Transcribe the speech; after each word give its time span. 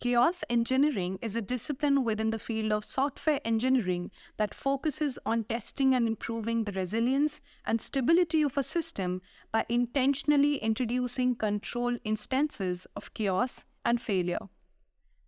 Chaos 0.00 0.42
engineering 0.48 1.18
is 1.20 1.36
a 1.36 1.42
discipline 1.42 2.04
within 2.04 2.30
the 2.30 2.38
field 2.38 2.72
of 2.72 2.86
software 2.86 3.38
engineering 3.44 4.10
that 4.38 4.54
focuses 4.54 5.18
on 5.26 5.44
testing 5.44 5.94
and 5.94 6.08
improving 6.08 6.64
the 6.64 6.72
resilience 6.72 7.42
and 7.66 7.82
stability 7.82 8.40
of 8.40 8.56
a 8.56 8.62
system 8.62 9.20
by 9.52 9.66
intentionally 9.68 10.56
introducing 10.56 11.34
control 11.34 11.98
instances 12.02 12.86
of 12.96 13.12
chaos 13.12 13.66
and 13.84 14.00
failure. 14.00 14.48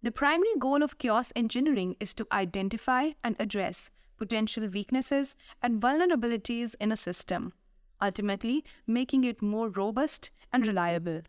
The 0.03 0.11
primary 0.11 0.57
goal 0.59 0.83
of 0.83 0.97
chaos 0.97 1.35
engineering 1.37 1.95
is 2.01 2.15
to 2.15 2.27
identify 2.33 3.11
and 3.23 3.37
address 3.39 3.91
potential 4.17 4.67
weaknesses 4.69 5.37
and 5.63 5.83
vulnerabilities 5.83 6.75
in 6.81 6.93
a 6.93 6.97
system, 6.97 7.53
ultimately 8.01 8.65
making 8.87 9.25
it 9.25 9.43
more 9.43 9.69
robust 9.69 10.31
and 10.51 10.67
reliable. 10.67 11.21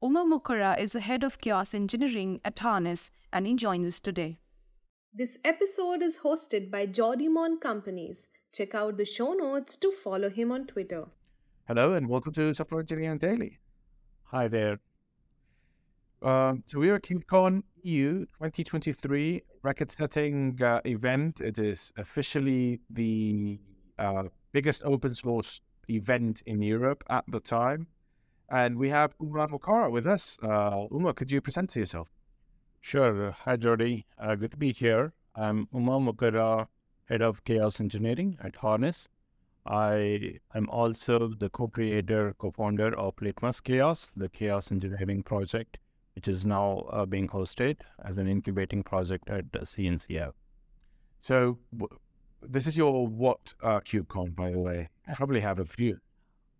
Uma 0.00 0.24
Mukkara 0.24 0.78
is 0.78 0.92
the 0.92 1.00
head 1.00 1.24
of 1.24 1.38
chaos 1.38 1.74
engineering 1.74 2.40
at 2.44 2.60
Harness 2.60 3.10
and 3.32 3.48
he 3.48 3.56
joins 3.56 3.84
us 3.84 3.98
today. 3.98 4.38
This 5.12 5.38
episode 5.44 6.02
is 6.02 6.20
hosted 6.20 6.70
by 6.70 6.86
Jordi 6.86 7.28
Mon 7.28 7.58
Companys. 7.58 8.28
Check 8.54 8.76
out 8.76 8.96
the 8.96 9.04
show 9.04 9.32
notes 9.32 9.76
to 9.78 9.90
follow 9.90 10.30
him 10.30 10.52
on 10.52 10.68
Twitter. 10.68 11.02
Hello 11.66 11.94
and 11.94 12.08
welcome 12.08 12.32
to 12.34 12.54
Software 12.54 12.82
Engineering 12.82 13.18
Daily. 13.18 13.58
Hi 14.26 14.46
there. 14.46 14.78
Um, 16.22 16.62
so 16.66 16.78
we 16.78 16.90
are 16.90 17.00
KubeCon 17.00 17.64
EU 17.82 18.24
2023 18.26 19.42
record-setting 19.64 20.62
uh, 20.62 20.80
event. 20.84 21.40
It 21.40 21.58
is 21.58 21.92
officially 21.96 22.78
the 22.88 23.58
uh, 23.98 24.24
biggest 24.52 24.82
open 24.84 25.12
source 25.12 25.60
event 25.90 26.44
in 26.46 26.62
Europe 26.62 27.02
at 27.10 27.24
the 27.26 27.40
time. 27.40 27.88
And 28.50 28.78
we 28.78 28.88
have 28.88 29.14
Uma 29.20 29.46
Mukkara 29.48 29.90
with 29.90 30.06
us. 30.06 30.38
Uh, 30.42 30.86
Uma, 30.90 31.12
could 31.12 31.30
you 31.30 31.40
present 31.40 31.70
to 31.70 31.80
yourself? 31.80 32.08
Sure. 32.80 33.30
Hi, 33.30 33.56
Jordi. 33.56 34.04
Uh, 34.18 34.36
good 34.36 34.52
to 34.52 34.56
be 34.56 34.72
here. 34.72 35.12
I'm 35.34 35.68
Uma 35.72 36.00
Mukkara, 36.00 36.68
head 37.04 37.20
of 37.20 37.44
chaos 37.44 37.78
engineering 37.80 38.38
at 38.42 38.56
Harness. 38.56 39.08
I 39.66 40.38
am 40.54 40.68
also 40.70 41.28
the 41.28 41.50
co-creator, 41.50 42.34
co-founder 42.38 42.98
of 42.98 43.20
Litmus 43.20 43.60
Chaos, 43.60 44.12
the 44.16 44.30
chaos 44.30 44.72
engineering 44.72 45.22
project, 45.22 45.76
which 46.14 46.26
is 46.26 46.46
now 46.46 46.86
uh, 46.90 47.04
being 47.04 47.28
hosted 47.28 47.76
as 48.02 48.16
an 48.16 48.26
incubating 48.26 48.82
project 48.82 49.28
at 49.28 49.44
uh, 49.54 49.60
CNCF. 49.60 50.32
So 51.18 51.58
w- 51.76 51.98
this 52.40 52.66
is 52.66 52.78
your 52.78 53.06
what 53.06 53.52
uh, 53.62 53.80
KubeCon, 53.80 54.34
by 54.34 54.52
the 54.52 54.58
way? 54.58 54.88
I 55.06 55.12
probably 55.12 55.40
have 55.40 55.58
a 55.58 55.66
few. 55.66 55.98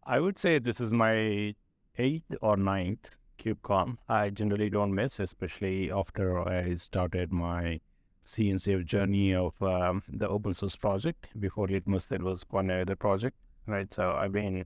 I 0.05 0.20
would 0.20 0.39
say 0.39 0.59
this 0.59 0.78
is 0.78 0.92
my 0.92 1.55
eighth 1.98 2.36
or 2.41 2.56
ninth 2.56 3.10
KubeCon. 3.38 3.98
I 4.08 4.30
generally 4.30 4.70
don't 4.70 4.94
miss, 4.94 5.20
especially 5.20 5.91
after 5.91 6.48
I 6.48 6.74
started 6.77 7.32
my 7.32 7.80
CNCF 8.27 8.84
journey 8.84 9.34
of 9.34 9.60
um, 9.62 10.02
the 10.08 10.28
open 10.28 10.54
source 10.54 10.76
project. 10.76 11.28
Before 11.38 11.66
Litmus, 11.66 12.06
there 12.06 12.19
was 12.20 12.44
one 12.50 12.70
other 12.70 12.96
project, 12.96 13.36
right? 13.66 13.92
So 13.92 14.12
I've 14.12 14.32
been 14.32 14.64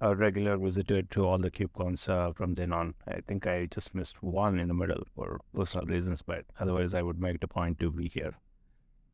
a 0.00 0.14
regular 0.14 0.56
visitor 0.56 1.02
to 1.02 1.26
all 1.26 1.38
the 1.38 1.50
KubeCons 1.50 2.08
uh, 2.08 2.32
from 2.32 2.54
then 2.54 2.72
on. 2.72 2.94
I 3.06 3.20
think 3.26 3.46
I 3.46 3.66
just 3.66 3.94
missed 3.94 4.22
one 4.22 4.58
in 4.58 4.68
the 4.68 4.74
middle 4.74 5.04
for 5.14 5.40
personal 5.54 5.86
reasons, 5.86 6.22
but 6.22 6.44
otherwise 6.58 6.94
I 6.94 7.02
would 7.02 7.20
make 7.20 7.40
the 7.40 7.48
point 7.48 7.78
to 7.80 7.90
be 7.90 8.08
here. 8.08 8.34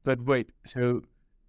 But 0.05 0.23
wait, 0.23 0.51
so 0.65 1.03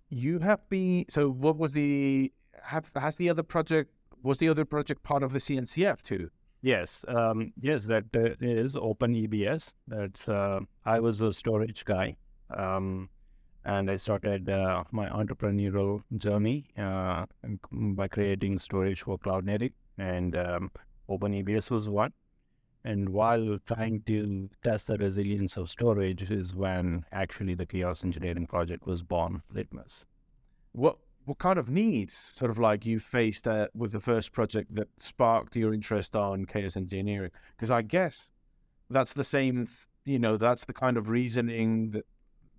you 0.10 0.40
have 0.40 0.68
been, 0.70 1.06
so 1.10 1.30
what 1.30 1.58
was 1.58 1.72
the, 1.72 2.34
have, 2.64 2.92
has 2.96 3.18
the 3.18 3.30
other 3.30 3.44
project 3.44 3.92
was 4.24 4.38
the 4.38 4.50
other 4.50 4.66
project 4.66 5.04
part 5.04 5.24
of 5.24 5.34
the 5.34 5.40
CNCF 5.40 6.02
too? 6.02 6.30
Yes, 6.62 7.06
um, 7.08 7.54
yes, 7.56 7.86
that 7.86 8.06
uh, 8.14 8.36
is 8.42 8.76
Open 8.76 9.14
EBS. 9.14 9.74
That's 9.88 10.28
uh, 10.28 10.60
I 10.86 11.00
was 11.00 11.22
a 11.22 11.32
storage 11.32 11.86
guy, 11.86 12.18
um, 12.50 13.10
and 13.64 13.90
I 13.90 13.96
started 13.96 14.50
uh, 14.50 14.84
my 14.92 15.08
entrepreneurial 15.08 16.04
journey 16.18 16.66
uh, 16.78 17.28
by 17.72 18.10
creating 18.10 18.60
storage 18.60 19.04
for 19.04 19.18
Cloud 19.18 19.46
Native, 19.46 19.72
and 19.98 20.36
um, 20.36 20.72
Open 21.08 21.32
EBS 21.32 21.72
was 21.72 21.88
one. 21.88 22.12
And 22.84 23.10
while 23.10 23.60
trying 23.66 24.02
to 24.04 24.50
test 24.64 24.88
the 24.88 24.98
resilience 24.98 25.58
of 25.58 25.70
storage, 25.70 26.30
is 26.30 26.56
when 26.56 27.06
actually 27.12 27.56
the 27.56 27.66
Chaos 27.66 28.04
Engineering 28.04 28.48
project 28.48 28.86
was 28.86 29.02
born, 29.02 29.44
Litmus. 29.52 30.06
What 30.72 30.98
what 31.26 31.38
kind 31.38 31.60
of 31.60 31.70
needs 31.70 32.14
sort 32.14 32.52
of 32.52 32.58
like 32.58 32.86
you 32.86 33.00
faced 33.00 33.48
uh, 33.48 33.68
with 33.76 33.92
the 33.92 34.00
first 34.00 34.32
project 34.32 34.76
that 34.76 34.88
sparked 34.98 35.56
your 35.56 35.74
interest 35.74 36.16
on 36.16 36.46
chaos 36.46 36.76
engineering? 36.76 37.32
Because 37.56 37.72
I 37.72 37.82
guess 37.82 38.32
that's 38.90 39.14
the 39.14 39.24
same, 39.24 39.68
you 40.06 40.20
know, 40.20 40.38
that's 40.38 40.66
the 40.66 40.74
kind 40.74 40.98
of 40.98 41.10
reasoning 41.10 41.92
that 41.92 42.06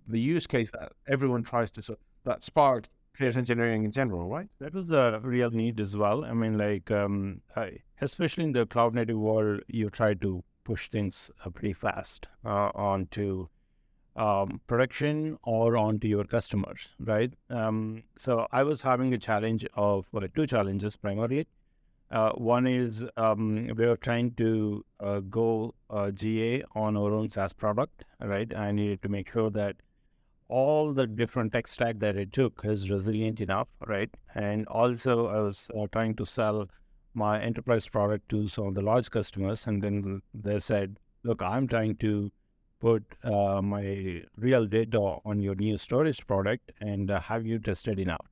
the 0.07 0.19
use 0.19 0.47
case 0.47 0.71
that 0.71 0.93
everyone 1.07 1.43
tries 1.43 1.71
to 1.71 1.97
that 2.23 2.43
sparked 2.43 2.89
chaos 3.17 3.35
engineering 3.35 3.83
in 3.83 3.91
general, 3.91 4.27
right? 4.29 4.47
That 4.59 4.73
was 4.73 4.91
a 4.91 5.19
real 5.21 5.51
need 5.51 5.79
as 5.79 5.97
well. 5.97 6.23
I 6.23 6.33
mean, 6.33 6.57
like, 6.57 6.89
um, 6.91 7.41
I, 7.55 7.79
especially 7.99 8.45
in 8.45 8.53
the 8.53 8.65
cloud 8.65 8.95
native 8.95 9.17
world, 9.17 9.61
you 9.67 9.89
try 9.89 10.13
to 10.15 10.43
push 10.63 10.89
things 10.89 11.29
uh, 11.43 11.49
pretty 11.49 11.73
fast 11.73 12.27
uh, 12.45 12.71
onto 12.73 13.47
um, 14.15 14.61
production 14.67 15.37
or 15.43 15.77
onto 15.77 16.07
your 16.07 16.23
customers, 16.23 16.89
right? 16.99 17.33
Um, 17.49 18.03
so 18.17 18.47
I 18.51 18.63
was 18.63 18.81
having 18.81 19.13
a 19.13 19.17
challenge 19.17 19.65
of 19.75 20.05
well, 20.11 20.27
two 20.33 20.47
challenges 20.47 20.95
primarily. 20.95 21.47
Uh, 22.09 22.31
one 22.33 22.67
is 22.67 23.05
um, 23.15 23.67
we 23.67 23.85
were 23.85 23.95
trying 23.95 24.31
to 24.31 24.83
uh, 24.99 25.21
go 25.21 25.73
uh, 25.89 26.11
GA 26.11 26.63
on 26.75 26.97
our 26.97 27.13
own 27.13 27.29
SaaS 27.29 27.53
product, 27.53 28.03
right? 28.19 28.53
I 28.53 28.71
needed 28.71 29.01
to 29.03 29.09
make 29.09 29.31
sure 29.31 29.49
that 29.51 29.77
all 30.49 30.91
the 30.91 31.07
different 31.07 31.53
tech 31.53 31.67
stack 31.67 31.99
that 31.99 32.17
it 32.17 32.33
took 32.33 32.61
is 32.65 32.89
resilient 32.89 33.39
enough, 33.39 33.69
right? 33.87 34.09
And 34.35 34.67
also, 34.67 35.27
I 35.27 35.39
was 35.39 35.69
uh, 35.73 35.87
trying 35.93 36.15
to 36.15 36.25
sell 36.25 36.67
my 37.13 37.41
enterprise 37.41 37.87
product 37.87 38.27
to 38.29 38.49
some 38.49 38.67
of 38.67 38.75
the 38.75 38.81
large 38.81 39.09
customers, 39.09 39.65
and 39.65 39.81
then 39.81 40.21
they 40.33 40.59
said, 40.59 40.99
"Look, 41.23 41.41
I'm 41.41 41.67
trying 41.67 41.95
to 41.97 42.29
put 42.81 43.03
uh, 43.23 43.61
my 43.61 44.23
real 44.35 44.65
data 44.65 44.99
on 45.23 45.39
your 45.39 45.55
new 45.55 45.77
storage 45.77 46.25
product 46.25 46.71
and 46.81 47.11
uh, 47.11 47.21
have 47.21 47.45
you 47.45 47.59
tested 47.59 47.99
enough? 47.99 48.27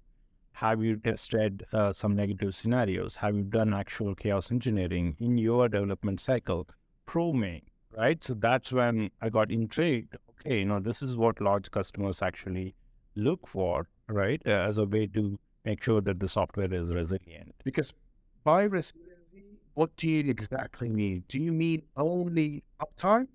Have 0.54 0.84
you 0.84 0.98
tested 0.98 1.66
uh, 1.72 1.94
some 1.94 2.16
negative 2.16 2.56
scenarios? 2.56 3.18
Have 3.18 3.36
you 3.36 3.44
done 3.44 3.74
actual 3.74 4.16
chaos 4.16 4.52
engineering 4.52 5.16
in 5.20 5.38
your 5.38 5.70
development 5.70 6.20
cycle? 6.20 6.68
Prove 7.06 7.36
me, 7.36 7.64
right? 7.96 8.22
So 8.24 8.34
that's 8.34 8.72
when 8.72 9.12
I 9.22 9.30
got 9.30 9.52
intrigued. 9.52 10.18
Okay, 10.32 10.60
you 10.60 10.66
know, 10.66 10.80
this 10.80 11.02
is 11.02 11.16
what 11.16 11.40
large 11.40 11.70
customers 11.72 12.22
actually 12.22 12.76
look 13.16 13.48
for, 13.48 13.88
right? 14.08 14.42
Uh, 14.46 14.50
as 14.50 14.80
a 14.80 14.86
way 14.86 15.06
to 15.08 15.40
make 15.64 15.84
sure 15.84 16.02
that 16.02 16.20
the 16.20 16.28
software 16.28 16.74
is 16.74 16.94
resilient. 16.94 17.54
Because 17.64 17.94
by 18.44 18.64
resiliency, 18.64 19.60
what 19.76 19.96
do 19.96 20.10
you 20.10 20.30
exactly 20.30 20.90
mean? 20.90 21.24
Do 21.28 21.40
you 21.40 21.54
mean 21.54 21.84
only 21.96 22.64
uptime? 22.82 23.28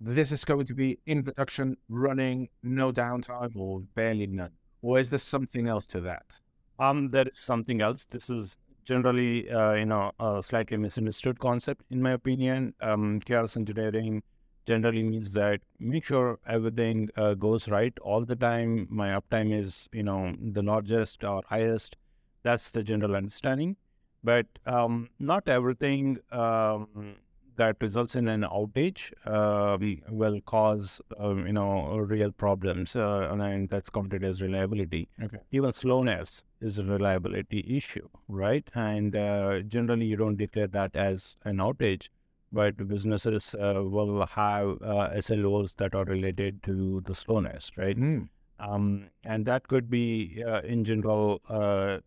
This 0.00 0.32
is 0.32 0.44
going 0.44 0.66
to 0.66 0.74
be 0.74 0.98
in 1.06 1.22
production, 1.22 1.76
running, 1.88 2.48
no 2.62 2.92
downtime, 2.92 3.56
or 3.56 3.80
barely 3.94 4.26
none? 4.26 4.52
Or 4.82 4.98
is 4.98 5.10
there 5.10 5.18
something 5.18 5.66
else 5.66 5.86
to 5.86 6.00
that? 6.02 6.40
Um, 6.78 7.10
there 7.10 7.26
is 7.26 7.38
something 7.38 7.82
else. 7.82 8.04
This 8.04 8.30
is 8.30 8.56
generally, 8.84 9.50
uh, 9.50 9.74
you 9.74 9.86
know, 9.86 10.12
a 10.20 10.42
slightly 10.42 10.76
misunderstood 10.76 11.40
concept, 11.40 11.84
in 11.90 12.00
my 12.00 12.12
opinion. 12.12 12.74
Um, 12.80 13.20
chaos 13.20 13.56
engineering 13.56 14.22
generally 14.66 15.02
means 15.02 15.32
that 15.32 15.60
make 15.80 16.04
sure 16.04 16.38
everything 16.46 17.08
uh, 17.16 17.34
goes 17.34 17.68
right 17.68 17.98
all 18.00 18.24
the 18.24 18.36
time. 18.36 18.86
My 18.88 19.08
uptime 19.08 19.52
is, 19.52 19.88
you 19.92 20.04
know, 20.04 20.34
the 20.40 20.62
largest 20.62 21.24
or 21.24 21.42
highest. 21.46 21.96
That's 22.44 22.70
the 22.70 22.82
general 22.82 23.16
understanding. 23.16 23.76
But 24.22 24.46
um, 24.66 25.10
not 25.18 25.48
everything 25.48 26.18
um, 26.30 27.16
that 27.58 27.76
results 27.80 28.14
in 28.16 28.28
an 28.28 28.42
outage 28.42 29.12
um, 29.26 30.00
will 30.08 30.40
cause 30.40 31.00
um, 31.18 31.46
you 31.46 31.52
know 31.52 31.96
real 31.98 32.32
problems, 32.32 32.96
uh, 32.96 33.28
and 33.30 33.68
that's 33.68 33.90
counted 33.90 34.24
as 34.24 34.40
reliability. 34.40 35.08
Okay. 35.22 35.38
Even 35.52 35.72
slowness 35.72 36.42
is 36.60 36.78
a 36.78 36.84
reliability 36.84 37.64
issue, 37.68 38.08
right? 38.28 38.68
And 38.74 39.14
uh, 39.14 39.60
generally, 39.60 40.06
you 40.06 40.16
don't 40.16 40.36
declare 40.36 40.68
that 40.68 40.96
as 40.96 41.36
an 41.44 41.58
outage, 41.58 42.08
but 42.50 42.88
businesses 42.88 43.54
uh, 43.54 43.82
will 43.84 44.24
have 44.26 44.78
uh, 44.82 45.10
SLOs 45.26 45.76
that 45.76 45.94
are 45.94 46.04
related 46.04 46.62
to 46.62 47.02
the 47.02 47.14
slowness, 47.14 47.70
right? 47.76 47.96
Mm. 47.96 48.28
Um, 48.60 49.10
and 49.24 49.46
that 49.46 49.68
could 49.68 49.88
be, 49.88 50.42
uh, 50.44 50.62
in 50.62 50.84
general, 50.84 51.40
uh, 51.48 51.98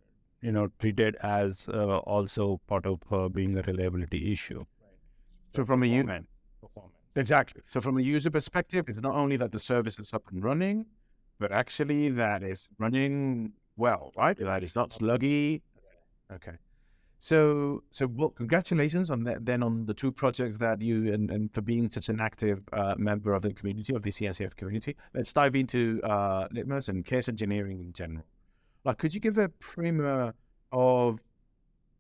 you 0.42 0.52
know, 0.52 0.70
treated 0.80 1.16
as 1.22 1.68
also 1.70 2.60
part 2.68 2.86
of 2.86 3.34
being 3.34 3.58
a 3.58 3.62
reliability 3.62 4.34
issue. 4.34 4.66
So 5.54 5.66
from 5.66 5.84
a 5.84 5.86
user 5.86 6.22
exactly. 7.16 7.62
So 7.66 7.82
from 7.82 7.98
a 7.98 8.02
user 8.02 8.32
perspective, 8.32 8.86
it's 8.88 9.02
not 9.02 9.16
only 9.16 9.38
that 9.38 9.52
the 9.52 9.60
service 9.60 10.00
is 10.00 10.14
up 10.14 10.24
and 10.32 10.44
running, 10.44 10.86
but 11.40 11.52
actually 11.52 12.10
that 12.10 12.44
is 12.44 12.70
running 12.78 13.54
well, 13.76 14.12
right? 14.16 14.38
That 14.38 14.64
is 14.64 14.76
not 14.76 14.92
sluggy. 14.92 15.62
Okay. 16.32 16.54
So, 17.20 17.84
so 17.92 18.08
well, 18.08 18.30
congratulations 18.30 19.12
on 19.12 19.24
that. 19.26 19.46
Then 19.46 19.62
on 19.62 19.86
the 19.86 19.94
two 19.94 20.12
projects 20.12 20.58
that 20.58 20.82
you 20.82 21.14
and, 21.14 21.30
and 21.30 21.54
for 21.54 21.62
being 21.62 21.90
such 21.92 22.10
an 22.10 22.20
active 22.20 22.64
uh, 22.74 22.96
member 22.98 23.34
of 23.34 23.44
the 23.44 23.54
community 23.54 23.94
of 23.94 24.02
the 24.02 24.10
CNCF 24.10 24.56
community. 24.56 24.96
Let's 25.14 25.32
dive 25.32 25.56
into 25.56 26.02
uh, 26.04 26.48
Litmus 26.52 26.90
and 26.90 27.06
chaos 27.06 27.30
engineering 27.30 27.80
in 27.80 27.94
general. 27.94 28.26
Like, 28.86 28.98
could 28.98 29.14
you 29.14 29.20
give 29.20 29.38
a 29.38 29.50
primer 29.50 30.34
of 30.72 31.20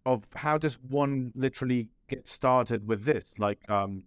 of 0.07 0.25
how 0.33 0.57
does 0.57 0.79
one 0.89 1.31
literally 1.35 1.89
get 2.11 2.27
started 2.27 2.87
with 2.87 3.05
this? 3.05 3.39
Like, 3.39 3.59
um, 3.69 4.03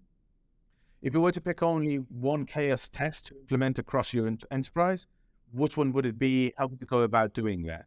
if 1.03 1.15
you 1.15 1.21
were 1.21 1.33
to 1.33 1.41
pick 1.41 1.63
only 1.63 1.97
one 1.97 2.47
chaos 2.47 2.89
test 2.89 3.27
to 3.27 3.35
implement 3.43 3.79
across 3.79 4.15
your 4.15 4.27
ent- 4.27 4.45
enterprise, 4.51 5.07
which 5.53 5.77
one 5.77 5.93
would 5.93 6.07
it 6.07 6.19
be? 6.19 6.53
How 6.59 6.67
would 6.67 6.81
you 6.81 6.87
go 6.87 7.01
about 7.01 7.33
doing 7.33 7.63
that? 7.65 7.87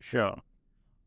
Sure. 0.00 0.36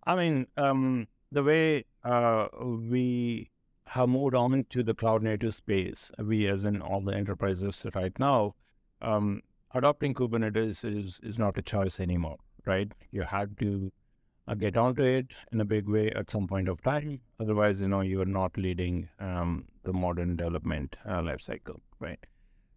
I 0.05 0.15
mean, 0.15 0.47
um, 0.57 1.07
the 1.31 1.43
way 1.43 1.85
uh, 2.03 2.47
we 2.53 3.49
have 3.85 4.09
moved 4.09 4.35
on 4.35 4.53
into 4.53 4.83
the 4.83 4.93
cloud 4.93 5.23
native 5.23 5.55
space, 5.55 6.11
we 6.17 6.47
as 6.47 6.63
in 6.65 6.81
all 6.81 7.01
the 7.01 7.15
enterprises 7.15 7.85
right 7.93 8.17
now, 8.19 8.55
um, 9.01 9.41
adopting 9.73 10.13
Kubernetes 10.13 10.83
is 10.83 11.19
is 11.23 11.37
not 11.37 11.57
a 11.57 11.61
choice 11.61 11.99
anymore, 11.99 12.37
right? 12.65 12.91
You 13.11 13.23
have 13.23 13.55
to 13.57 13.91
uh, 14.49 14.55
get 14.55 14.75
onto 14.75 15.03
it 15.03 15.33
in 15.51 15.61
a 15.61 15.65
big 15.65 15.87
way 15.87 16.09
at 16.11 16.29
some 16.29 16.47
point 16.47 16.67
of 16.67 16.81
time. 16.81 17.21
Otherwise, 17.39 17.81
you 17.81 17.87
know, 17.87 18.01
you 18.01 18.19
are 18.21 18.25
not 18.25 18.57
leading 18.57 19.07
um, 19.19 19.65
the 19.83 19.93
modern 19.93 20.35
development 20.35 20.95
uh, 21.05 21.21
lifecycle, 21.21 21.79
right? 21.99 22.25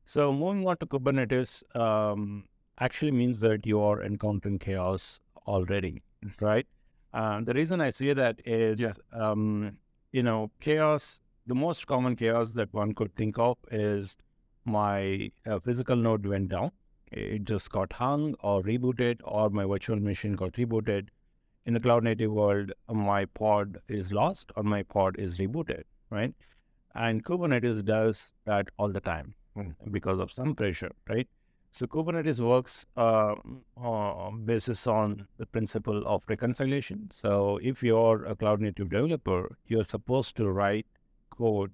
So 0.04 0.32
moving 0.32 0.66
on 0.66 0.76
to 0.78 0.86
Kubernetes 0.86 1.62
um, 1.74 2.44
actually 2.78 3.12
means 3.12 3.40
that 3.40 3.66
you 3.66 3.80
are 3.80 4.02
encountering 4.02 4.58
chaos 4.58 5.20
already, 5.46 6.02
right? 6.40 6.66
Uh, 7.14 7.40
the 7.40 7.54
reason 7.54 7.80
I 7.80 7.90
say 7.90 8.12
that 8.12 8.40
is, 8.44 8.82
um, 9.12 9.78
you 10.12 10.22
know, 10.22 10.50
chaos. 10.60 11.20
The 11.44 11.56
most 11.56 11.88
common 11.88 12.14
chaos 12.14 12.52
that 12.52 12.72
one 12.72 12.94
could 12.94 13.16
think 13.16 13.36
of 13.36 13.56
is 13.70 14.16
my 14.64 15.32
uh, 15.44 15.58
physical 15.58 15.96
node 15.96 16.24
went 16.24 16.50
down. 16.50 16.70
It 17.10 17.44
just 17.44 17.70
got 17.70 17.94
hung 17.94 18.36
or 18.40 18.62
rebooted, 18.62 19.20
or 19.24 19.50
my 19.50 19.64
virtual 19.64 19.98
machine 19.98 20.34
got 20.34 20.52
rebooted. 20.52 21.08
In 21.64 21.74
the 21.74 21.80
cloud 21.80 22.02
native 22.04 22.32
world, 22.32 22.72
my 22.88 23.24
pod 23.24 23.78
is 23.88 24.12
lost 24.12 24.50
or 24.56 24.62
my 24.62 24.82
pod 24.82 25.16
is 25.18 25.38
rebooted, 25.38 25.84
right? 26.10 26.34
And 26.94 27.24
Kubernetes 27.24 27.84
does 27.84 28.32
that 28.44 28.68
all 28.78 28.88
the 28.88 29.00
time 29.00 29.34
Mm. 29.56 29.74
because 29.90 30.18
of 30.18 30.32
some 30.32 30.54
pressure, 30.54 30.90
right? 31.08 31.28
So 31.70 31.86
Kubernetes 31.86 32.40
works 32.40 32.86
uh, 32.96 33.34
uh, 33.76 34.30
basis 34.30 34.86
on 34.86 35.26
the 35.36 35.44
principle 35.46 36.02
of 36.06 36.22
reconciliation. 36.26 37.10
So 37.10 37.58
if 37.62 37.82
you're 37.82 38.24
a 38.24 38.34
cloud 38.34 38.60
native 38.62 38.88
developer, 38.90 39.56
you're 39.66 39.84
supposed 39.84 40.36
to 40.36 40.50
write 40.50 40.86
code 41.30 41.72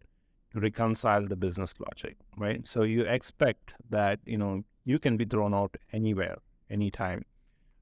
to 0.52 0.60
reconcile 0.60 1.24
the 1.26 1.36
business 1.36 1.74
logic, 1.78 2.16
right? 2.36 2.66
So 2.66 2.82
you 2.82 3.02
expect 3.02 3.74
that 3.90 4.18
you 4.26 4.38
know 4.38 4.64
you 4.84 4.98
can 4.98 5.16
be 5.16 5.24
thrown 5.24 5.54
out 5.54 5.76
anywhere, 5.92 6.38
anytime, 6.70 7.24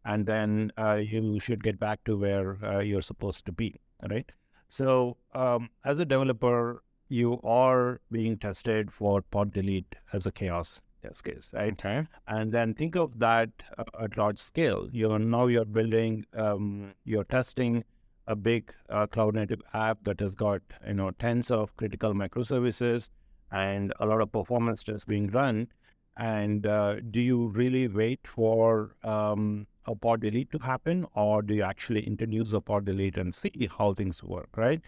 and 0.06 0.24
then 0.24 0.72
uh, 0.78 0.94
you 0.94 1.40
should 1.40 1.62
get 1.62 1.78
back 1.78 2.02
to 2.04 2.16
where 2.16 2.58
uh, 2.64 2.78
you're 2.78 3.02
supposed 3.02 3.44
to 3.46 3.52
be, 3.52 3.80
right? 4.08 4.30
So 4.68 5.16
um, 5.34 5.70
as 5.84 5.98
a 5.98 6.04
developer, 6.04 6.82
you 7.08 7.40
are 7.42 8.00
being 8.10 8.38
tested 8.38 8.92
for 8.92 9.22
pod 9.22 9.52
delete 9.52 9.96
as 10.12 10.26
a 10.26 10.32
chaos 10.32 10.80
test 11.02 11.24
case, 11.24 11.50
right? 11.52 11.72
Okay. 11.72 12.06
and 12.26 12.52
then 12.52 12.74
think 12.74 12.96
of 12.96 13.18
that 13.18 13.50
uh, 13.78 13.84
at 14.04 14.16
large 14.16 14.38
scale 14.38 14.88
you're 14.92 15.18
now 15.18 15.46
you're 15.46 15.64
building 15.64 16.24
um, 16.34 16.92
you're 17.04 17.24
testing 17.24 17.84
a 18.26 18.34
big 18.34 18.72
uh, 18.90 19.06
cloud 19.06 19.34
native 19.34 19.62
app 19.72 20.02
that 20.04 20.18
has 20.20 20.34
got 20.34 20.62
you 20.86 20.94
know 20.94 21.10
tens 21.12 21.50
of 21.50 21.76
critical 21.76 22.12
microservices 22.12 23.10
and 23.52 23.92
a 24.00 24.06
lot 24.06 24.20
of 24.20 24.32
performance 24.32 24.82
tests 24.82 25.04
being 25.04 25.28
run 25.30 25.68
and 26.16 26.66
uh, 26.66 26.96
do 27.10 27.20
you 27.20 27.48
really 27.48 27.88
wait 27.88 28.26
for 28.26 28.94
um, 29.04 29.66
a 29.86 29.94
pod 29.94 30.20
delete 30.20 30.50
to 30.50 30.58
happen 30.58 31.06
or 31.14 31.42
do 31.42 31.54
you 31.54 31.62
actually 31.62 32.00
introduce 32.06 32.52
a 32.52 32.60
pod 32.60 32.84
delete 32.86 33.16
and 33.16 33.34
see 33.34 33.68
how 33.78 33.92
things 33.94 34.22
work 34.24 34.48
right 34.56 34.80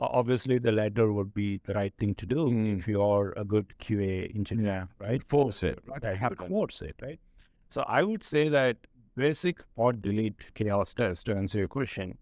obviously 0.00 0.58
the 0.58 0.72
latter 0.72 1.12
would 1.12 1.32
be 1.32 1.60
the 1.64 1.74
right 1.74 1.94
thing 1.96 2.14
to 2.16 2.26
do 2.26 2.48
Mm. 2.48 2.78
if 2.78 2.88
you're 2.88 3.32
a 3.36 3.44
good 3.44 3.68
qa 3.78 4.34
engineer 4.34 4.66
Yeah. 4.66 4.86
right 4.98 5.22
Force 5.22 5.62
it. 5.62 5.78
Right. 5.86 6.02
that 6.02 6.16
Have 6.16 6.36
force 6.38 6.82
it, 6.82 6.96
right? 7.00 7.20
So 7.68 7.82
I 7.86 8.02
would 8.02 8.24
say 8.24 8.48
that 8.48 8.78
basic 9.14 9.62
pod 9.76 10.02
delete 10.02 10.52
chaos 10.54 10.92
test, 10.94 11.26
to 11.26 11.36
answer 11.36 11.58
your 11.58 11.68
question, 11.68 12.18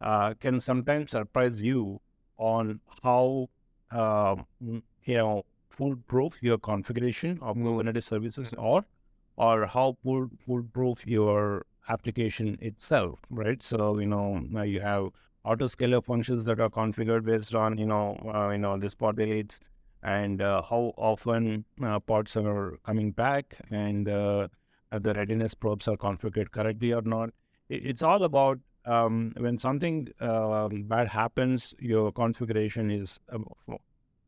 uh, 0.00 0.34
can 0.34 0.60
sometimes 0.60 1.12
surprise 1.12 1.62
you 1.62 2.00
on 2.36 2.80
how 3.02 3.48
mm, 3.92 4.82
you 5.04 5.16
know 5.16 5.44
foolproof 5.76 6.42
your 6.42 6.58
configuration 6.58 7.38
of 7.42 7.56
Kubernetes 7.56 8.04
services 8.04 8.54
are, 8.58 8.84
or 9.36 9.66
how 9.66 9.96
fool 10.02 10.28
foolproof 10.46 11.06
your 11.06 11.66
application 11.88 12.56
itself, 12.60 13.18
right? 13.30 13.62
So 13.62 13.98
you 13.98 14.06
know 14.06 14.38
now 14.38 14.62
you 14.62 14.80
have 14.80 15.08
autoscaler 15.44 16.02
functions 16.04 16.44
that 16.46 16.60
are 16.60 16.70
configured 16.70 17.24
based 17.24 17.54
on 17.54 17.78
you 17.78 17.86
know 17.86 18.16
uh, 18.34 18.50
you 18.50 18.58
know 18.58 18.76
this 18.78 18.94
pod 18.94 19.16
deletes 19.16 19.58
and 20.02 20.42
uh, 20.42 20.62
how 20.62 20.92
often 20.96 21.64
uh, 21.82 21.98
pods 22.00 22.36
are 22.36 22.76
coming 22.84 23.10
back 23.10 23.56
and 23.70 24.08
uh, 24.08 24.48
the 24.92 25.14
readiness 25.14 25.54
probes 25.54 25.88
are 25.88 25.96
configured 25.96 26.50
correctly 26.50 26.92
or 26.92 27.02
not. 27.02 27.30
I- 27.70 27.80
It's 27.92 28.02
all 28.02 28.22
about 28.22 28.60
um, 28.86 29.32
when 29.38 29.56
something 29.58 30.08
uh, 30.20 30.68
bad 30.68 31.08
happens, 31.08 31.74
your 31.78 32.12
configuration 32.12 32.90
is 32.90 33.18
um, 33.30 33.46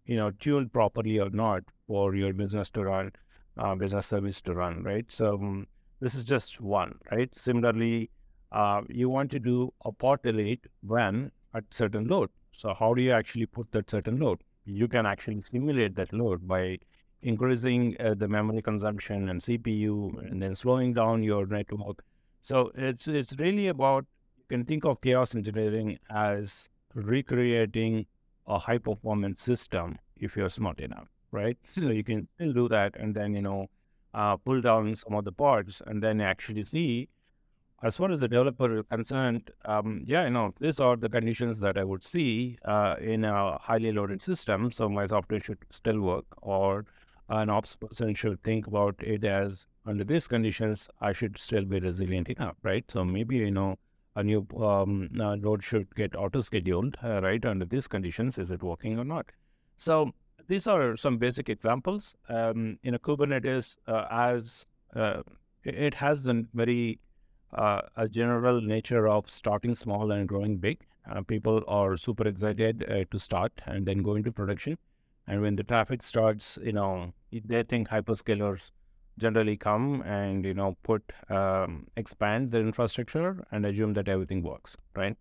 you 0.07 0.17
know 0.17 0.31
tuned 0.31 0.73
properly 0.73 1.19
or 1.19 1.31
not 1.31 1.65
for 1.87 2.15
your 2.15 2.33
business 2.33 2.71
to 2.71 2.85
run, 2.85 3.13
uh, 3.57 3.75
business 3.75 4.07
service 4.07 4.41
to 4.43 4.55
run, 4.55 4.83
right? 4.83 5.07
So 5.09 5.35
um, 5.35 5.67
this 6.01 6.15
is 6.15 6.25
just 6.25 6.61
one, 6.61 6.99
right? 7.11 7.35
Similarly, 7.35 8.11
uh, 8.53 8.83
you 8.89 9.09
want 9.09 9.31
to 9.33 9.39
do 9.39 9.73
a 9.85 9.93
pod 9.93 10.23
delete 10.23 10.67
when 10.83 11.33
at 11.55 11.65
certain 11.71 12.07
load. 12.07 12.31
So 12.53 12.75
how 12.75 12.95
do 12.95 13.03
you 13.03 13.13
actually 13.13 13.47
put 13.47 13.73
that 13.73 13.91
certain 13.91 14.19
load? 14.19 14.43
you 14.67 14.89
can 14.89 15.07
actually 15.07 15.41
simulate 15.41 15.95
that 15.97 16.13
load 16.13 16.47
by 16.47 16.79
increasing 17.23 17.97
uh, 18.01 18.15
the 18.15 18.29
memory 18.29 18.61
consumption 18.61 19.29
and 19.29 19.41
CPU 19.41 20.19
and 20.31 20.43
then 20.43 20.55
slowing 20.55 20.93
down 20.93 21.23
your 21.23 21.47
network. 21.47 22.05
So 22.41 22.73
it's 22.75 23.09
it's 23.09 23.35
really 23.39 23.69
about 23.69 24.07
you 24.37 24.45
can 24.49 24.65
think 24.65 24.85
of 24.85 25.01
chaos 25.01 25.35
engineering 25.35 25.99
as 26.11 26.69
recreating 26.95 28.07
a 28.47 28.59
high 28.59 28.79
performance 28.79 29.41
system 29.41 29.99
if 30.17 30.37
you're 30.37 30.49
smart 30.49 30.81
enough, 30.81 31.09
right? 31.31 31.57
So 31.73 31.91
you 31.91 32.05
can 32.05 32.29
still 32.35 32.53
do 32.53 32.69
that 32.69 32.97
and 32.97 33.15
then 33.15 33.35
you 33.35 33.43
know 33.43 33.69
uh, 34.15 34.37
pull 34.37 34.61
down 34.61 34.97
some 34.97 35.15
of 35.15 35.25
the 35.25 35.33
parts 35.33 35.83
and 35.87 36.03
then 36.03 36.21
actually 36.21 36.63
see 36.63 37.09
as 37.83 37.97
far 37.97 38.11
as 38.11 38.21
the 38.21 38.29
developer 38.29 38.75
is 38.79 38.85
concerned, 38.89 39.51
um, 39.67 40.03
yeah, 40.07 40.25
you 40.25 40.31
know, 40.31 40.55
these 40.59 40.81
are 40.81 40.97
the 40.97 41.09
conditions 41.09 41.61
that 41.61 41.77
I 41.77 41.85
would 41.85 42.03
see 42.03 42.59
uh, 42.65 42.97
in 43.01 43.25
a 43.25 43.59
highly 43.59 43.93
loaded 43.93 44.23
system. 44.23 44.73
So 44.73 44.89
my 44.89 45.07
software 45.07 45.41
should 45.41 45.59
still 45.71 46.01
work, 46.01 46.25
or 46.41 46.87
an 47.29 47.51
ops 47.51 47.77
person 47.77 48.15
should 48.15 48.43
think 48.43 48.67
about 48.67 48.95
it 49.01 49.25
as 49.25 49.67
under 49.85 50.05
these 50.05 50.27
conditions, 50.27 50.89
I 51.01 51.13
should 51.13 51.39
still 51.39 51.65
be 51.65 51.79
resilient 51.79 52.29
enough, 52.29 52.57
right? 52.63 52.85
So 52.91 53.05
maybe 53.05 53.37
you 53.37 53.51
know 53.51 53.77
a 54.17 54.25
new 54.25 54.47
um, 54.57 55.11
uh, 55.21 55.37
node 55.37 55.63
should 55.63 55.95
get 55.95 56.17
auto 56.17 56.41
scheduled, 56.41 56.97
uh, 57.05 57.21
right? 57.23 57.45
Under 57.45 57.67
these 57.67 57.87
conditions, 57.87 58.39
is 58.39 58.51
it 58.51 58.63
working 58.63 58.99
or 58.99 59.05
not? 59.05 59.27
So 59.77 60.13
these 60.49 60.67
are 60.67 60.97
some 60.97 61.19
basic 61.19 61.49
examples. 61.49 62.17
Um, 62.29 62.79
in 62.83 62.95
a 62.95 62.99
Kubernetes, 62.99 63.77
uh, 63.87 64.07
as 64.11 64.67
uh, 64.95 65.23
it 65.65 65.95
has 65.95 66.23
the 66.23 66.47
very 66.55 66.99
uh, 67.53 67.83
a 67.97 68.09
general 68.09 68.61
nature 68.61 69.07
of 69.09 69.31
starting 69.31 69.75
small 69.75 70.11
and 70.11 70.29
growing 70.29 70.57
big. 70.57 70.81
Uh, 71.09 71.23
people 71.23 71.63
are 71.69 71.97
super 71.97 72.27
excited 72.27 72.85
uh, 72.91 73.05
to 73.11 73.19
start 73.19 73.53
and 73.67 73.87
then 73.87 74.03
go 74.03 74.15
into 74.15 74.33
production. 74.33 74.77
And 75.27 75.43
when 75.43 75.57
the 75.57 75.63
traffic 75.65 76.03
starts, 76.03 76.59
you 76.63 76.73
know, 76.73 77.13
they 77.33 77.63
think 77.63 77.89
hyperscalers 77.89 78.71
generally 79.19 79.57
come 79.57 80.03
and 80.03 80.45
you 80.45 80.55
know 80.55 80.77
put 80.83 81.13
um, 81.29 81.87
expand 81.97 82.51
their 82.53 82.63
infrastructure 82.63 83.45
and 83.51 83.67
assume 83.67 83.95
that 83.95 84.09
everything 84.09 84.43
works, 84.43 84.77
right? 84.95 85.17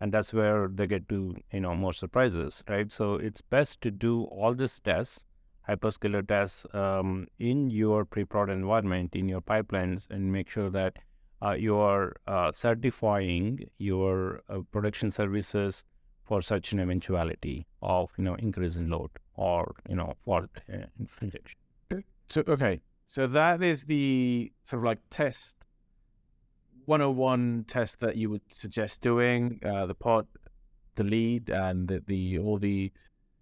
And 0.00 0.12
that's 0.12 0.32
where 0.34 0.68
they 0.68 0.86
get 0.86 1.08
to 1.10 1.36
you 1.52 1.60
know 1.60 1.74
more 1.74 1.92
surprises, 1.92 2.62
right? 2.68 2.90
So 2.90 3.14
it's 3.14 3.40
best 3.40 3.80
to 3.82 3.90
do 3.90 4.24
all 4.24 4.54
these 4.54 4.78
tests, 4.78 5.24
hyperscaler 5.68 6.26
tests, 6.26 6.66
um, 6.74 7.28
in 7.38 7.70
your 7.70 8.04
pre-prod 8.04 8.50
environment, 8.50 9.14
in 9.14 9.28
your 9.28 9.40
pipelines, 9.40 10.08
and 10.10 10.32
make 10.32 10.50
sure 10.50 10.70
that 10.70 10.98
uh, 11.44 11.52
you 11.52 11.76
are 11.76 12.14
uh, 12.26 12.52
certifying 12.52 13.68
your 13.78 14.42
uh, 14.48 14.60
production 14.70 15.10
services 15.10 15.84
for 16.24 16.40
such 16.40 16.72
an 16.72 16.80
eventuality 16.80 17.66
of 17.82 18.10
you 18.16 18.24
know 18.24 18.34
increase 18.36 18.76
in 18.76 18.88
load 18.88 19.10
or 19.34 19.74
you 19.88 19.96
know 19.96 20.14
fault 20.24 20.50
uh, 20.72 20.86
injection. 21.20 21.58
So 22.28 22.42
okay, 22.48 22.80
so 23.04 23.26
that 23.26 23.62
is 23.62 23.84
the 23.84 24.52
sort 24.62 24.80
of 24.80 24.84
like 24.84 24.98
test 25.10 25.56
101 26.86 27.64
test 27.68 28.00
that 28.00 28.16
you 28.16 28.30
would 28.30 28.42
suggest 28.48 29.02
doing. 29.02 29.60
Uh, 29.64 29.86
the 29.86 29.94
pod 29.94 30.26
the 30.94 31.04
lead 31.04 31.48
and 31.48 31.88
the, 31.88 32.02
the 32.06 32.38
all 32.38 32.58
the 32.58 32.92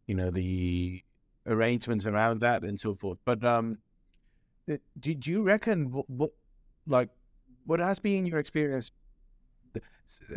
you 0.07 0.14
know 0.14 0.31
the 0.31 1.02
arrangements 1.47 2.07
around 2.07 2.40
that 2.40 2.62
and 2.62 2.79
so 2.79 2.95
forth. 2.95 3.19
But 3.25 3.45
um, 3.45 3.79
uh, 4.71 4.76
do, 4.99 5.14
do 5.14 5.31
you 5.31 5.43
reckon 5.43 5.90
what, 5.90 6.09
what 6.09 6.31
like 6.87 7.09
what 7.67 7.81
has 7.81 7.99
been 7.99 8.26
your 8.26 8.38
experience 8.38 8.90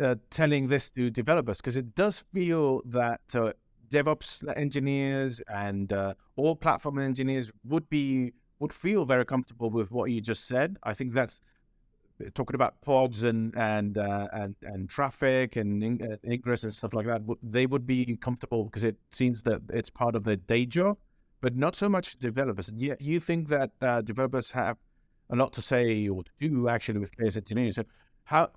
uh, 0.00 0.16
telling 0.30 0.68
this 0.68 0.90
to 0.92 1.10
developers? 1.10 1.58
Because 1.58 1.76
it 1.76 1.94
does 1.94 2.24
feel 2.32 2.82
that 2.86 3.20
uh, 3.34 3.52
DevOps 3.88 4.42
engineers 4.56 5.42
and 5.48 5.92
uh, 5.92 6.14
all 6.36 6.56
platform 6.56 6.98
engineers 6.98 7.52
would 7.64 7.88
be 7.88 8.32
would 8.64 8.72
feel 8.72 9.04
very 9.04 9.26
comfortable 9.26 9.68
with 9.68 9.90
what 9.90 10.10
you 10.10 10.22
just 10.22 10.46
said. 10.46 10.78
I 10.82 10.94
think 10.94 11.12
that's 11.12 11.42
uh, 12.20 12.30
talking 12.34 12.54
about 12.54 12.80
pods 12.80 13.22
and 13.22 13.54
and 13.56 13.98
uh, 13.98 14.28
and 14.32 14.56
and 14.62 14.88
traffic 14.88 15.56
and 15.56 16.02
uh, 16.02 16.16
ingress 16.26 16.62
and 16.62 16.72
stuff 16.72 16.94
like 16.94 17.06
that. 17.12 17.20
They 17.42 17.66
would 17.66 17.86
be 17.86 18.16
comfortable 18.16 18.64
because 18.64 18.84
it 18.84 18.96
seems 19.10 19.42
that 19.42 19.60
it's 19.68 19.90
part 19.90 20.14
of 20.18 20.24
their 20.24 20.40
day 20.54 20.64
job, 20.64 20.96
but 21.42 21.54
not 21.64 21.76
so 21.76 21.90
much 21.90 22.18
developers. 22.18 22.70
And 22.70 22.80
yet, 22.80 23.02
you 23.02 23.20
think 23.20 23.48
that 23.48 23.70
uh, 23.82 24.00
developers 24.00 24.52
have 24.52 24.78
a 25.28 25.36
lot 25.36 25.52
to 25.58 25.62
say 25.62 26.08
or 26.08 26.24
to 26.24 26.30
do 26.40 26.68
actually 26.68 27.00
with 27.00 27.14
chaos 27.14 27.36
engineering. 27.36 27.72
So, 27.72 27.84
how 28.24 28.48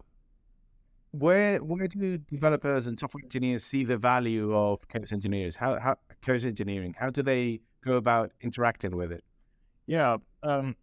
where 1.11 1.57
where 1.71 1.89
do 1.89 2.17
developers 2.17 2.87
and 2.87 2.97
software 2.97 3.23
engineers 3.25 3.65
see 3.65 3.83
the 3.83 3.97
value 3.97 4.55
of 4.55 4.87
chaos 4.87 5.11
engineers? 5.11 5.57
How 5.57 5.77
how 5.85 5.95
chaos 6.21 6.45
engineering? 6.45 6.95
How 6.97 7.09
do 7.09 7.21
they 7.21 7.59
go 7.83 7.95
about 7.95 8.31
interacting 8.39 8.95
with 8.95 9.11
it? 9.11 9.25
Yeah, 9.87 10.17
um, 10.43 10.75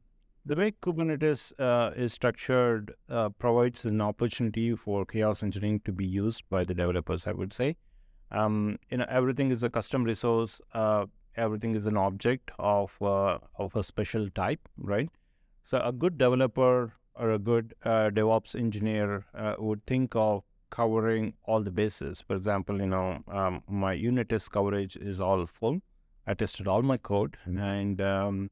the 0.46 0.56
way 0.56 0.72
Kubernetes 0.72 1.52
uh, 1.58 1.92
is 1.94 2.14
structured 2.14 2.94
uh, 3.08 3.28
provides 3.28 3.84
an 3.84 4.00
opportunity 4.00 4.74
for 4.74 5.04
chaos 5.04 5.42
engineering 5.42 5.80
to 5.84 5.92
be 5.92 6.06
used 6.06 6.44
by 6.48 6.64
the 6.64 6.74
developers. 6.74 7.26
I 7.26 7.32
would 7.32 7.52
say, 7.52 7.76
um, 8.30 8.78
you 8.90 8.96
know, 8.96 9.06
everything 9.08 9.50
is 9.50 9.62
a 9.62 9.68
custom 9.68 10.04
resource. 10.04 10.60
Uh, 10.72 11.04
everything 11.36 11.74
is 11.74 11.84
an 11.84 11.98
object 11.98 12.50
of 12.58 12.96
uh, 13.02 13.38
of 13.58 13.76
a 13.76 13.84
special 13.84 14.30
type, 14.30 14.68
right? 14.78 15.10
So 15.62 15.80
a 15.82 15.92
good 15.92 16.16
developer 16.16 16.94
or 17.14 17.30
a 17.30 17.38
good 17.38 17.74
uh, 17.84 18.10
DevOps 18.10 18.56
engineer 18.56 19.26
uh, 19.34 19.54
would 19.58 19.82
think 19.86 20.16
of 20.16 20.44
covering 20.70 21.34
all 21.44 21.60
the 21.60 21.70
bases. 21.70 22.20
For 22.20 22.36
example, 22.36 22.80
you 22.80 22.86
know, 22.86 23.22
um, 23.28 23.62
my 23.68 23.92
unit 23.92 24.30
test 24.30 24.50
coverage 24.50 24.96
is 24.96 25.20
all 25.20 25.46
full. 25.46 25.80
I 26.26 26.34
tested 26.34 26.66
all 26.66 26.82
my 26.82 26.96
code, 26.96 27.36
mm-hmm. 27.46 27.58
and 27.58 28.00
um, 28.00 28.50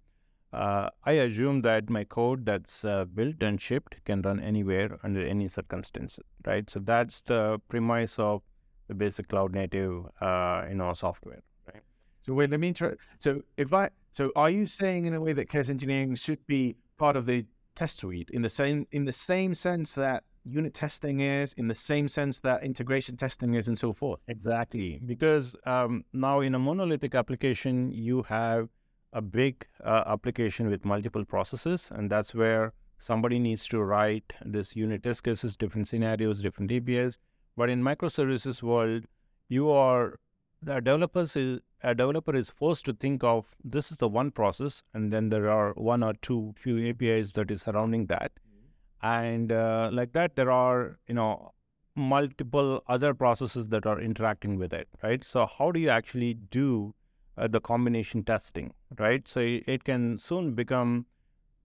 uh, 0.52 0.90
I 1.04 1.12
assume 1.12 1.62
that 1.62 1.88
my 1.88 2.04
code 2.04 2.44
that's 2.44 2.84
uh, 2.84 3.04
built 3.06 3.42
and 3.42 3.60
shipped 3.60 4.04
can 4.04 4.22
run 4.22 4.40
anywhere 4.40 4.98
under 5.02 5.26
any 5.26 5.48
circumstances, 5.48 6.24
right? 6.46 6.68
So 6.68 6.80
that's 6.80 7.22
the 7.22 7.60
premise 7.68 8.18
of 8.18 8.42
the 8.88 8.94
basic 8.94 9.28
cloud 9.28 9.54
native, 9.54 10.04
uh, 10.20 10.66
you 10.68 10.74
know, 10.74 10.92
software. 10.92 11.42
Right? 11.66 11.82
So 12.26 12.34
wait, 12.34 12.50
let 12.50 12.60
me 12.60 12.72
try. 12.72 12.92
So 13.18 13.42
if 13.56 13.72
I, 13.72 13.90
so 14.10 14.30
are 14.36 14.50
you 14.50 14.66
saying 14.66 15.06
in 15.06 15.14
a 15.14 15.20
way 15.20 15.32
that 15.32 15.48
chaos 15.48 15.70
engineering 15.70 16.14
should 16.16 16.46
be 16.46 16.76
part 16.98 17.16
of 17.16 17.26
the 17.26 17.46
test 17.74 18.00
suite 18.00 18.28
in 18.30 18.42
the 18.42 18.50
same 18.50 18.86
in 18.92 19.06
the 19.06 19.12
same 19.12 19.54
sense 19.54 19.94
that 19.94 20.24
unit 20.44 20.74
testing 20.74 21.20
is, 21.20 21.52
in 21.54 21.68
the 21.68 21.74
same 21.74 22.08
sense 22.08 22.40
that 22.40 22.62
integration 22.62 23.16
testing 23.16 23.54
is, 23.54 23.68
and 23.68 23.78
so 23.78 23.92
forth. 23.92 24.20
Exactly, 24.28 25.00
because 25.06 25.56
um, 25.64 26.04
now 26.12 26.40
in 26.40 26.54
a 26.54 26.58
monolithic 26.58 27.14
application, 27.14 27.90
you 27.92 28.22
have 28.24 28.68
a 29.12 29.22
big 29.22 29.66
uh, 29.84 30.04
application 30.06 30.68
with 30.68 30.84
multiple 30.84 31.24
processes, 31.24 31.88
and 31.90 32.10
that's 32.10 32.34
where 32.34 32.72
somebody 32.98 33.38
needs 33.38 33.66
to 33.68 33.82
write 33.82 34.32
this 34.44 34.74
unit 34.76 35.02
test 35.02 35.24
cases, 35.24 35.56
different 35.56 35.88
scenarios, 35.88 36.40
different 36.40 36.72
APIs. 36.72 37.18
But 37.56 37.68
in 37.68 37.82
microservices 37.82 38.62
world, 38.62 39.04
you 39.48 39.70
are 39.70 40.18
the 40.62 40.80
developers 40.80 41.36
is 41.36 41.60
a 41.82 41.94
developer 41.94 42.34
is 42.34 42.48
forced 42.48 42.84
to 42.84 42.92
think 42.92 43.24
of 43.24 43.56
this 43.64 43.90
is 43.90 43.96
the 43.98 44.08
one 44.08 44.30
process 44.30 44.82
and 44.94 45.12
then 45.12 45.28
there 45.30 45.50
are 45.50 45.72
one 45.72 46.02
or 46.02 46.12
two 46.22 46.54
few 46.56 46.76
apis 46.88 47.32
that 47.32 47.50
is 47.50 47.62
surrounding 47.62 48.06
that 48.06 48.30
mm-hmm. 48.38 49.06
and 49.06 49.50
uh, 49.50 49.90
like 49.92 50.12
that 50.12 50.36
there 50.36 50.50
are 50.50 50.98
you 51.08 51.14
know 51.14 51.52
multiple 51.96 52.82
other 52.86 53.12
processes 53.12 53.66
that 53.68 53.84
are 53.84 54.00
interacting 54.00 54.58
with 54.58 54.72
it 54.72 54.88
right 55.02 55.24
so 55.24 55.44
how 55.44 55.70
do 55.72 55.80
you 55.80 55.88
actually 55.88 56.34
do 56.34 56.94
uh, 57.36 57.48
the 57.48 57.60
combination 57.60 58.22
testing 58.22 58.72
right 58.98 59.26
so 59.26 59.40
it, 59.40 59.84
can 59.84 60.18
soon 60.18 60.52
become 60.54 61.06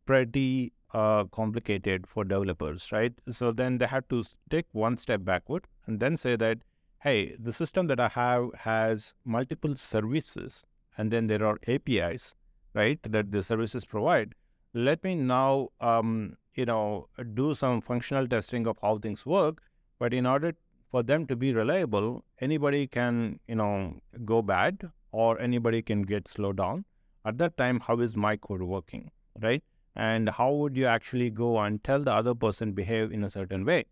pretty 0.05 0.71
uh, 0.93 1.25
complicated 1.25 2.07
for 2.07 2.23
developers 2.23 2.91
right 2.91 3.13
so 3.29 3.51
then 3.51 3.77
they 3.77 3.85
have 3.85 4.07
to 4.07 4.23
take 4.49 4.65
one 4.71 4.95
step 4.95 5.23
backward 5.23 5.67
and 5.85 5.99
then 5.99 6.15
say 6.15 6.35
that 6.35 6.59
hey, 6.99 7.35
the 7.37 7.53
system 7.53 7.87
that 7.87 7.99
I 7.99 8.07
have 8.09 8.49
has 8.59 9.13
multiple 9.23 9.75
services, 9.75 10.65
and 10.97 11.11
then 11.11 11.27
there 11.27 11.45
are 11.45 11.59
APIs, 11.67 12.35
right, 12.73 12.99
that 13.03 13.31
the 13.31 13.43
services 13.43 13.85
provide. 13.85 14.33
Let 14.73 15.03
me 15.03 15.15
now, 15.15 15.69
um, 15.79 16.37
you 16.55 16.65
know, 16.65 17.07
do 17.33 17.53
some 17.53 17.81
functional 17.81 18.27
testing 18.27 18.67
of 18.67 18.77
how 18.81 18.97
things 18.97 19.25
work. 19.25 19.61
But 19.99 20.13
in 20.13 20.25
order 20.25 20.53
for 20.91 21.03
them 21.03 21.25
to 21.27 21.35
be 21.35 21.53
reliable, 21.53 22.23
anybody 22.39 22.87
can, 22.87 23.39
you 23.47 23.55
know, 23.55 24.01
go 24.25 24.41
bad 24.41 24.91
or 25.11 25.39
anybody 25.39 25.81
can 25.81 26.03
get 26.03 26.27
slowed 26.27 26.57
down. 26.57 26.85
At 27.25 27.37
that 27.39 27.57
time, 27.57 27.79
how 27.81 27.99
is 27.99 28.15
my 28.15 28.37
code 28.37 28.61
working, 28.61 29.11
right? 29.41 29.63
And 29.95 30.29
how 30.29 30.51
would 30.53 30.77
you 30.77 30.85
actually 30.85 31.29
go 31.29 31.59
and 31.59 31.83
tell 31.83 32.03
the 32.03 32.13
other 32.13 32.35
person 32.35 32.73
behave 32.73 33.11
in 33.11 33.23
a 33.23 33.29
certain 33.29 33.65
way? 33.65 33.85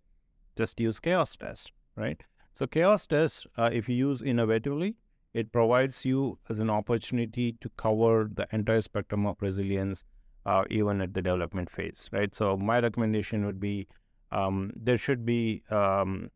Just 0.55 0.79
use 0.79 0.99
chaos 0.99 1.35
test, 1.35 1.71
right? 1.95 2.23
So 2.53 2.67
chaos 2.67 3.05
test, 3.05 3.47
uh, 3.57 3.69
if 3.73 3.89
you 3.89 3.95
use 3.95 4.21
innovatively, 4.21 4.95
it 5.33 5.51
provides 5.51 6.05
you 6.05 6.39
as 6.49 6.59
an 6.59 6.69
opportunity 6.69 7.57
to 7.59 7.69
cover 7.75 8.29
the 8.33 8.47
entire 8.51 8.81
spectrum 8.81 9.25
of 9.25 9.41
resilience, 9.41 10.05
uh, 10.45 10.63
even 10.69 11.01
at 11.01 11.13
the 11.13 11.21
development 11.21 11.69
phase, 11.69 12.09
right? 12.13 12.33
So 12.33 12.55
my 12.55 12.79
recommendation 12.79 13.45
would 13.45 13.59
be 13.59 13.87
um, 14.31 14.71
there 14.75 14.97
should 14.97 15.25
be 15.25 15.63
um, 15.69 16.31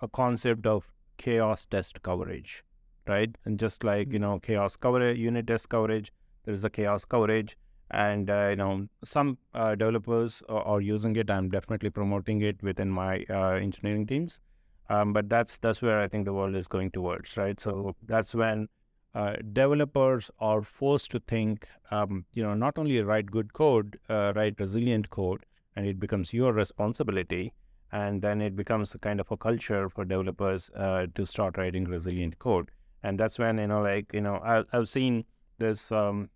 a 0.00 0.08
concept 0.08 0.66
of 0.66 0.92
chaos 1.16 1.64
test 1.64 2.02
coverage, 2.02 2.62
right? 3.08 3.34
And 3.44 3.58
just 3.58 3.84
like 3.84 4.12
you 4.12 4.18
mm-hmm. 4.18 4.22
know 4.22 4.40
chaos 4.40 4.76
coverage, 4.76 5.18
unit 5.18 5.46
test 5.46 5.68
coverage, 5.68 6.12
there 6.44 6.54
is 6.54 6.64
a 6.64 6.70
chaos 6.70 7.04
coverage, 7.04 7.56
and 7.90 8.30
uh, 8.30 8.48
you 8.50 8.56
know 8.56 8.88
some 9.04 9.38
uh, 9.54 9.74
developers 9.74 10.42
are, 10.48 10.62
are, 10.62 10.80
using 10.80 11.16
it. 11.16 11.30
I'm 11.30 11.48
definitely 11.48 11.90
promoting 11.90 12.42
it 12.42 12.62
within 12.62 12.90
my 12.90 13.24
uh, 13.30 13.52
engineering 13.52 14.06
teams. 14.06 14.40
Um, 14.88 15.12
but 15.12 15.28
that's 15.28 15.58
that's 15.58 15.82
where 15.82 16.00
I 16.00 16.08
think 16.08 16.24
the 16.24 16.32
world 16.32 16.54
is 16.54 16.68
going 16.68 16.90
towards, 16.92 17.36
right? 17.36 17.58
So 17.60 17.96
that's 18.06 18.34
when 18.34 18.68
uh, 19.16 19.34
developers 19.52 20.30
are 20.38 20.60
forced 20.60 21.10
to 21.10 21.18
think, 21.20 21.66
um, 21.90 22.26
you 22.34 22.42
know, 22.42 22.52
not 22.52 22.76
only 22.76 23.02
write 23.02 23.30
good 23.30 23.52
code, 23.54 23.98
uh, 24.10 24.32
write 24.36 24.60
resilient 24.60 25.08
code, 25.08 25.46
and 25.74 25.86
it 25.86 25.98
becomes 25.98 26.34
your 26.34 26.52
responsibility, 26.52 27.54
and 27.90 28.20
then 28.20 28.42
it 28.42 28.54
becomes 28.54 28.94
a 28.94 28.98
kind 28.98 29.18
of 29.18 29.30
a 29.30 29.36
culture 29.36 29.88
for 29.88 30.04
developers 30.04 30.70
uh, 30.76 31.06
to 31.14 31.24
start 31.24 31.56
writing 31.56 31.84
resilient 31.84 32.38
code, 32.38 32.70
and 33.06 33.20
that's 33.20 33.38
when 33.38 33.58
you 33.58 33.68
know, 33.68 33.82
like 33.82 34.12
you 34.12 34.20
know, 34.20 34.36
I, 34.52 34.64
I've 34.72 34.88
seen 34.88 35.24
this 35.58 35.92
um, 35.92 36.28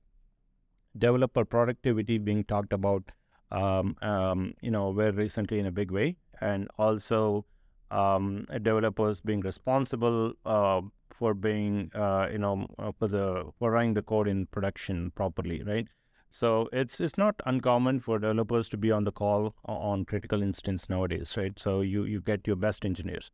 developer 0.96 1.44
productivity 1.44 2.18
being 2.18 2.44
talked 2.44 2.72
about, 2.72 3.10
um, 3.50 3.96
um, 4.02 4.54
you 4.60 4.70
know, 4.70 4.92
very 4.92 5.10
recently 5.10 5.58
in 5.58 5.66
a 5.66 5.72
big 5.72 5.90
way, 5.90 6.16
and 6.40 6.68
also 6.78 7.44
um, 7.90 8.46
developers 8.62 9.20
being 9.20 9.40
responsible 9.40 10.34
uh, 10.46 10.80
for 11.10 11.34
being, 11.34 11.90
uh, 11.94 12.28
you 12.30 12.38
know, 12.38 12.68
uh, 12.78 12.92
for 12.98 13.08
the 13.08 13.50
for 13.58 13.72
running 13.72 13.94
the 13.94 14.02
code 14.02 14.28
in 14.28 14.46
production 14.46 15.10
properly, 15.10 15.62
right? 15.64 15.88
So 16.28 16.68
it's 16.72 17.00
it's 17.00 17.18
not 17.18 17.40
uncommon 17.46 17.98
for 17.98 18.20
developers 18.20 18.68
to 18.68 18.76
be 18.76 18.92
on 18.92 19.02
the 19.02 19.12
call 19.12 19.54
on 19.64 20.04
critical 20.04 20.40
instance 20.40 20.88
nowadays, 20.88 21.36
right? 21.36 21.58
So 21.58 21.80
you 21.80 22.04
you 22.04 22.20
get 22.20 22.46
your 22.46 22.56
best 22.68 22.84
engineers. 22.84 23.32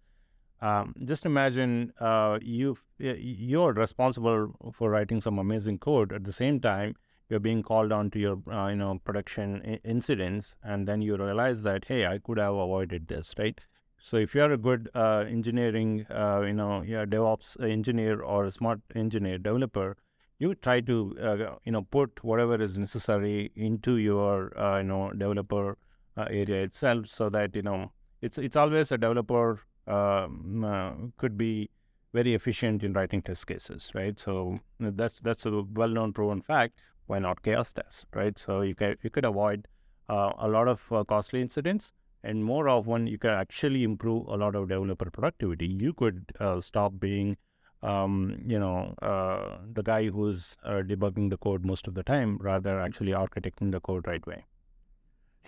Um, 0.60 0.94
just 1.04 1.26
imagine 1.26 1.92
uh, 2.00 2.38
you 2.42 2.78
you're 2.98 3.72
responsible 3.74 4.54
for 4.72 4.90
writing 4.90 5.20
some 5.20 5.38
amazing 5.38 5.78
code. 5.78 6.12
At 6.12 6.24
the 6.24 6.32
same 6.32 6.60
time, 6.60 6.96
you're 7.28 7.40
being 7.40 7.62
called 7.62 7.92
on 7.92 8.10
to 8.10 8.18
your 8.18 8.42
uh, 8.50 8.68
you 8.68 8.76
know 8.76 8.98
production 9.04 9.60
I- 9.64 9.80
incidents, 9.84 10.56
and 10.62 10.88
then 10.88 11.02
you 11.02 11.16
realize 11.16 11.62
that 11.64 11.84
hey, 11.86 12.06
I 12.06 12.18
could 12.18 12.38
have 12.38 12.54
avoided 12.54 13.08
this, 13.08 13.34
right? 13.38 13.60
So 13.98 14.16
if 14.16 14.34
you're 14.34 14.52
a 14.52 14.56
good 14.58 14.88
uh, 14.94 15.24
engineering, 15.28 16.06
uh, 16.10 16.42
you 16.46 16.52
know, 16.54 16.82
yeah, 16.82 17.04
DevOps 17.04 17.60
engineer 17.68 18.20
or 18.22 18.44
a 18.44 18.50
smart 18.50 18.80
engineer 18.94 19.38
developer, 19.38 19.96
you 20.38 20.54
try 20.54 20.80
to, 20.82 21.16
uh, 21.20 21.56
you 21.64 21.72
know, 21.72 21.82
put 21.82 22.22
whatever 22.22 22.60
is 22.60 22.76
necessary 22.78 23.50
into 23.56 23.96
your, 23.96 24.56
uh, 24.58 24.78
you 24.78 24.84
know, 24.84 25.10
developer 25.12 25.76
area 26.16 26.62
itself, 26.62 27.08
so 27.08 27.28
that 27.28 27.54
you 27.54 27.62
know 27.62 27.92
it's 28.22 28.38
it's 28.38 28.56
always 28.56 28.90
a 28.92 28.98
developer 28.98 29.60
um, 29.86 30.64
uh, 30.64 30.92
could 31.16 31.36
be 31.36 31.70
very 32.12 32.34
efficient 32.34 32.82
in 32.82 32.92
writing 32.92 33.22
test 33.22 33.46
cases, 33.46 33.90
right? 33.94 34.18
So 34.18 34.60
that's 34.80 35.20
that's 35.20 35.46
a 35.46 35.62
well-known 35.62 36.12
proven 36.12 36.40
fact. 36.42 36.80
Why 37.06 37.18
not 37.18 37.42
chaos 37.42 37.72
test, 37.72 38.06
right? 38.14 38.38
So 38.38 38.62
you 38.62 38.74
can 38.74 38.96
you 39.02 39.10
could 39.10 39.24
avoid 39.24 39.68
a 40.08 40.48
lot 40.48 40.68
of 40.68 41.06
costly 41.08 41.40
incidents 41.40 41.92
and 42.22 42.44
more 42.44 42.68
often 42.68 43.06
you 43.06 43.18
can 43.18 43.30
actually 43.30 43.82
improve 43.84 44.26
a 44.28 44.36
lot 44.36 44.54
of 44.54 44.68
developer 44.68 45.10
productivity. 45.10 45.66
You 45.66 45.92
could 45.92 46.32
uh, 46.40 46.60
stop 46.60 46.98
being, 46.98 47.36
um, 47.82 48.36
you 48.46 48.58
know, 48.58 48.94
uh, 49.02 49.58
the 49.72 49.82
guy 49.82 50.06
who's 50.06 50.56
uh, 50.64 50.82
debugging 50.82 51.30
the 51.30 51.36
code 51.36 51.64
most 51.64 51.86
of 51.86 51.94
the 51.94 52.02
time, 52.02 52.38
rather 52.40 52.80
actually 52.80 53.12
architecting 53.12 53.70
the 53.72 53.80
code 53.80 54.06
right 54.06 54.26
way. 54.26 54.44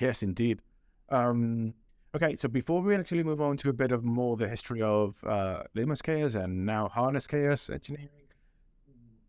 Yes, 0.00 0.22
indeed. 0.22 0.60
Um, 1.08 1.74
okay, 2.14 2.36
so 2.36 2.48
before 2.48 2.80
we 2.80 2.94
actually 2.94 3.22
move 3.22 3.40
on 3.40 3.56
to 3.58 3.68
a 3.68 3.72
bit 3.72 3.92
of 3.92 4.04
more 4.04 4.36
the 4.36 4.48
history 4.48 4.82
of 4.82 5.22
uh, 5.24 5.62
Chaos 6.02 6.34
and 6.34 6.66
now 6.66 6.88
Harness 6.88 7.26
Chaos 7.26 7.70
engineering, 7.70 8.08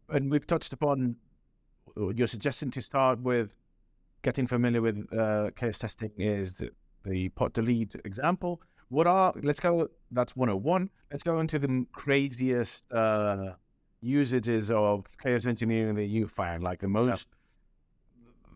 and 0.09 0.31
we've 0.31 0.47
touched 0.47 0.73
upon 0.73 1.17
your 2.15 2.27
suggestion 2.27 2.71
to 2.71 2.81
start 2.81 3.19
with 3.19 3.53
getting 4.21 4.47
familiar 4.47 4.81
with 4.81 5.07
uh, 5.17 5.49
chaos 5.55 5.79
testing 5.79 6.11
is 6.17 6.55
the, 6.55 6.69
the 7.05 7.29
pod 7.29 7.53
delete 7.53 7.95
example. 8.05 8.61
What 8.89 9.07
are, 9.07 9.33
let's 9.43 9.59
go, 9.59 9.87
that's 10.11 10.35
101. 10.35 10.89
Let's 11.11 11.23
go 11.23 11.39
into 11.39 11.59
the 11.59 11.85
craziest 11.91 12.91
uh, 12.91 13.53
usages 14.01 14.71
of 14.71 15.05
chaos 15.21 15.45
engineering 15.45 15.95
that 15.95 16.05
you 16.05 16.27
find, 16.27 16.63
like 16.63 16.79
the 16.79 16.87
most, 16.87 17.27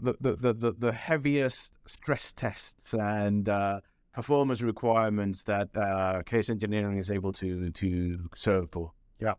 the, 0.01 0.15
the, 0.20 0.36
the, 0.36 0.53
the, 0.53 0.72
the 0.72 0.92
heaviest 0.92 1.74
stress 1.86 2.32
tests 2.32 2.94
and 2.94 3.48
uh, 3.48 3.82
performance 4.13 4.62
requirements 4.62 5.41
that 5.43 5.70
uh, 5.75 6.22
chaos 6.25 6.50
engineering 6.50 6.98
is 6.98 7.10
able 7.10 7.34
to, 7.34 7.72
to 7.72 8.29
serve 8.36 8.70
for. 8.72 8.91
Yeah. 9.20 9.34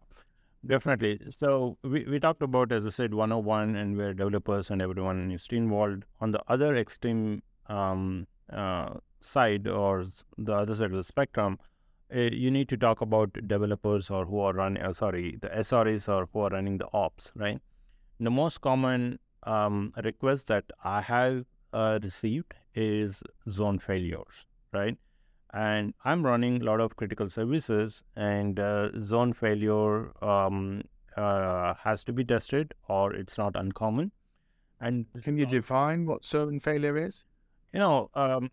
Definitely. 0.66 1.20
So 1.28 1.76
we, 1.82 2.04
we 2.04 2.18
talked 2.18 2.42
about, 2.42 2.72
as 2.72 2.86
I 2.86 2.88
said, 2.88 3.12
101 3.12 3.76
and 3.76 3.96
where 3.96 4.14
developers 4.14 4.70
and 4.70 4.80
everyone 4.80 5.30
is 5.30 5.46
involved. 5.50 6.04
On 6.20 6.30
the 6.30 6.42
other 6.48 6.74
extreme 6.76 7.42
um, 7.66 8.26
uh, 8.50 8.94
side 9.20 9.68
or 9.68 10.04
the 10.38 10.54
other 10.54 10.74
side 10.74 10.90
of 10.90 10.96
the 10.96 11.04
spectrum, 11.04 11.58
uh, 12.14 12.20
you 12.20 12.50
need 12.50 12.68
to 12.70 12.76
talk 12.76 13.00
about 13.00 13.32
developers 13.46 14.10
or 14.10 14.24
who 14.24 14.40
are 14.40 14.52
running, 14.52 14.82
uh, 14.82 14.92
sorry, 14.92 15.38
the 15.40 15.48
SREs 15.48 16.08
or 16.08 16.28
who 16.32 16.40
are 16.40 16.50
running 16.50 16.78
the 16.78 16.88
ops, 16.92 17.32
right? 17.34 17.60
The 18.20 18.30
most 18.30 18.60
common 18.60 19.18
um, 19.42 19.92
request 20.02 20.46
that 20.48 20.64
I 20.82 21.02
have 21.02 21.44
uh, 21.72 21.98
received 22.02 22.54
is 22.74 23.22
zone 23.48 23.78
failures, 23.78 24.46
right? 24.74 24.98
and 25.54 25.94
I'm 26.04 26.26
running 26.26 26.60
a 26.60 26.64
lot 26.64 26.80
of 26.80 26.96
critical 26.96 27.30
services, 27.30 28.02
and 28.16 28.58
uh, 28.58 28.88
zone 29.00 29.32
failure 29.32 30.12
um, 30.22 30.82
uh, 31.16 31.74
has 31.74 32.02
to 32.04 32.12
be 32.12 32.24
tested, 32.24 32.74
or 32.88 33.14
it's 33.14 33.38
not 33.38 33.54
uncommon. 33.54 34.10
And 34.80 35.06
can 35.22 35.38
you 35.38 35.46
define 35.46 36.06
what 36.06 36.24
zone 36.24 36.58
failure 36.58 36.98
is? 36.98 37.24
You 37.72 37.78
know, 37.78 38.10
um, 38.14 38.50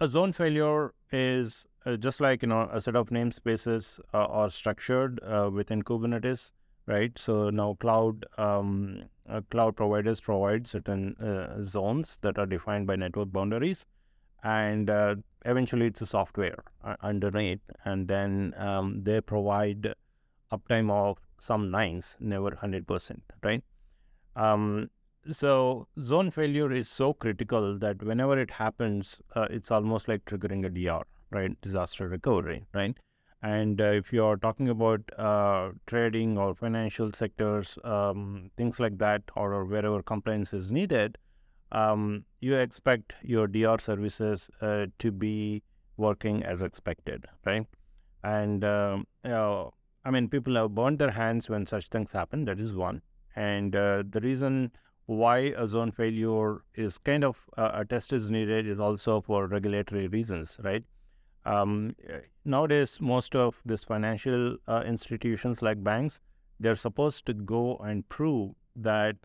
a 0.00 0.08
zone 0.08 0.32
failure 0.32 0.92
is 1.12 1.66
uh, 1.86 1.96
just 1.96 2.20
like 2.20 2.42
you 2.42 2.48
know 2.48 2.68
a 2.72 2.80
set 2.80 2.96
of 2.96 3.10
namespaces 3.10 4.00
uh, 4.12 4.24
are 4.24 4.50
structured 4.50 5.20
uh, 5.22 5.50
within 5.52 5.84
Kubernetes, 5.84 6.50
right? 6.86 7.16
So 7.16 7.50
now 7.50 7.74
cloud 7.78 8.26
um, 8.38 9.04
uh, 9.28 9.42
cloud 9.52 9.76
providers 9.76 10.20
provide 10.20 10.66
certain 10.66 11.14
zones 11.62 12.18
that 12.22 12.38
are 12.38 12.46
defined 12.46 12.88
by 12.88 12.96
network 12.96 13.30
boundaries 13.30 13.86
and 14.42 14.90
uh, 14.90 15.14
eventually 15.44 15.86
it's 15.86 16.00
a 16.00 16.06
software 16.06 16.62
underneath 17.02 17.60
and 17.84 18.08
then 18.08 18.54
um, 18.56 19.02
they 19.02 19.20
provide 19.20 19.94
uptime 20.52 20.90
of 20.90 21.18
some 21.40 21.70
nines 21.70 22.16
never 22.20 22.50
100% 22.50 23.20
right? 23.42 23.62
Um, 24.36 24.90
so 25.30 25.88
zone 26.00 26.30
failure 26.30 26.72
is 26.72 26.88
so 26.88 27.12
critical 27.12 27.78
that 27.78 28.02
whenever 28.02 28.38
it 28.38 28.50
happens 28.52 29.20
uh, 29.34 29.46
it's 29.50 29.70
almost 29.70 30.08
like 30.08 30.24
triggering 30.24 30.64
a 30.64 30.70
dr 30.70 31.06
right? 31.30 31.60
Disaster 31.60 32.08
recovery 32.08 32.64
right? 32.72 32.96
And 33.42 33.80
uh, 33.80 33.84
if 33.84 34.12
you're 34.12 34.36
talking 34.36 34.68
about 34.68 35.00
uh, 35.16 35.70
trading 35.86 36.38
or 36.38 36.54
financial 36.54 37.12
sectors 37.12 37.78
um, 37.84 38.50
things 38.56 38.80
like 38.80 38.98
that 38.98 39.22
or, 39.36 39.54
or 39.54 39.64
wherever 39.64 40.02
compliance 40.02 40.52
is 40.52 40.72
needed 40.72 41.18
um, 41.72 42.24
you 42.40 42.54
expect 42.56 43.14
your 43.22 43.46
DR 43.46 43.78
services 43.78 44.50
uh, 44.60 44.86
to 44.98 45.10
be 45.10 45.62
working 45.96 46.42
as 46.42 46.62
expected, 46.62 47.26
right? 47.44 47.66
And 48.22 48.64
um, 48.64 49.06
you 49.24 49.30
know, 49.30 49.74
I 50.04 50.10
mean, 50.10 50.28
people 50.28 50.54
have 50.54 50.74
burned 50.74 50.98
their 50.98 51.10
hands 51.10 51.48
when 51.48 51.66
such 51.66 51.88
things 51.88 52.12
happen. 52.12 52.44
That 52.46 52.58
is 52.58 52.74
one. 52.74 53.02
And 53.36 53.76
uh, 53.76 54.04
the 54.08 54.20
reason 54.20 54.72
why 55.06 55.38
a 55.56 55.66
zone 55.66 55.90
failure 55.90 56.62
is 56.74 56.98
kind 56.98 57.24
of 57.24 57.38
uh, 57.56 57.70
a 57.74 57.84
test 57.84 58.12
is 58.12 58.30
needed 58.30 58.66
is 58.66 58.78
also 58.78 59.20
for 59.20 59.46
regulatory 59.46 60.08
reasons, 60.08 60.58
right? 60.62 60.84
Um, 61.44 61.94
nowadays, 62.44 63.00
most 63.00 63.34
of 63.34 63.60
these 63.64 63.84
financial 63.84 64.56
uh, 64.66 64.82
institutions 64.86 65.62
like 65.62 65.82
banks, 65.82 66.20
they're 66.60 66.74
supposed 66.76 67.24
to 67.26 67.34
go 67.34 67.76
and 67.78 68.08
prove 68.08 68.54
that 68.76 69.16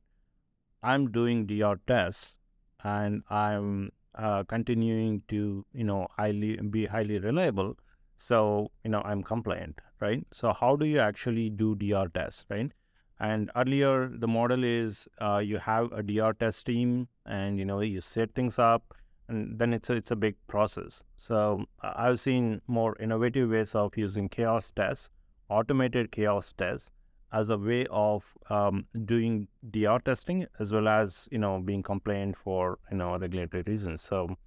I'm 0.84 1.12
doing 1.12 1.46
DR 1.48 1.80
tests 1.88 2.38
and 2.84 3.24
I'm 3.30 3.92
uh, 4.16 4.44
continuing 4.44 5.24
to, 5.30 5.66
you 5.74 5.84
know, 5.84 6.08
highly 6.18 6.58
be 6.58 6.86
highly 6.86 7.20
reliable. 7.20 7.78
So, 8.18 8.72
you 8.84 8.92
know, 8.92 9.02
I'm 9.04 9.24
compliant, 9.24 9.80
right? 10.00 10.26
So 10.32 10.54
how 10.54 10.76
do 10.76 10.86
you 10.86 11.00
actually 11.00 11.50
do 11.50 11.76
DR 11.76 12.10
tests, 12.14 12.46
right? 12.50 12.72
And 13.20 13.50
earlier, 13.56 14.10
the 14.14 14.28
model 14.28 14.64
is 14.64 15.08
uh, 15.20 15.42
you 15.44 15.58
have 15.58 15.92
a 15.94 16.04
DR 16.04 16.34
test 16.34 16.66
team 16.66 17.08
and, 17.26 17.58
you 17.58 17.66
know, 17.66 17.80
you 17.80 18.02
set 18.02 18.36
things 18.36 18.60
up 18.60 18.94
and 19.30 19.58
then 19.58 19.74
it's 19.74 19.90
a, 19.90 19.94
it's 19.94 20.12
a 20.12 20.16
big 20.16 20.36
process. 20.48 21.04
So 21.16 21.66
I've 21.82 22.20
seen 22.20 22.62
more 22.68 22.98
innovative 23.00 23.50
ways 23.50 23.74
of 23.74 23.96
using 23.96 24.28
chaos 24.30 24.72
tests, 24.72 25.10
automated 25.50 26.12
chaos 26.12 26.54
tests 26.54 26.92
as 27.34 27.50
a 27.50 27.58
way 27.58 27.86
of 27.90 28.24
um, 28.50 28.86
doing 29.06 29.48
DR 29.72 30.00
testing 30.00 30.46
as 30.60 30.72
well 30.72 30.88
as 30.88 31.28
you 31.32 31.40
know 31.40 31.60
being 31.60 31.84
compliant 31.84 32.38
for 32.38 32.80
you 32.92 32.98
know 32.98 33.18
regulatory 33.18 33.64
reasons. 33.68 34.02
So 34.02 34.38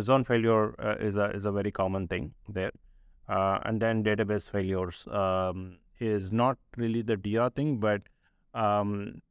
zone 0.00 0.24
failure 0.24 0.74
uh, 0.80 0.96
is 1.00 1.16
a 1.16 1.30
is 1.30 1.46
a 1.46 1.52
very 1.52 1.72
common 1.72 2.06
thing 2.06 2.34
there, 2.48 2.72
uh, 3.28 3.58
and 3.64 3.80
then 3.80 4.04
database 4.04 4.50
failures 4.50 5.06
um, 5.10 5.78
is 5.98 6.30
not 6.30 6.58
really 6.76 7.02
the 7.02 7.16
DR 7.16 7.50
thing, 7.50 7.78
but 7.78 8.02
um, 8.54 9.22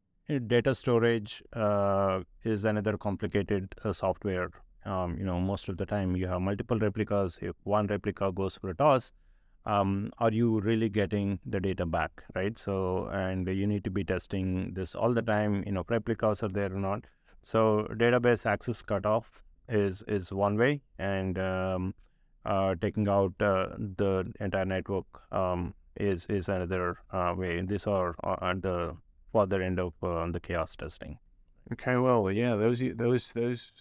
data 0.47 0.73
storage 0.73 1.43
uh, 1.53 2.21
is 2.43 2.65
another 2.65 2.97
complicated 2.97 3.75
uh, 3.83 3.93
software. 3.93 4.49
Um, 4.85 5.17
you 5.17 5.25
know, 5.25 5.39
most 5.39 5.67
of 5.69 5.77
the 5.77 5.85
time 5.85 6.15
you 6.15 6.27
have 6.27 6.41
multiple 6.41 6.77
replicas. 6.77 7.39
If 7.41 7.55
one 7.63 7.87
replica 7.87 8.31
goes 8.31 8.57
for 8.57 8.69
a 8.69 8.75
toss, 8.75 9.11
um, 9.65 10.11
are 10.19 10.31
you 10.31 10.59
really 10.59 10.89
getting 10.89 11.39
the 11.45 11.59
data 11.59 11.85
back, 11.85 12.23
right? 12.35 12.57
So, 12.57 13.07
and 13.11 13.47
you 13.47 13.65
need 13.65 13.83
to 13.85 13.89
be 13.89 14.03
testing 14.03 14.73
this 14.73 14.93
all 14.93 15.13
the 15.13 15.21
time, 15.21 15.63
you 15.65 15.71
know, 15.71 15.83
replicas 15.89 16.43
are 16.43 16.49
there 16.49 16.71
or 16.73 16.79
not. 16.79 17.05
So, 17.41 17.87
database 17.91 18.45
access 18.45 18.81
cutoff 18.81 19.41
is 19.67 20.03
is 20.07 20.31
one 20.31 20.57
way, 20.57 20.81
and 20.99 21.39
um, 21.39 21.95
uh, 22.45 22.75
taking 22.79 23.07
out 23.07 23.33
uh, 23.39 23.69
the 23.97 24.31
entire 24.39 24.65
network 24.65 25.05
um, 25.31 25.73
is 25.95 26.25
is 26.27 26.47
another 26.49 26.97
uh, 27.11 27.33
way. 27.35 27.61
These 27.61 27.87
are 27.87 28.15
uh, 28.23 28.37
at 28.41 28.61
the 28.61 28.95
further 29.31 29.61
end 29.61 29.79
of 29.79 29.93
uh, 30.03 30.27
the 30.31 30.39
chaos 30.39 30.75
testing. 30.75 31.17
Okay, 31.73 31.95
well, 31.97 32.31
yeah, 32.31 32.55
those 32.55 32.83
those 32.95 33.33
those 33.33 33.71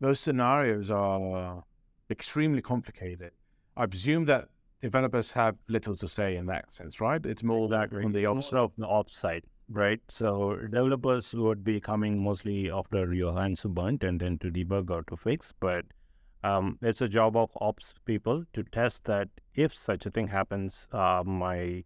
those 0.00 0.18
scenarios 0.18 0.90
are 0.90 1.62
extremely 2.10 2.60
complicated. 2.62 3.32
I 3.76 3.86
presume 3.86 4.24
that 4.26 4.48
developers 4.82 5.32
have 5.32 5.56
little 5.68 5.96
to 5.96 6.08
say 6.08 6.36
in 6.36 6.46
that 6.46 6.72
sense, 6.72 7.00
right? 7.00 7.24
It's 7.24 7.42
more 7.42 7.68
that 7.68 7.92
on 7.94 8.12
the 8.12 8.26
ops 8.26 8.52
of 8.52 8.72
the 8.76 8.86
ops 8.86 9.16
side, 9.16 9.44
right? 9.70 10.00
So 10.08 10.56
developers 10.56 11.32
would 11.34 11.64
be 11.64 11.80
coming 11.80 12.22
mostly 12.22 12.70
after 12.70 13.14
your 13.14 13.34
hands 13.40 13.64
are 13.64 13.68
burnt 13.68 14.02
and 14.02 14.20
then 14.20 14.38
to 14.38 14.50
debug 14.50 14.90
or 14.90 15.04
to 15.04 15.16
fix, 15.16 15.52
but 15.58 15.84
um, 16.44 16.78
it's 16.82 17.00
a 17.00 17.08
job 17.08 17.36
of 17.36 17.50
ops 17.60 17.94
people 18.04 18.44
to 18.52 18.64
test 18.64 19.04
that 19.04 19.28
if 19.54 19.74
such 19.74 20.04
a 20.04 20.10
thing 20.10 20.26
happens, 20.26 20.88
uh, 20.92 21.22
my 21.24 21.84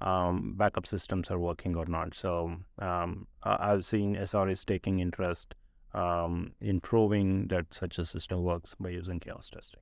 um, 0.00 0.54
backup 0.56 0.86
systems 0.86 1.30
are 1.30 1.38
working 1.38 1.76
or 1.76 1.84
not. 1.84 2.14
So 2.14 2.56
um, 2.78 3.26
I've 3.42 3.84
seen 3.84 4.16
SREs 4.16 4.64
taking 4.64 5.00
interest 5.00 5.54
um, 5.92 6.52
in 6.60 6.80
proving 6.80 7.48
that 7.48 7.74
such 7.74 7.98
a 7.98 8.06
system 8.06 8.42
works 8.42 8.74
by 8.80 8.90
using 8.90 9.20
chaos 9.20 9.50
testing. 9.50 9.80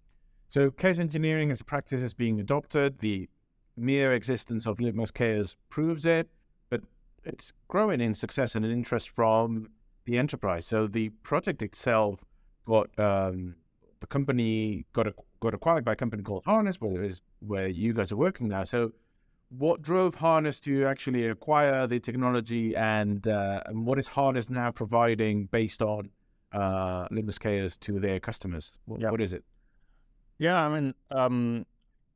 So 0.49 0.71
chaos 0.71 0.99
engineering 0.99 1.51
as 1.51 1.61
a 1.61 1.65
practice 1.65 2.01
is 2.01 2.15
being 2.15 2.41
adopted. 2.41 2.99
The 3.01 3.29
mere 3.77 4.13
existence 4.13 4.67
of 4.67 4.81
Litmus 4.81 5.11
Chaos 5.11 5.57
proves 5.69 6.05
it, 6.05 6.29
but 6.71 6.83
it's 7.25 7.53
growing 7.69 8.01
in 8.01 8.15
success 8.15 8.55
and 8.55 8.65
interest 8.65 9.11
from 9.11 9.69
the 10.05 10.19
enterprise. 10.19 10.67
So 10.67 10.87
the 10.87 11.11
project 11.23 11.63
itself 11.63 12.21
got 12.65 12.89
um, 12.99 13.57
the 14.01 14.07
company 14.07 14.87
got 14.93 15.07
a, 15.07 15.15
got 15.41 15.55
acquired 15.55 15.85
by 15.85 15.93
a 15.93 15.97
company 15.97 16.23
called 16.23 16.45
Harness, 16.45 16.81
where 16.81 17.03
is 17.03 17.21
where 17.41 17.69
you 17.69 17.93
guys 17.93 18.13
are 18.13 18.17
working 18.17 18.49
now. 18.49 18.65
So 18.65 18.93
what 19.49 19.83
drove 19.83 20.17
Harness 20.17 20.61
to 20.61 20.87
actually 20.87 21.27
acquire 21.27 21.87
the 21.87 22.01
technology, 22.01 22.75
and, 22.75 23.27
uh, 23.27 23.63
and 23.67 23.87
what 23.87 23.99
is 23.99 24.09
Harness 24.09 24.51
now 24.51 24.71
providing 24.71 25.47
based 25.47 25.83
on 25.83 26.11
uh, 26.53 27.07
Litmus 27.11 27.39
Chaos 27.39 27.77
to 27.79 28.01
their 28.01 28.21
customers? 28.21 28.73
What, 28.87 29.01
what 29.11 29.21
is 29.21 29.33
it? 29.33 29.45
Yeah, 30.39 30.67
I 30.67 30.69
mean, 30.69 30.95
um, 31.11 31.67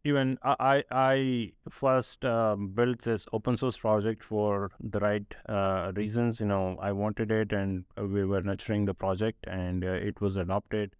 even 0.05 0.39
I, 0.43 0.85
I 0.91 1.53
first 1.69 2.25
um, 2.25 2.69
built 2.69 3.03
this 3.03 3.27
open 3.33 3.57
source 3.57 3.77
project 3.77 4.25
for 4.25 4.71
the 4.81 5.01
right 5.01 5.35
uh, 5.47 5.93
reasons. 5.95 6.41
You 6.41 6.47
know, 6.47 6.79
I 6.81 6.93
wanted 6.93 7.31
it, 7.31 7.53
and 7.53 7.85
we 7.97 8.25
were 8.25 8.43
nurturing 8.43 8.85
the 8.85 8.95
project, 8.95 9.47
and 9.47 9.85
uh, 9.85 9.89
it 9.89 10.21
was 10.21 10.37
adopted 10.37 10.97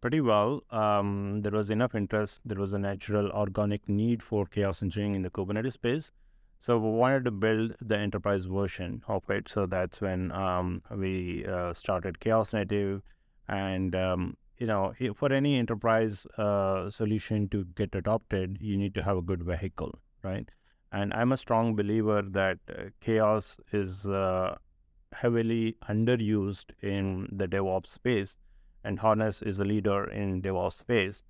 pretty 0.00 0.20
well. 0.20 0.62
Um, 0.70 1.42
there 1.42 1.52
was 1.52 1.70
enough 1.70 1.94
interest. 1.94 2.40
There 2.44 2.58
was 2.58 2.72
a 2.72 2.78
natural, 2.78 3.30
organic 3.30 3.88
need 3.88 4.22
for 4.22 4.46
chaos 4.46 4.82
engineering 4.82 5.14
in 5.16 5.22
the 5.22 5.30
Kubernetes 5.30 5.72
space. 5.72 6.10
So 6.58 6.78
we 6.78 6.90
wanted 6.90 7.24
to 7.26 7.30
build 7.30 7.76
the 7.80 7.98
enterprise 7.98 8.46
version 8.46 9.02
of 9.08 9.28
it. 9.28 9.48
So 9.48 9.66
that's 9.66 10.00
when 10.00 10.32
um, 10.32 10.82
we 10.90 11.44
uh, 11.46 11.72
started 11.74 12.18
Chaos 12.20 12.52
Native, 12.52 13.02
and 13.48 13.94
um, 13.94 14.36
you 14.58 14.66
know, 14.66 14.94
for 15.14 15.32
any 15.32 15.56
enterprise 15.56 16.26
uh, 16.38 16.90
solution 16.90 17.48
to 17.48 17.64
get 17.74 17.94
adopted, 17.94 18.58
you 18.60 18.76
need 18.76 18.94
to 18.94 19.02
have 19.02 19.16
a 19.16 19.22
good 19.22 19.42
vehicle, 19.42 19.98
right? 20.22 20.48
And 20.92 21.12
I'm 21.12 21.32
a 21.32 21.36
strong 21.36 21.74
believer 21.76 22.22
that 22.22 22.58
uh, 22.70 22.84
chaos 23.00 23.58
is 23.72 24.06
uh, 24.06 24.56
heavily 25.12 25.76
underused 25.88 26.66
in 26.82 27.28
the 27.32 27.46
DevOps 27.46 27.88
space, 27.88 28.36
and 28.84 28.98
Harness 28.98 29.42
is 29.42 29.58
a 29.58 29.64
leader 29.64 30.08
in 30.10 30.42
DevOps 30.42 30.74
space. 30.74 31.22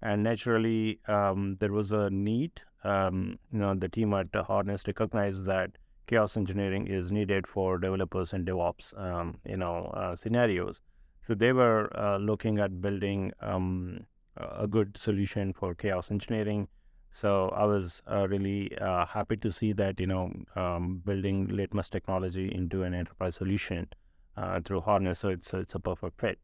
And 0.00 0.24
naturally, 0.24 0.98
um, 1.06 1.56
there 1.60 1.72
was 1.72 1.92
a 1.92 2.10
need. 2.10 2.62
Um, 2.82 3.38
you 3.52 3.60
know, 3.60 3.74
the 3.74 3.88
team 3.88 4.12
at 4.14 4.34
Harness 4.34 4.84
recognized 4.86 5.44
that 5.44 5.78
chaos 6.08 6.36
engineering 6.36 6.88
is 6.88 7.12
needed 7.12 7.46
for 7.46 7.78
developers 7.78 8.32
and 8.32 8.46
DevOps, 8.46 8.98
um, 9.00 9.38
you 9.46 9.56
know, 9.56 9.86
uh, 9.94 10.16
scenarios. 10.16 10.80
So 11.26 11.34
they 11.34 11.52
were 11.52 11.88
uh, 11.96 12.18
looking 12.18 12.58
at 12.58 12.80
building 12.80 13.32
um, 13.40 14.06
a 14.36 14.66
good 14.66 14.96
solution 14.96 15.52
for 15.52 15.74
chaos 15.74 16.10
engineering. 16.10 16.68
So 17.10 17.50
I 17.50 17.64
was 17.64 18.02
uh, 18.10 18.26
really 18.28 18.76
uh, 18.78 19.06
happy 19.06 19.36
to 19.36 19.52
see 19.52 19.72
that 19.74 20.00
you 20.00 20.06
know 20.06 20.32
um, 20.56 21.02
building 21.04 21.48
Litmus 21.48 21.88
technology 21.90 22.52
into 22.52 22.82
an 22.82 22.94
enterprise 22.94 23.36
solution 23.36 23.88
uh, 24.36 24.60
through 24.60 24.80
Harness. 24.80 25.20
So 25.20 25.28
it's 25.28 25.52
it's 25.52 25.74
a 25.74 25.80
perfect 25.80 26.20
fit. 26.20 26.38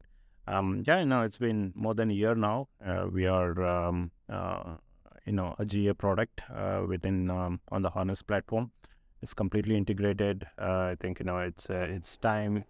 Um, 0.47 0.83
yeah, 0.85 1.03
no, 1.03 1.23
it's 1.23 1.37
been 1.37 1.73
more 1.75 1.93
than 1.93 2.09
a 2.09 2.13
year 2.13 2.35
now. 2.35 2.69
Uh, 2.83 3.07
we 3.11 3.25
are 3.27 3.61
um, 3.63 4.11
uh, 4.29 4.75
you 5.25 5.33
know 5.33 5.55
a 5.59 5.65
GA 5.65 5.93
product 5.93 6.41
within 6.87 7.29
um, 7.29 7.59
on 7.69 7.81
the 7.81 7.89
Harness 7.89 8.21
platform. 8.21 8.71
It's 9.21 9.33
completely 9.33 9.75
integrated. 9.75 10.47
I 10.57 10.95
think 10.99 11.19
you 11.19 11.25
know 11.25 11.39
it's 11.39 11.69
it's 11.69 12.15
time 12.15 12.63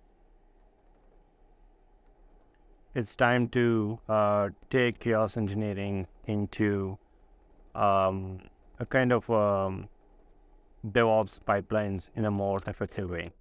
it's 2.96 3.16
time 3.16 3.48
to 3.50 4.00
uh, 4.10 4.50
take 4.70 5.00
chaos 5.00 5.38
engineering 5.38 6.08
into 6.26 6.98
um, 7.76 8.40
a 8.80 8.86
kind 8.86 9.12
of 9.12 9.30
um, 9.30 9.88
DevOps 10.88 11.40
pipelines 11.48 12.10
in 12.16 12.26
a 12.26 12.32
more 12.32 12.60
effective 12.66 13.10
way. 13.10 13.32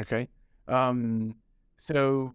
Okay. 0.00 0.28
Um, 0.66 1.36
so, 1.76 2.34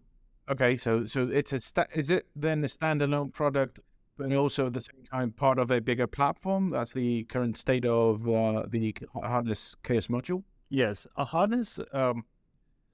okay, 0.49 0.75
so 0.77 1.05
so 1.05 1.27
it's 1.27 1.53
a 1.53 1.59
sta- 1.59 1.87
is 1.93 2.09
it 2.09 2.25
then 2.35 2.63
a 2.63 2.67
standalone 2.67 3.33
product, 3.33 3.79
but 4.17 4.33
also 4.33 4.67
at 4.67 4.73
the 4.73 4.81
same 4.81 5.03
time 5.09 5.31
part 5.31 5.59
of 5.59 5.71
a 5.71 5.79
bigger 5.79 6.07
platform? 6.07 6.71
That's 6.71 6.93
the 6.93 7.23
current 7.25 7.57
state 7.57 7.85
of 7.85 8.27
uh, 8.27 8.63
the 8.67 8.95
harness 9.13 9.75
chaos 9.83 10.07
module. 10.07 10.43
Yes, 10.69 11.07
a 11.15 11.25
harness 11.25 11.79
um, 11.93 12.25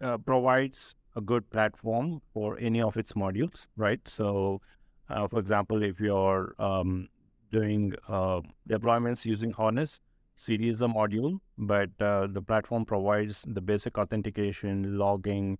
uh, 0.01 0.17
provides 0.17 0.95
a 1.19 1.21
good 1.31 1.49
platform 1.49 2.21
for 2.33 2.57
any 2.59 2.81
of 2.81 2.97
its 2.97 3.13
modules, 3.13 3.67
right? 3.85 4.01
So, 4.17 4.61
uh, 5.09 5.27
for 5.27 5.39
example, 5.39 5.83
if 5.83 5.99
you're 5.99 6.55
um, 6.59 7.09
doing 7.51 7.93
uh, 8.07 8.41
deployments 8.67 9.25
using 9.25 9.51
Harness, 9.51 9.99
CD 10.35 10.69
is 10.69 10.81
a 10.81 10.87
module, 10.87 11.39
but 11.57 11.89
uh, 11.99 12.27
the 12.27 12.41
platform 12.41 12.85
provides 12.85 13.45
the 13.47 13.61
basic 13.61 13.97
authentication, 13.97 14.97
logging, 14.97 15.57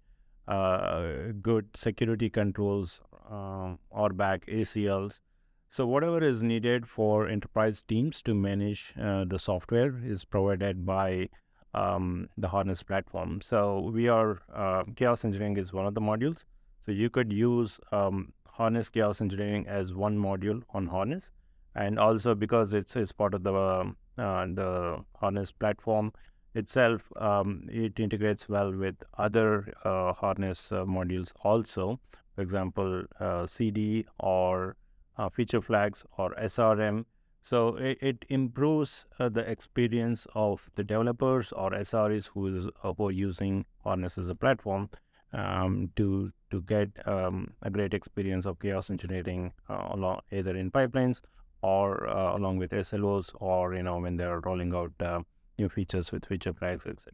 uh, 0.48 1.34
good 1.42 1.68
security 1.76 2.30
controls, 2.30 3.02
uh, 3.30 3.76
back 4.14 4.46
ACLs. 4.46 5.20
So 5.68 5.86
whatever 5.86 6.24
is 6.24 6.42
needed 6.42 6.88
for 6.88 7.28
enterprise 7.28 7.84
teams 7.84 8.22
to 8.24 8.34
manage 8.34 8.94
uh, 9.00 9.26
the 9.26 9.38
software 9.38 9.94
is 10.04 10.26
provided 10.26 10.86
by 10.86 11.30
um, 11.74 12.30
the 12.38 12.48
harness 12.48 12.84
platform. 12.84 13.42
So 13.42 13.92
we 13.94 14.08
are 14.08 14.40
uh, 14.54 14.84
chaos 14.96 15.26
engineering 15.26 15.58
is 15.58 15.74
one 15.74 15.86
of 15.86 15.94
the 15.94 16.02
modules. 16.02 16.46
So 16.86 16.92
you 16.92 17.10
could 17.10 17.32
use 17.32 17.80
um, 17.92 18.34
harness 18.52 18.90
chaos 18.90 19.22
engineering 19.22 19.68
as 19.68 19.94
one 19.94 20.18
module 20.18 20.64
on 20.74 20.88
harness, 20.88 21.32
and 21.76 22.00
also 22.00 22.36
because 22.36 22.74
it's, 22.74 22.96
it's 22.96 23.12
part 23.12 23.34
of 23.34 23.44
the 23.44 23.54
uh, 23.54 24.46
the 24.48 25.04
harness 25.16 25.52
platform 25.52 26.12
itself, 26.56 27.12
um, 27.18 27.68
it 27.72 28.00
integrates 28.00 28.50
well 28.50 28.72
with 28.72 28.96
other 29.18 29.74
uh, 29.86 30.14
harness 30.14 30.72
uh, 30.72 30.84
modules 30.86 31.32
also. 31.44 32.00
For 32.36 32.42
example, 32.42 33.04
uh, 33.20 33.46
CD 33.46 34.06
or 34.20 34.76
uh, 35.18 35.30
feature 35.30 35.62
flags 35.62 36.04
or 36.18 36.34
SRM 36.36 37.06
so 37.42 37.76
it, 37.78 37.98
it 38.02 38.26
improves 38.30 39.06
uh, 39.20 39.30
the 39.30 39.50
experience 39.50 40.28
of 40.36 40.70
the 40.76 40.84
developers 40.84 41.52
or 41.54 41.72
SREs 41.72 42.28
who 42.28 42.56
is 42.56 42.68
uh, 42.84 42.94
who 42.94 43.08
are 43.08 43.12
using 43.12 43.66
Harness 43.84 44.18
as 44.18 44.30
a 44.30 44.36
platform 44.36 44.90
um, 45.32 45.92
to 45.96 46.32
to 46.52 46.62
get 46.62 46.90
um, 47.08 47.54
a 47.62 47.70
great 47.70 47.94
experience 47.94 48.46
of 48.46 48.60
chaos 48.60 48.90
engineering 48.90 49.54
uh, 49.70 49.88
along 49.92 50.20
either 50.32 50.56
in 50.56 50.70
pipelines 50.70 51.22
or 51.62 52.08
uh, 52.08 52.36
along 52.36 52.58
with 52.58 52.72
SLOs 52.72 53.32
or 53.40 53.74
you 53.74 53.84
know 53.84 54.00
when 54.00 54.18
they're 54.18 54.40
rolling 54.42 54.74
out 54.74 54.92
uh, 55.00 55.22
new 55.58 55.70
features 55.70 56.12
with 56.12 56.26
feature 56.26 56.54
flags, 56.54 56.86
etc. 56.86 57.14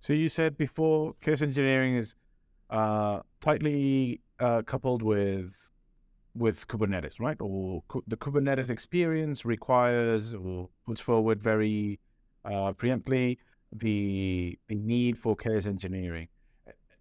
So 0.00 0.12
you 0.12 0.28
said 0.28 0.56
before 0.56 1.14
chaos 1.20 1.42
engineering 1.42 1.96
is 1.96 2.14
uh, 2.70 3.20
tightly 3.40 4.20
coupled 4.66 5.02
with 5.02 5.72
with 6.34 6.66
Kubernetes, 6.68 7.20
right? 7.20 7.36
Or 7.40 7.82
the 8.06 8.16
Kubernetes 8.16 8.70
experience 8.70 9.44
requires 9.44 10.34
or 10.34 10.68
puts 10.86 11.00
forward 11.00 11.42
very 11.42 11.98
uh, 12.44 12.72
preemptly 12.72 13.38
the 13.72 14.58
the 14.68 14.74
need 14.74 15.18
for 15.18 15.36
chaos 15.36 15.66
engineering. 15.66 16.28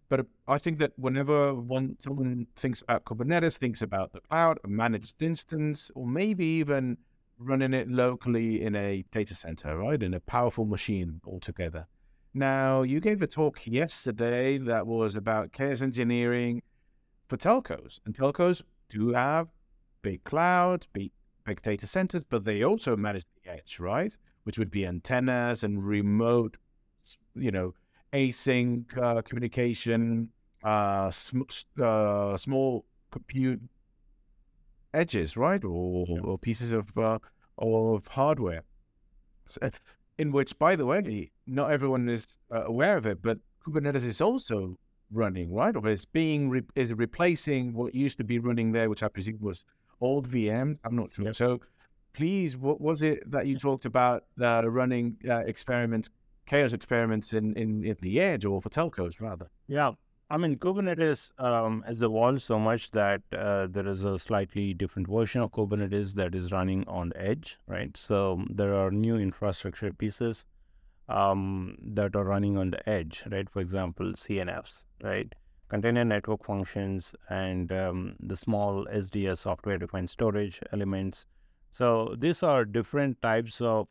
But 0.09 0.25
I 0.47 0.57
think 0.57 0.77
that 0.77 0.93
whenever 0.97 1.53
one 1.53 1.97
someone 1.99 2.47
thinks 2.55 2.81
about 2.81 3.05
Kubernetes, 3.05 3.57
thinks 3.57 3.81
about 3.81 4.13
the 4.13 4.21
cloud, 4.21 4.59
a 4.63 4.67
managed 4.67 5.21
instance, 5.21 5.91
or 5.95 6.07
maybe 6.07 6.45
even 6.45 6.97
running 7.39 7.73
it 7.73 7.89
locally 7.89 8.61
in 8.61 8.75
a 8.75 9.03
data 9.11 9.35
center, 9.35 9.77
right, 9.77 10.01
in 10.01 10.13
a 10.13 10.19
powerful 10.21 10.65
machine 10.65 11.21
altogether. 11.25 11.87
Now, 12.33 12.83
you 12.83 12.99
gave 12.99 13.21
a 13.21 13.27
talk 13.27 13.67
yesterday 13.67 14.57
that 14.59 14.87
was 14.87 15.15
about 15.15 15.51
chaos 15.51 15.81
engineering 15.81 16.61
for 17.27 17.37
telcos, 17.37 17.99
and 18.05 18.13
telcos 18.15 18.61
do 18.89 19.13
have 19.13 19.47
big 20.01 20.23
clouds, 20.23 20.87
big, 20.93 21.11
big 21.45 21.61
data 21.61 21.87
centers, 21.87 22.23
but 22.23 22.45
they 22.45 22.63
also 22.63 22.95
manage 22.95 23.25
the 23.43 23.51
edge, 23.51 23.79
right? 23.79 24.15
Which 24.43 24.57
would 24.57 24.71
be 24.71 24.85
antennas 24.85 25.63
and 25.63 25.85
remote, 25.85 26.57
you 27.35 27.51
know, 27.51 27.73
async 28.13 28.97
uh, 28.97 29.21
communication, 29.21 30.29
uh, 30.63 31.11
sm- 31.11 31.41
uh, 31.81 32.37
small 32.37 32.85
compute 33.11 33.61
edges, 34.93 35.37
right, 35.37 35.63
or, 35.63 36.05
yeah. 36.07 36.19
or 36.23 36.37
pieces 36.37 36.71
of 36.71 36.97
uh, 36.97 37.19
of 37.57 38.07
hardware. 38.07 38.63
So, 39.45 39.69
in 40.17 40.31
which, 40.31 40.57
by 40.57 40.75
the 40.75 40.85
way, 40.85 41.31
not 41.45 41.71
everyone 41.71 42.09
is 42.09 42.37
uh, 42.51 42.63
aware 42.65 42.97
of 42.97 43.05
it, 43.05 43.21
but 43.21 43.37
Kubernetes 43.65 44.05
is 44.05 44.21
also 44.21 44.77
running, 45.11 45.53
right? 45.53 45.75
Or 45.75 45.87
is 45.87 46.05
being 46.05 46.49
re- 46.49 46.63
is 46.75 46.93
replacing 46.93 47.73
what 47.73 47.95
used 47.95 48.17
to 48.17 48.23
be 48.23 48.39
running 48.39 48.71
there, 48.71 48.89
which 48.89 49.03
I 49.03 49.07
presume 49.07 49.39
was 49.39 49.65
old 50.01 50.29
VM. 50.29 50.77
I'm 50.83 50.95
not 50.95 51.11
sure. 51.11 51.25
Yep. 51.25 51.35
So, 51.35 51.61
please, 52.13 52.57
what 52.57 52.81
was 52.81 53.01
it 53.01 53.29
that 53.31 53.47
you 53.47 53.57
talked 53.57 53.85
about 53.85 54.25
uh, 54.41 54.63
running 54.65 55.17
uh, 55.27 55.39
experiments, 55.39 56.09
chaos 56.45 56.73
experiments 56.73 57.33
in, 57.33 57.53
in, 57.55 57.83
in 57.83 57.95
the 58.01 58.19
edge 58.19 58.45
or 58.45 58.61
for 58.61 58.69
telcos 58.69 59.21
rather? 59.21 59.49
Yeah. 59.67 59.91
I 60.29 60.35
mean, 60.35 60.57
Kubernetes 60.57 61.31
um, 61.39 61.83
has 61.87 62.01
evolved 62.01 62.41
so 62.41 62.59
much 62.59 62.91
that 62.91 63.21
uh, 63.31 63.67
there 63.67 63.87
is 63.87 64.03
a 64.03 64.19
slightly 64.19 64.73
different 64.73 65.07
version 65.07 65.39
of 65.39 65.51
Kubernetes 65.51 66.15
that 66.15 66.35
is 66.35 66.51
running 66.51 66.85
on 66.85 67.09
the 67.09 67.21
edge, 67.21 67.57
right? 67.65 67.95
So 67.95 68.43
there 68.49 68.75
are 68.75 68.91
new 68.91 69.15
infrastructure 69.15 69.93
pieces 69.93 70.45
um, 71.09 71.77
that 71.81 72.15
are 72.15 72.23
running 72.23 72.57
on 72.57 72.71
the 72.71 72.89
edge, 72.89 73.23
right? 73.31 73.49
For 73.49 73.61
example, 73.61 74.13
CNFs, 74.13 74.85
right? 75.03 75.33
Container 75.69 76.05
network 76.05 76.45
functions 76.45 77.13
and 77.29 77.71
um, 77.71 78.15
the 78.19 78.35
small 78.35 78.85
SDS 78.93 79.39
software 79.39 79.77
defined 79.77 80.09
storage 80.09 80.61
elements. 80.71 81.25
So 81.71 82.15
these 82.17 82.41
are 82.43 82.63
different 82.65 83.21
types 83.21 83.59
of 83.59 83.87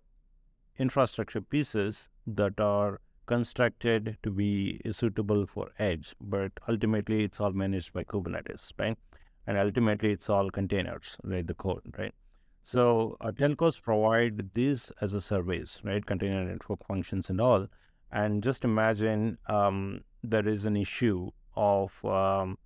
infrastructure 0.79 1.41
pieces 1.41 2.09
that 2.27 2.61
are 2.61 3.01
constructed 3.27 4.17
to 4.23 4.31
be 4.31 4.81
suitable 4.91 5.47
for 5.47 5.71
edge, 5.79 6.15
but 6.21 6.53
ultimately 6.69 7.25
it's 7.25 7.41
all 7.41 7.53
managed 7.53 7.93
by 7.93 8.05
Kubernetes, 8.05 8.73
right? 8.79 8.97
and 9.47 9.59
ultimately 9.59 10.13
it's 10.13 10.29
all 10.29 10.51
containers, 10.51 11.17
right? 11.23 11.47
The 11.47 11.55
code, 11.55 11.83
right? 11.97 12.15
So 12.67 13.17
uh, 13.21 13.31
telcos 13.31 13.81
provide 13.81 14.53
this 14.55 14.91
as 15.01 15.15
a 15.15 15.21
service, 15.21 15.81
right? 15.85 16.05
Container 16.05 16.45
network 16.45 16.85
functions 16.85 17.31
and 17.31 17.41
all. 17.41 17.69
And 18.11 18.43
just 18.43 18.65
imagine 18.65 19.39
um, 19.47 20.01
there 20.25 20.49
is 20.49 20.65
an 20.65 20.77
issue 20.77 21.31
of 21.55 22.05
um, 22.05 22.59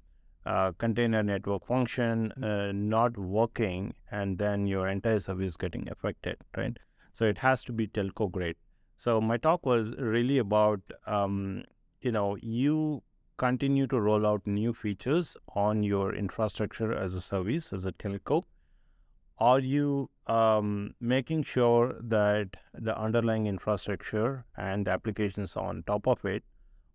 uh, 0.47 0.73
container 0.79 1.23
network 1.23 1.67
function 1.67 2.33
uh, 2.43 2.73
not 2.73 3.19
working, 3.19 3.93
and 4.11 4.39
then 4.39 4.67
your 4.67 4.89
entire 4.89 5.21
service 5.21 5.59
getting 5.59 5.87
affected, 5.91 6.39
right? 6.57 6.79
So 7.13 7.27
it 7.27 7.37
has 7.37 7.63
to 7.65 7.73
be 7.75 7.87
telco 7.87 8.31
grade. 8.33 8.57
So 8.97 9.21
my 9.21 9.37
talk 9.37 9.67
was 9.67 9.95
really 9.99 10.39
about, 10.39 10.81
um, 11.07 11.65
you 12.01 12.11
know, 12.11 12.39
you 12.41 13.03
continue 13.37 13.87
to 13.89 14.01
roll 14.01 14.27
out 14.27 14.47
new 14.47 14.73
features 14.73 15.37
on 15.55 15.83
your 15.83 16.15
infrastructure 16.15 16.91
as 16.91 17.15
a 17.15 17.21
service, 17.21 17.71
as 17.71 17.85
a 17.85 17.93
telco. 17.93 18.45
Are 19.41 19.61
you 19.61 20.11
um, 20.27 20.95
making 21.01 21.45
sure 21.45 21.97
that 21.99 22.49
the 22.75 22.97
underlying 22.99 23.47
infrastructure 23.47 24.45
and 24.55 24.87
the 24.87 24.91
applications 24.91 25.57
on 25.57 25.83
top 25.87 26.07
of 26.07 26.23
it 26.27 26.45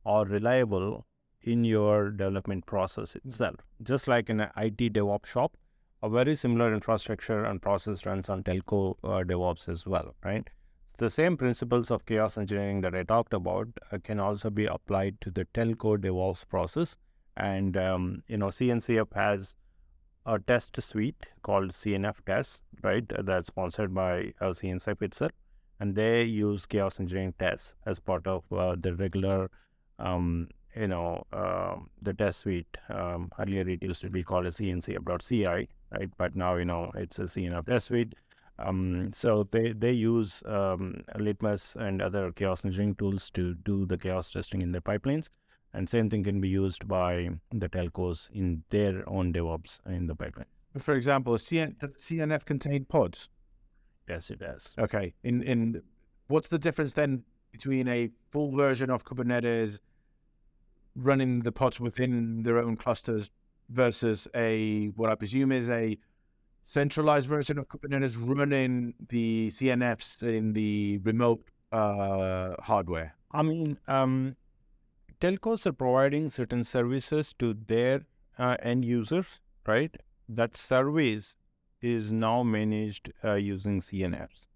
are 0.05 0.25
reliable 0.25 1.07
in 1.41 1.63
your 1.63 2.11
development 2.11 2.67
process 2.67 3.15
itself? 3.15 3.55
Just 3.81 4.07
like 4.07 4.29
in 4.29 4.41
an 4.41 4.51
IT 4.57 4.77
DevOps 4.93 5.25
shop, 5.25 5.57
a 6.03 6.09
very 6.09 6.35
similar 6.35 6.71
infrastructure 6.71 7.43
and 7.43 7.63
process 7.63 8.05
runs 8.05 8.29
on 8.29 8.43
telco 8.43 8.95
uh, 9.03 9.23
DevOps 9.23 9.67
as 9.67 9.87
well, 9.87 10.13
right? 10.23 10.47
The 10.99 11.09
same 11.09 11.37
principles 11.37 11.89
of 11.89 12.05
chaos 12.05 12.37
engineering 12.37 12.81
that 12.81 12.93
I 12.93 13.01
talked 13.01 13.33
about 13.33 13.69
uh, 13.91 13.97
can 14.03 14.19
also 14.19 14.51
be 14.51 14.67
applied 14.67 15.19
to 15.21 15.31
the 15.31 15.45
telco 15.45 15.97
DevOps 15.97 16.47
process. 16.47 16.95
And, 17.35 17.75
um, 17.75 18.23
you 18.27 18.37
know, 18.37 18.47
CNCF 18.47 19.13
has 19.15 19.55
a 20.25 20.39
test 20.39 20.81
suite 20.81 21.27
called 21.43 21.71
CNF 21.71 22.15
Tests, 22.25 22.63
right? 22.81 23.05
That's 23.23 23.47
sponsored 23.47 23.93
by 23.93 24.33
uh, 24.41 24.49
CNCF 24.49 25.01
itself. 25.01 25.31
And 25.79 25.95
they 25.95 26.23
use 26.23 26.65
chaos 26.65 26.99
engineering 26.99 27.33
tests 27.37 27.73
as 27.85 27.99
part 27.99 28.25
of 28.27 28.43
uh, 28.51 28.75
the 28.79 28.95
regular, 28.95 29.51
um, 29.99 30.47
you 30.75 30.87
know, 30.87 31.25
uh, 31.33 31.75
the 32.01 32.13
test 32.13 32.39
suite. 32.39 32.77
Um, 32.89 33.31
earlier 33.37 33.67
it 33.67 33.83
used 33.83 34.01
to 34.01 34.09
be 34.09 34.23
called 34.23 34.45
a 34.45 34.51
CNCF.ci, 34.51 35.45
right? 35.45 36.09
But 36.17 36.35
now, 36.35 36.55
you 36.55 36.65
know, 36.65 36.91
it's 36.95 37.19
a 37.19 37.23
CNF 37.23 37.67
test 37.67 37.87
suite. 37.87 38.13
Um, 38.57 39.11
so 39.11 39.47
they 39.51 39.73
they 39.73 39.91
use 39.91 40.41
um, 40.45 41.03
Litmus 41.19 41.75
and 41.75 42.01
other 42.01 42.31
chaos 42.31 42.63
engineering 42.63 42.95
tools 42.95 43.29
to 43.31 43.53
do 43.53 43.85
the 43.85 43.97
chaos 43.97 44.31
testing 44.31 44.61
in 44.61 44.71
their 44.71 44.81
pipelines, 44.81 45.27
and 45.75 45.89
same 45.89 46.09
thing 46.09 46.23
can 46.23 46.39
be 46.41 46.49
used 46.49 46.87
by 46.87 47.29
the 47.51 47.69
telcos 47.69 48.29
in 48.31 48.63
their 48.69 49.07
own 49.07 49.33
DevOps 49.33 49.79
in 49.85 50.07
the 50.07 50.15
pipeline. 50.15 50.47
For 50.79 50.93
example, 50.93 51.33
does 51.33 51.43
CNF 51.49 52.45
contain 52.45 52.85
pods? 52.85 53.29
Yes, 54.07 54.29
it 54.29 54.39
does. 54.39 54.75
Okay. 54.77 55.13
In 55.23 55.41
in 55.43 55.81
what's 56.27 56.47
the 56.47 56.59
difference 56.59 56.93
then 56.93 57.23
between 57.51 57.87
a 57.87 58.09
full 58.31 58.51
version 58.51 58.89
of 58.89 59.05
Kubernetes 59.05 59.79
running 60.95 61.41
the 61.41 61.51
pods 61.51 61.79
within 61.79 62.43
their 62.43 62.57
own 62.57 62.75
clusters 62.75 63.31
versus 63.69 64.27
a 64.35 64.87
what 64.95 65.09
I 65.09 65.15
presume 65.15 65.51
is 65.51 65.69
a 65.69 65.97
centralized 66.61 67.29
version 67.29 67.57
of 67.57 67.67
Kubernetes 67.67 68.15
running 68.17 68.95
the 69.09 69.49
CNFs 69.49 70.23
in 70.23 70.53
the 70.53 70.99
remote 71.03 71.43
uh, 71.71 72.55
hardware? 72.61 73.15
I 73.31 73.43
mean, 73.43 73.77
um, 73.87 74.35
telcos 75.19 75.65
are 75.65 75.73
providing 75.73 76.29
certain 76.29 76.63
services 76.63 77.33
to 77.39 77.53
their 77.53 78.05
uh, 78.37 78.57
end 78.61 78.85
users, 78.85 79.39
right? 79.65 79.95
That 80.27 80.57
service 80.57 81.35
is 81.81 82.11
now 82.11 82.43
managed 82.43 83.11
uh, 83.23 83.35
using 83.35 83.81
CNFs, 83.81 84.47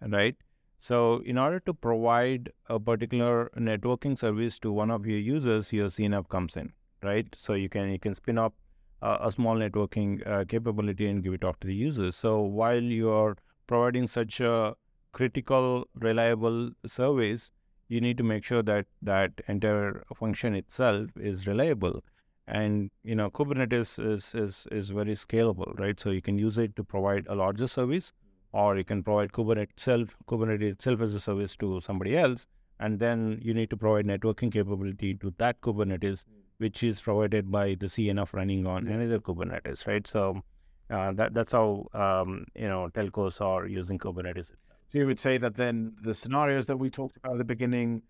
right? 0.00 0.36
So, 0.78 1.22
in 1.26 1.36
order 1.36 1.60
to 1.60 1.74
provide 1.74 2.52
a 2.68 2.80
particular 2.80 3.50
networking 3.56 4.16
service 4.16 4.58
to 4.60 4.72
one 4.72 4.90
of 4.90 5.06
your 5.06 5.18
users, 5.18 5.72
your 5.72 5.88
CNF 5.88 6.28
comes 6.28 6.56
in, 6.56 6.72
right? 7.02 7.26
So 7.34 7.52
you 7.54 7.68
can 7.68 7.90
you 7.90 7.98
can 7.98 8.14
spin 8.14 8.38
up 8.38 8.54
uh, 9.02 9.18
a 9.20 9.30
small 9.30 9.56
networking 9.56 10.26
uh, 10.26 10.44
capability 10.46 11.06
and 11.06 11.22
give 11.22 11.34
it 11.34 11.44
off 11.44 11.60
to 11.60 11.66
the 11.66 11.74
users. 11.74 12.16
So 12.16 12.40
while 12.40 12.82
you 12.82 13.10
are 13.10 13.36
providing 13.66 14.08
such 14.08 14.40
a 14.40 14.74
critical, 15.12 15.86
reliable 15.94 16.70
service, 16.86 17.50
you 17.90 18.00
need 18.00 18.16
to 18.16 18.22
make 18.22 18.44
sure 18.44 18.62
that 18.62 18.86
that 19.02 19.32
entire 19.48 20.04
function 20.14 20.54
itself 20.54 21.10
is 21.16 21.46
reliable. 21.46 22.02
And 22.46 22.90
you 23.02 23.16
know, 23.16 23.30
Kubernetes 23.30 23.92
is 24.12 24.34
is 24.34 24.66
is 24.70 24.90
very 24.90 25.16
scalable, 25.22 25.78
right? 25.78 25.98
So 25.98 26.10
you 26.10 26.22
can 26.22 26.38
use 26.38 26.56
it 26.56 26.76
to 26.76 26.84
provide 26.84 27.26
a 27.28 27.34
larger 27.34 27.66
service, 27.66 28.12
or 28.52 28.76
you 28.78 28.84
can 28.84 29.02
provide 29.02 29.32
Kubernetes 29.32 29.70
itself, 29.74 30.16
Kubernetes 30.28 30.72
itself 30.76 31.00
as 31.00 31.14
a 31.14 31.20
service 31.20 31.56
to 31.56 31.80
somebody 31.80 32.16
else, 32.16 32.46
and 32.78 33.00
then 33.00 33.40
you 33.42 33.54
need 33.54 33.70
to 33.70 33.76
provide 33.76 34.06
networking 34.06 34.52
capability 34.52 35.14
to 35.14 35.34
that 35.38 35.60
Kubernetes, 35.60 36.24
which 36.58 36.82
is 36.82 37.00
provided 37.00 37.50
by 37.50 37.74
the 37.74 37.86
CNF 37.86 38.32
running 38.32 38.66
on 38.66 38.86
another 38.86 39.18
Kubernetes, 39.18 39.86
right? 39.86 40.06
So 40.06 40.42
uh, 40.90 41.12
that 41.12 41.34
that's 41.34 41.52
how 41.52 41.86
um, 41.92 42.46
you 42.54 42.68
know 42.68 42.88
telcos 42.94 43.40
are 43.40 43.66
using 43.66 43.98
Kubernetes. 43.98 44.52
So 44.92 44.98
you 44.98 45.06
would 45.06 45.20
say 45.20 45.38
that 45.38 45.54
then 45.54 45.94
the 46.02 46.14
scenarios 46.14 46.66
that 46.66 46.76
we 46.78 46.90
talked 46.90 47.16
about 47.16 47.32
at 47.32 47.38
the 47.38 47.44
beginning, 47.44 48.02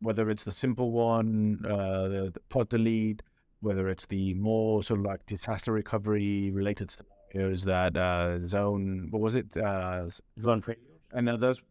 whether 0.00 0.28
it's 0.30 0.42
the 0.42 0.50
simple 0.50 0.90
one, 0.90 1.64
uh, 1.64 2.08
the, 2.08 2.30
the 2.34 2.40
pod 2.48 2.68
delete, 2.70 3.22
whether 3.60 3.88
it's 3.88 4.06
the 4.06 4.34
more 4.34 4.82
sort 4.82 5.00
of 5.00 5.06
like 5.06 5.24
disaster 5.26 5.72
recovery 5.72 6.50
related 6.50 6.90
scenarios 6.90 7.64
that 7.64 7.96
uh, 7.96 8.44
zone, 8.44 9.08
what 9.10 9.22
was 9.22 9.36
it? 9.36 9.56
Uh, 9.56 10.08
Zone 10.40 10.60
failure. 10.60 10.80
and 11.12 11.28
others, 11.28 11.62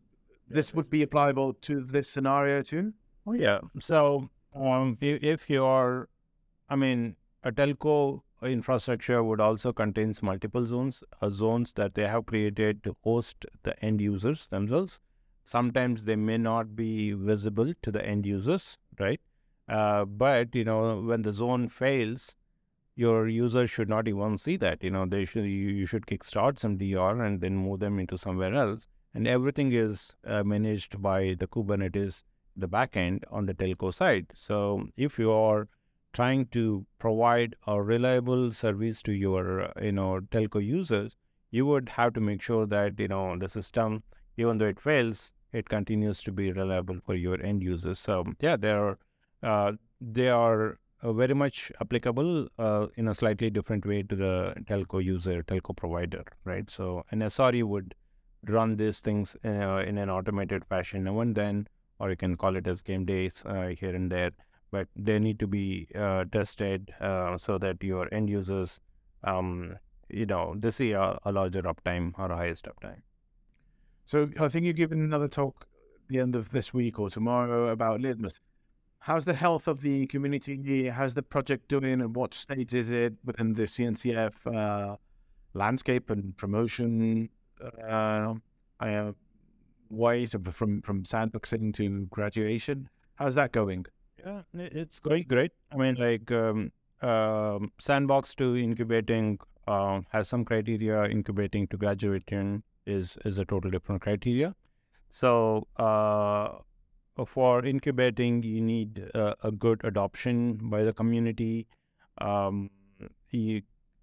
this 0.50 0.74
would 0.74 0.90
be 0.90 1.04
applicable 1.04 1.54
to 1.56 1.82
this 1.82 2.10
scenario 2.10 2.62
too? 2.62 2.94
Oh 3.28 3.34
yeah. 3.34 3.60
So 3.82 4.30
um, 4.56 4.98
if, 5.02 5.22
if 5.24 5.50
you're, 5.50 6.08
I 6.70 6.78
mean, 6.78 7.18
a 7.44 7.52
telco 7.52 8.22
infrastructure 8.46 9.24
would 9.24 9.40
also 9.42 9.74
contains 9.74 10.22
multiple 10.22 10.66
zones, 10.66 11.04
uh, 11.22 11.30
zones 11.30 11.74
that 11.74 11.96
they 11.96 12.08
have 12.08 12.26
created 12.26 12.84
to 12.84 12.96
host 13.04 13.46
the 13.64 13.80
end 13.84 14.02
users 14.02 14.48
themselves. 14.48 15.00
Sometimes 15.46 16.04
they 16.06 16.16
may 16.16 16.38
not 16.38 16.76
be 16.76 17.12
visible 17.12 17.74
to 17.82 17.92
the 17.92 18.06
end 18.06 18.26
users, 18.26 18.78
right? 19.00 19.20
Uh, 19.68 20.06
but 20.06 20.56
you 20.56 20.64
know, 20.64 21.02
when 21.02 21.22
the 21.22 21.34
zone 21.34 21.70
fails, 21.70 22.36
your 22.96 23.28
users 23.28 23.70
should 23.70 23.90
not 23.90 24.08
even 24.08 24.38
see 24.38 24.58
that. 24.58 24.84
You 24.84 24.92
know, 24.92 25.06
they 25.06 25.26
should 25.26 25.46
you, 25.46 25.70
you 25.70 25.86
should 25.86 26.06
kickstart 26.06 26.60
some 26.60 26.78
DR 26.78 27.22
and 27.22 27.42
then 27.42 27.58
move 27.58 27.80
them 27.80 28.00
into 28.00 28.18
somewhere 28.18 28.54
else. 28.54 28.88
And 29.14 29.28
everything 29.28 29.72
is 29.72 30.14
uh, 30.26 30.44
managed 30.44 31.02
by 31.02 31.36
the 31.38 31.48
Kubernetes, 31.48 32.24
the 32.56 32.68
backend 32.68 33.24
on 33.32 33.46
the 33.46 33.54
telco 33.54 33.94
side. 33.94 34.28
So 34.34 34.90
if 34.96 35.20
you 35.20 35.32
are 35.32 35.68
trying 36.14 36.46
to 36.46 36.86
provide 37.00 37.56
a 37.68 37.82
reliable 37.82 38.52
service 38.52 39.02
to 39.04 39.12
your 39.12 39.72
you 39.82 39.92
know 39.92 40.22
telco 40.32 40.64
users, 40.64 41.18
you 41.52 41.66
would 41.66 41.90
have 41.90 42.14
to 42.14 42.22
make 42.22 42.42
sure 42.42 42.66
that 42.66 43.00
you 43.00 43.08
know 43.08 43.38
the 43.38 43.50
system, 43.50 44.04
even 44.38 44.58
though 44.58 44.68
it 44.68 44.80
fails, 44.80 45.32
it 45.52 45.70
continues 45.70 46.24
to 46.24 46.32
be 46.32 46.52
reliable 46.52 47.00
for 47.06 47.16
your 47.16 47.42
end 47.42 47.64
users. 47.64 48.00
So 48.00 48.26
yeah, 48.40 48.56
they 48.56 48.72
are 48.72 48.98
uh, 49.42 49.74
they 50.00 50.30
are 50.30 50.80
uh, 51.02 51.14
very 51.14 51.34
much 51.34 51.72
applicable 51.82 52.48
uh, 52.58 52.88
in 52.96 53.08
a 53.08 53.16
slightly 53.16 53.50
different 53.50 53.86
way 53.86 54.04
to 54.04 54.16
the 54.16 54.54
telco 54.66 55.04
user, 55.04 55.44
telco 55.44 55.76
provider, 55.76 56.24
right? 56.46 56.70
So 56.70 57.06
an 57.12 57.20
SRE 57.20 57.64
would 57.64 57.96
run 58.48 58.76
these 58.78 59.00
things 59.00 59.36
in, 59.44 59.52
in 59.52 59.98
an 59.98 60.10
automated 60.10 60.66
fashion 60.66 61.04
now 61.06 61.20
and 61.20 61.36
then, 61.36 61.68
or 62.00 62.10
you 62.10 62.16
can 62.16 62.36
call 62.36 62.56
it 62.56 62.68
as 62.68 62.82
game 62.82 63.06
days 63.06 63.44
uh, 63.46 63.68
here 63.68 63.96
and 63.96 64.12
there 64.12 64.32
but 64.74 64.88
they 64.96 65.20
need 65.20 65.38
to 65.38 65.46
be 65.46 65.88
uh, 65.94 66.26
tested 66.32 66.92
uh, 67.00 67.38
so 67.38 67.60
that 67.60 67.84
your 67.84 68.12
end 68.12 68.28
users, 68.28 68.80
um, 69.24 69.76
you 70.10 70.26
know, 70.26 70.56
they 70.58 70.72
see 70.72 70.94
a, 70.94 71.20
a, 71.24 71.32
larger 71.32 71.62
uptime 71.62 72.12
or 72.18 72.32
a 72.32 72.36
highest 72.36 72.66
uptime. 72.66 73.04
So 74.06 74.30
I 74.40 74.48
think 74.48 74.66
you're 74.66 74.74
giving 74.74 75.00
another 75.00 75.28
talk 75.28 75.68
the 76.10 76.20
end 76.20 76.36
of 76.36 76.50
this 76.50 76.74
week 76.74 77.00
or 77.00 77.12
tomorrow 77.12 77.68
about 77.68 78.02
Litmus. 78.02 78.40
How's 78.98 79.26
the 79.26 79.36
health 79.36 79.68
of 79.68 79.82
the 79.82 80.08
community? 80.08 80.90
How's 80.90 81.14
the 81.14 81.22
project 81.22 81.68
doing, 81.68 82.02
and 82.02 82.16
what 82.16 82.34
stage 82.34 82.74
is 82.74 82.90
it 82.90 83.14
within 83.24 83.54
the 83.54 83.64
CNCF 83.64 84.34
uh, 84.56 84.96
landscape 85.54 86.10
and 86.10 86.36
promotion 86.36 87.30
uh, 87.88 88.34
uh, 88.80 89.12
ways 89.92 90.36
from 90.52 90.82
from 90.82 91.04
sandboxing 91.04 91.74
to 91.76 92.08
graduation? 92.08 92.90
How's 93.16 93.36
that 93.36 93.52
going? 93.52 93.86
Yeah, 94.26 94.42
it's 94.54 95.00
going 95.00 95.26
great. 95.28 95.52
I 95.72 95.76
mean, 95.76 95.96
like 95.96 96.32
um, 96.32 96.72
uh, 97.02 97.60
sandbox 97.80 98.36
to 98.36 98.56
incubating 98.56 99.40
uh, 99.68 100.02
has 100.12 100.30
some 100.30 100.46
criteria. 100.46 101.04
Incubating 101.06 101.68
to 101.68 101.78
graduating 101.78 102.64
is 102.86 103.18
is 103.26 103.38
a 103.38 103.46
total 103.46 103.72
different 103.72 104.02
criteria. 104.02 104.56
So 105.10 105.68
uh, 105.78 106.60
for 107.26 107.66
incubating, 107.66 108.44
you 108.44 108.62
need 108.62 109.10
a 109.14 109.52
good 109.52 109.82
adoption 109.84 110.56
by 110.70 110.84
the 110.84 110.94
community. 110.94 111.68
Um, 112.20 112.70
you, 113.32 113.62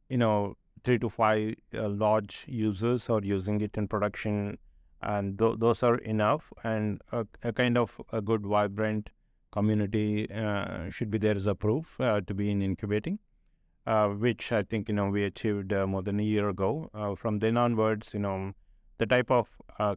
you 0.08 0.18
know, 0.18 0.56
three 0.84 0.98
to 0.98 1.08
five 1.08 1.54
uh, 1.74 1.88
large 1.88 2.44
users 2.48 3.08
are 3.08 3.20
using 3.22 3.60
it 3.60 3.76
in 3.76 3.88
production, 3.88 4.58
and 5.02 5.38
th- 5.38 5.56
those 5.58 5.82
are 5.82 5.96
enough. 5.98 6.52
And 6.64 7.00
a, 7.12 7.26
a, 7.42 7.52
kind 7.52 7.78
of 7.78 8.00
a 8.12 8.20
good, 8.20 8.44
vibrant 8.44 9.10
community 9.52 10.30
uh, 10.30 10.90
should 10.90 11.10
be 11.10 11.18
there 11.18 11.36
as 11.36 11.46
a 11.46 11.54
proof 11.54 12.00
uh, 12.00 12.20
to 12.22 12.34
be 12.34 12.50
in 12.50 12.62
incubating, 12.62 13.18
uh, 13.86 14.08
which 14.08 14.52
I 14.52 14.62
think 14.62 14.88
you 14.88 14.94
know 14.94 15.08
we 15.10 15.24
achieved 15.24 15.72
more 15.72 16.02
than 16.02 16.20
a 16.20 16.22
year 16.22 16.48
ago. 16.48 16.90
From 17.18 17.38
then 17.38 17.56
onwards, 17.56 18.14
you 18.14 18.20
know, 18.20 18.52
the 18.98 19.06
type 19.06 19.30
of 19.30 19.48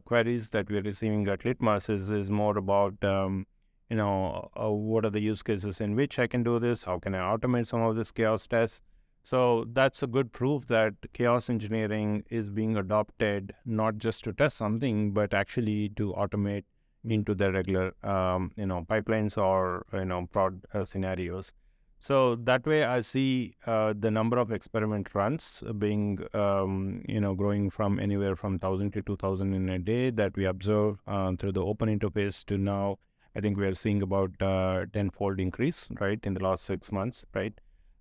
queries 0.04 0.50
that 0.50 0.70
we're 0.70 0.82
receiving 0.82 1.28
at 1.28 1.44
Litmus 1.44 1.88
is 1.88 2.10
is 2.10 2.30
more 2.30 2.56
about 2.58 3.02
um, 3.04 3.46
you 3.90 3.96
know, 3.96 4.50
uh, 4.60 4.70
what 4.70 5.04
are 5.04 5.10
the 5.10 5.20
use 5.20 5.42
cases 5.42 5.80
in 5.80 5.94
which 5.94 6.18
I 6.18 6.26
can 6.26 6.42
do 6.42 6.58
this? 6.58 6.84
How 6.84 6.98
can 6.98 7.14
I 7.14 7.18
automate 7.18 7.66
some 7.66 7.82
of 7.82 7.96
this 7.96 8.10
chaos 8.10 8.46
tests? 8.46 8.80
So 9.22 9.66
that's 9.72 10.02
a 10.02 10.06
good 10.06 10.32
proof 10.32 10.66
that 10.66 10.94
chaos 11.12 11.48
engineering 11.48 12.24
is 12.28 12.50
being 12.50 12.76
adopted 12.76 13.54
not 13.64 13.98
just 13.98 14.24
to 14.24 14.32
test 14.32 14.56
something, 14.56 15.12
but 15.12 15.32
actually 15.32 15.90
to 15.90 16.12
automate 16.12 16.64
into 17.08 17.34
the 17.34 17.52
regular, 17.52 17.94
um, 18.02 18.52
you 18.56 18.66
know, 18.66 18.84
pipelines 18.88 19.36
or 19.36 19.86
you 19.92 20.04
know, 20.04 20.26
prod 20.30 20.60
uh, 20.72 20.84
scenarios. 20.84 21.52
So 21.98 22.36
that 22.36 22.66
way, 22.66 22.84
I 22.84 23.00
see 23.00 23.54
uh, 23.66 23.94
the 23.98 24.10
number 24.10 24.36
of 24.36 24.52
experiment 24.52 25.14
runs 25.14 25.62
being, 25.78 26.18
um, 26.34 27.02
you 27.08 27.20
know, 27.20 27.34
growing 27.34 27.70
from 27.70 27.98
anywhere 27.98 28.36
from 28.36 28.58
thousand 28.58 28.92
to 28.92 29.02
two 29.02 29.16
thousand 29.16 29.54
in 29.54 29.68
a 29.70 29.78
day 29.78 30.10
that 30.10 30.36
we 30.36 30.44
observe 30.44 30.98
uh, 31.06 31.32
through 31.38 31.52
the 31.52 31.64
open 31.64 31.88
interface 31.88 32.44
to 32.46 32.58
now 32.58 32.98
I 33.36 33.40
think 33.40 33.56
we 33.56 33.66
are 33.66 33.74
seeing 33.74 34.00
about 34.00 34.30
uh, 34.40 34.86
tenfold 34.92 35.40
increase, 35.40 35.88
right, 35.98 36.20
in 36.22 36.34
the 36.34 36.42
last 36.42 36.64
six 36.64 36.92
months, 36.92 37.24
right? 37.34 37.52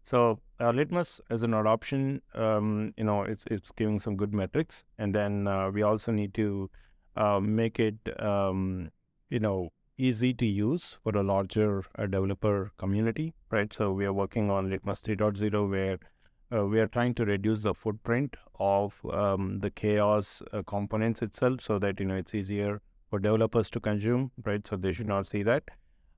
So 0.03 0.41
uh, 0.59 0.71
Litmus 0.71 1.21
as 1.29 1.43
an 1.43 1.53
adoption, 1.53 2.21
um, 2.35 2.93
you 2.97 3.03
know, 3.05 3.23
it's 3.23 3.45
it's 3.49 3.71
giving 3.71 3.99
some 3.99 4.15
good 4.15 4.33
metrics, 4.33 4.83
and 4.97 5.15
then 5.15 5.47
uh, 5.47 5.71
we 5.71 5.81
also 5.81 6.11
need 6.11 6.33
to 6.35 6.69
uh, 7.15 7.39
make 7.39 7.79
it, 7.79 7.97
um, 8.21 8.91
you 9.29 9.39
know, 9.39 9.71
easy 9.97 10.33
to 10.33 10.45
use 10.45 10.97
for 11.03 11.15
a 11.15 11.23
larger 11.23 11.83
uh, 11.97 12.05
developer 12.05 12.71
community, 12.77 13.33
right? 13.51 13.71
So 13.73 13.91
we 13.91 14.05
are 14.05 14.13
working 14.13 14.49
on 14.49 14.69
Litmus 14.69 15.01
3.0, 15.01 15.69
where 15.69 15.99
uh, 16.53 16.65
we 16.65 16.79
are 16.79 16.87
trying 16.87 17.13
to 17.15 17.25
reduce 17.25 17.63
the 17.63 17.73
footprint 17.73 18.35
of 18.59 18.99
um, 19.11 19.59
the 19.59 19.69
chaos 19.69 20.41
uh, 20.51 20.61
components 20.63 21.21
itself, 21.21 21.61
so 21.61 21.79
that 21.79 21.99
you 21.99 22.05
know 22.05 22.15
it's 22.15 22.35
easier 22.35 22.81
for 23.09 23.19
developers 23.19 23.69
to 23.71 23.79
consume, 23.79 24.31
right? 24.43 24.67
So 24.67 24.75
they 24.75 24.91
should 24.91 25.07
not 25.07 25.27
see 25.27 25.43
that. 25.43 25.63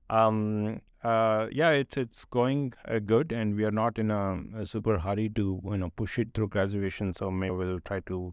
Um, 0.08 0.80
uh, 1.02 1.46
yeah, 1.52 1.70
it's 1.70 1.96
it's 1.96 2.24
going 2.24 2.72
uh, 2.86 2.98
good, 2.98 3.32
and 3.32 3.54
we 3.54 3.64
are 3.64 3.70
not 3.70 3.98
in 3.98 4.10
a, 4.10 4.42
a, 4.56 4.66
super 4.66 4.98
hurry 4.98 5.28
to 5.30 5.60
you 5.64 5.76
know 5.76 5.90
push 5.90 6.18
it 6.18 6.28
through 6.34 6.48
graduation. 6.48 7.12
So 7.12 7.30
maybe 7.30 7.54
we'll 7.54 7.80
try 7.80 8.00
to 8.00 8.32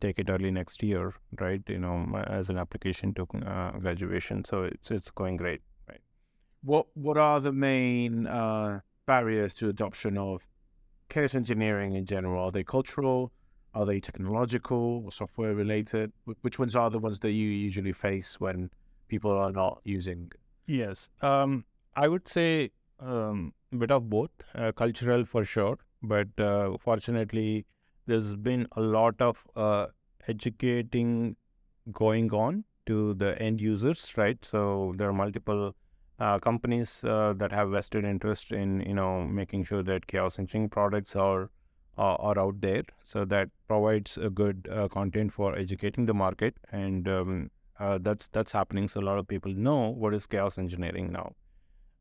take 0.00 0.18
it 0.18 0.30
early 0.30 0.50
next 0.50 0.82
year, 0.82 1.14
right? 1.40 1.62
You 1.68 1.78
know, 1.78 2.24
as 2.26 2.48
an 2.48 2.58
application 2.58 3.14
to 3.14 3.26
uh, 3.46 3.72
graduation. 3.78 4.44
So 4.44 4.64
it's 4.64 4.90
it's 4.90 5.10
going 5.10 5.36
great, 5.36 5.62
right? 5.88 6.00
What 6.62 6.86
what 6.94 7.16
are 7.16 7.40
the 7.40 7.52
main 7.52 8.26
uh, 8.26 8.80
barriers 9.06 9.54
to 9.54 9.68
adoption 9.68 10.18
of 10.18 10.46
chaos 11.08 11.34
engineering 11.34 11.94
in 11.94 12.04
general? 12.06 12.44
Are 12.44 12.50
they 12.50 12.64
cultural? 12.64 13.32
Are 13.74 13.86
they 13.86 14.00
technological 14.00 15.02
or 15.04 15.12
software 15.12 15.54
related? 15.54 16.12
Which 16.42 16.58
ones 16.58 16.76
are 16.76 16.90
the 16.90 16.98
ones 16.98 17.20
that 17.20 17.32
you 17.32 17.48
usually 17.48 17.92
face 17.92 18.38
when 18.38 18.70
people 19.08 19.32
are 19.32 19.52
not 19.52 19.80
using? 19.84 20.30
Yes, 20.66 21.08
um, 21.22 21.64
I 21.96 22.08
would 22.08 22.28
say 22.28 22.70
um, 23.00 23.54
a 23.72 23.76
bit 23.76 23.90
of 23.90 24.10
both, 24.10 24.30
uh, 24.54 24.72
cultural 24.72 25.24
for 25.24 25.44
sure. 25.44 25.78
But 26.02 26.38
uh, 26.38 26.76
fortunately, 26.78 27.64
there's 28.06 28.34
been 28.36 28.66
a 28.76 28.80
lot 28.80 29.20
of 29.20 29.44
uh, 29.56 29.86
educating 30.28 31.36
going 31.90 32.32
on 32.32 32.64
to 32.86 33.14
the 33.14 33.40
end 33.40 33.60
users, 33.60 34.12
right? 34.16 34.44
So 34.44 34.92
there 34.96 35.08
are 35.08 35.12
multiple 35.12 35.74
uh, 36.18 36.38
companies 36.38 37.04
uh, 37.04 37.32
that 37.36 37.52
have 37.52 37.70
vested 37.70 38.04
interest 38.04 38.52
in 38.52 38.80
you 38.80 38.94
know 38.94 39.22
making 39.24 39.64
sure 39.64 39.82
that 39.82 40.06
chaos 40.06 40.38
engineering 40.38 40.68
products 40.68 41.16
are 41.16 41.50
uh, 41.98 42.14
are 42.14 42.38
out 42.38 42.60
there. 42.60 42.82
So 43.02 43.24
that 43.26 43.50
provides 43.68 44.16
a 44.18 44.30
good 44.30 44.68
uh, 44.70 44.88
content 44.88 45.32
for 45.32 45.56
educating 45.56 46.06
the 46.06 46.14
market, 46.14 46.56
and 46.70 47.08
um, 47.08 47.50
uh, 47.78 47.98
that's 48.00 48.28
that's 48.28 48.52
happening. 48.52 48.88
So 48.88 49.00
a 49.00 49.06
lot 49.10 49.18
of 49.18 49.26
people 49.26 49.52
know 49.52 49.88
what 49.88 50.14
is 50.14 50.26
chaos 50.26 50.58
engineering 50.58 51.12
now, 51.12 51.34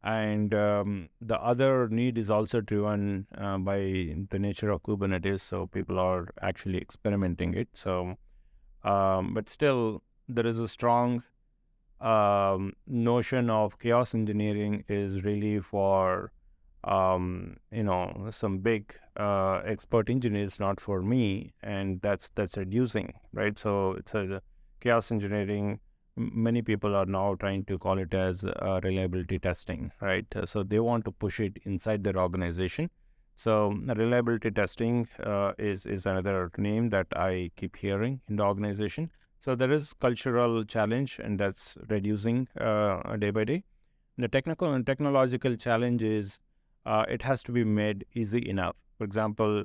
and 0.03 0.53
um, 0.53 1.09
the 1.21 1.39
other 1.41 1.87
need 1.89 2.17
is 2.17 2.29
also 2.29 2.61
driven 2.61 3.27
uh, 3.37 3.57
by 3.57 4.15
the 4.29 4.39
nature 4.39 4.69
of 4.69 4.83
Kubernetes. 4.83 5.41
So 5.41 5.67
people 5.67 5.99
are 5.99 6.29
actually 6.41 6.79
experimenting 6.79 7.53
it. 7.53 7.69
So, 7.73 8.15
um, 8.83 9.33
but 9.33 9.47
still, 9.47 10.01
there 10.27 10.47
is 10.47 10.57
a 10.57 10.67
strong 10.67 11.23
um, 11.99 12.73
notion 12.87 13.49
of 13.49 13.77
chaos 13.77 14.15
engineering 14.15 14.83
is 14.87 15.23
really 15.23 15.59
for 15.59 16.31
um, 16.83 17.57
you 17.71 17.83
know, 17.83 18.27
some 18.31 18.59
big 18.59 18.95
uh, 19.17 19.61
expert 19.65 20.09
engineers, 20.09 20.59
not 20.59 20.79
for 20.79 21.01
me, 21.01 21.53
and 21.61 22.01
that's 22.01 22.29
that's 22.29 22.57
reducing, 22.57 23.13
right? 23.33 23.57
So 23.59 23.93
it's 23.93 24.13
a 24.13 24.41
chaos 24.79 25.11
engineering. 25.11 25.79
Many 26.47 26.61
people 26.61 26.95
are 26.95 27.05
now 27.05 27.35
trying 27.35 27.65
to 27.65 27.77
call 27.77 27.97
it 27.97 28.13
as 28.13 28.43
uh, 28.45 28.79
reliability 28.83 29.39
testing, 29.39 29.91
right? 30.01 30.25
So 30.45 30.63
they 30.63 30.79
want 30.79 31.05
to 31.05 31.11
push 31.11 31.39
it 31.39 31.57
inside 31.63 32.03
their 32.03 32.17
organization. 32.17 32.89
So 33.35 33.69
reliability 33.87 34.51
testing 34.51 35.07
uh, 35.23 35.53
is 35.57 35.85
is 35.85 36.05
another 36.05 36.51
name 36.57 36.89
that 36.89 37.07
I 37.15 37.51
keep 37.55 37.77
hearing 37.77 38.21
in 38.27 38.35
the 38.35 38.43
organization. 38.43 39.09
So 39.39 39.55
there 39.55 39.71
is 39.71 39.93
cultural 39.93 40.63
challenge, 40.63 41.17
and 41.17 41.39
that's 41.39 41.77
reducing 41.89 42.47
uh, 42.59 43.15
day 43.17 43.31
by 43.31 43.45
day. 43.45 43.63
The 44.17 44.27
technical 44.27 44.73
and 44.73 44.85
technological 44.85 45.55
challenge 45.55 46.03
is 46.03 46.39
uh, 46.85 47.05
it 47.09 47.23
has 47.23 47.41
to 47.43 47.51
be 47.51 47.63
made 47.63 48.05
easy 48.13 48.47
enough. 48.47 48.75
For 48.97 49.05
example, 49.05 49.63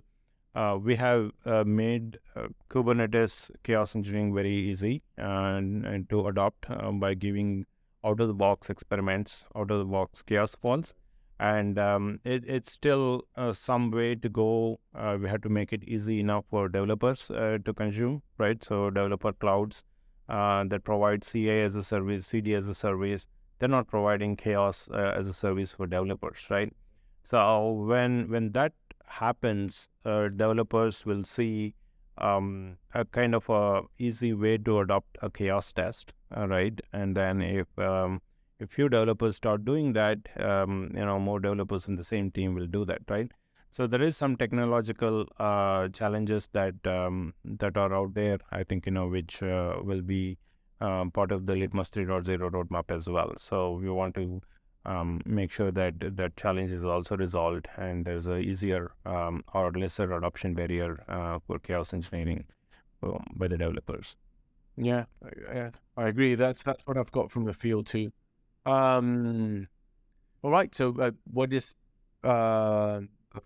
uh, 0.57 0.79
we 0.83 0.97
have 0.97 1.33
uh, 1.45 1.65
made 1.67 2.19
uh, 2.35 2.47
Kubernetes 2.71 3.51
chaos 3.63 3.95
engineering 3.95 4.35
very 4.35 4.51
easy 4.51 5.03
and, 5.19 5.85
and 5.85 6.09
to 6.09 6.27
adopt 6.29 6.71
um, 6.71 6.99
by 6.99 7.13
giving 7.13 7.67
out 8.03 8.21
of 8.21 8.29
the 8.29 8.35
box 8.35 8.71
experiments, 8.71 9.45
out 9.55 9.71
of 9.71 9.79
the 9.79 9.85
box 9.85 10.23
chaos 10.23 10.55
pods. 10.55 10.95
And 11.39 11.79
um, 11.79 12.21
it, 12.25 12.45
it's 12.49 12.73
still 12.73 13.25
uh, 13.37 13.53
some 13.53 13.91
way 13.91 14.15
to 14.15 14.29
go. 14.31 14.81
Uh, 14.95 15.19
we 15.21 15.29
have 15.29 15.43
to 15.43 15.51
make 15.51 15.75
it 15.75 15.85
easy 15.85 16.21
enough 16.21 16.47
for 16.49 16.71
developers 16.71 17.27
to 17.27 17.75
consume, 17.77 18.23
right? 18.39 18.65
So, 18.65 18.89
developer 18.89 19.35
clouds 19.35 19.85
that 20.27 20.81
provide 20.85 21.23
CI 21.23 21.61
as 21.61 21.75
a 21.75 21.83
service, 21.83 22.29
CD 22.29 22.55
as 22.55 22.67
a 22.67 22.75
service, 22.75 23.27
they're 23.59 23.69
not 23.69 23.89
providing 23.89 24.37
chaos 24.37 24.89
as 24.89 25.27
a 25.27 25.35
service 25.35 25.73
for 25.73 25.87
developers, 25.87 26.47
right? 26.49 26.73
So 27.27 27.73
when 27.73 28.31
when 28.31 28.53
that 28.53 28.73
happens, 29.07 29.89
uh, 30.05 30.29
developers 30.29 31.05
will 31.07 31.25
see 31.25 31.75
um, 32.19 32.79
a 32.95 33.05
kind 33.05 33.35
of 33.35 33.49
a 33.51 33.83
easy 33.99 34.33
way 34.33 34.59
to 34.59 34.81
adopt 34.81 35.19
a 35.23 35.31
chaos 35.31 35.73
test, 35.73 36.13
uh, 36.37 36.47
right? 36.49 36.81
And 36.93 37.17
then 37.17 37.43
if 37.43 37.67
um, 37.79 38.23
if 38.59 38.71
few 38.71 38.89
developers 38.89 39.37
start 39.37 39.65
doing 39.65 39.93
that, 39.93 40.19
um, 40.41 40.91
you 40.95 41.05
know, 41.05 41.19
more 41.19 41.41
developers 41.41 41.87
in 41.89 41.97
the 41.97 42.05
same 42.05 42.31
team 42.31 42.55
will 42.55 42.67
do 42.67 42.85
that, 42.87 43.03
right? 43.09 43.31
So 43.71 43.87
there 43.87 44.01
is 44.01 44.17
some 44.17 44.37
technological 44.37 45.27
uh, 45.39 45.89
challenges 45.89 46.49
that 46.53 46.75
um, 46.87 47.35
that 47.45 47.77
are 47.77 47.93
out 47.93 48.15
there. 48.15 48.39
I 48.51 48.65
think 48.65 48.87
you 48.87 48.93
know 48.93 49.09
which 49.09 49.43
uh, 49.43 49.77
will 49.83 50.03
be 50.03 50.39
um, 50.81 51.11
part 51.11 51.33
of 51.33 51.47
the 51.47 51.55
Litmus 51.55 51.91
3.0 51.91 52.39
roadmap 52.51 52.95
as 52.95 53.09
well. 53.09 53.35
So 53.37 53.73
we 53.73 53.91
want 53.91 54.15
to 54.15 54.41
um, 54.87 55.21
make 55.27 55.51
sure 55.51 55.71
that 55.71 56.17
that 56.17 56.37
challenge 56.37 56.71
is 56.71 56.85
also 56.85 57.17
resolved 57.17 57.69
and 57.77 58.05
there's 58.05 58.27
a 58.27 58.39
easier 58.39 58.93
um, 59.05 59.45
or 59.53 59.71
lesser 59.73 60.13
adoption 60.13 60.55
barrier 60.55 61.05
uh, 61.09 61.39
for 61.47 61.59
chaos 61.59 61.93
engineering 61.93 62.45
um, 63.03 63.25
by 63.35 63.49
the 63.49 63.59
developers. 63.59 64.17
Yeah, 64.77 65.05
yeah, 65.53 65.71
I 65.97 66.09
agree. 66.09 66.35
That's 66.35 66.63
that's 66.63 66.87
what 66.87 66.97
I've 66.97 67.13
got 67.13 67.31
from 67.31 67.45
the 67.45 67.53
field 67.53 67.87
too. 67.87 68.13
Um, 68.67 69.69
all 70.43 70.51
right. 70.51 70.75
So, 70.75 70.95
uh, 71.01 71.13
what 71.33 71.53
is 71.53 71.75
uh, 72.23 73.01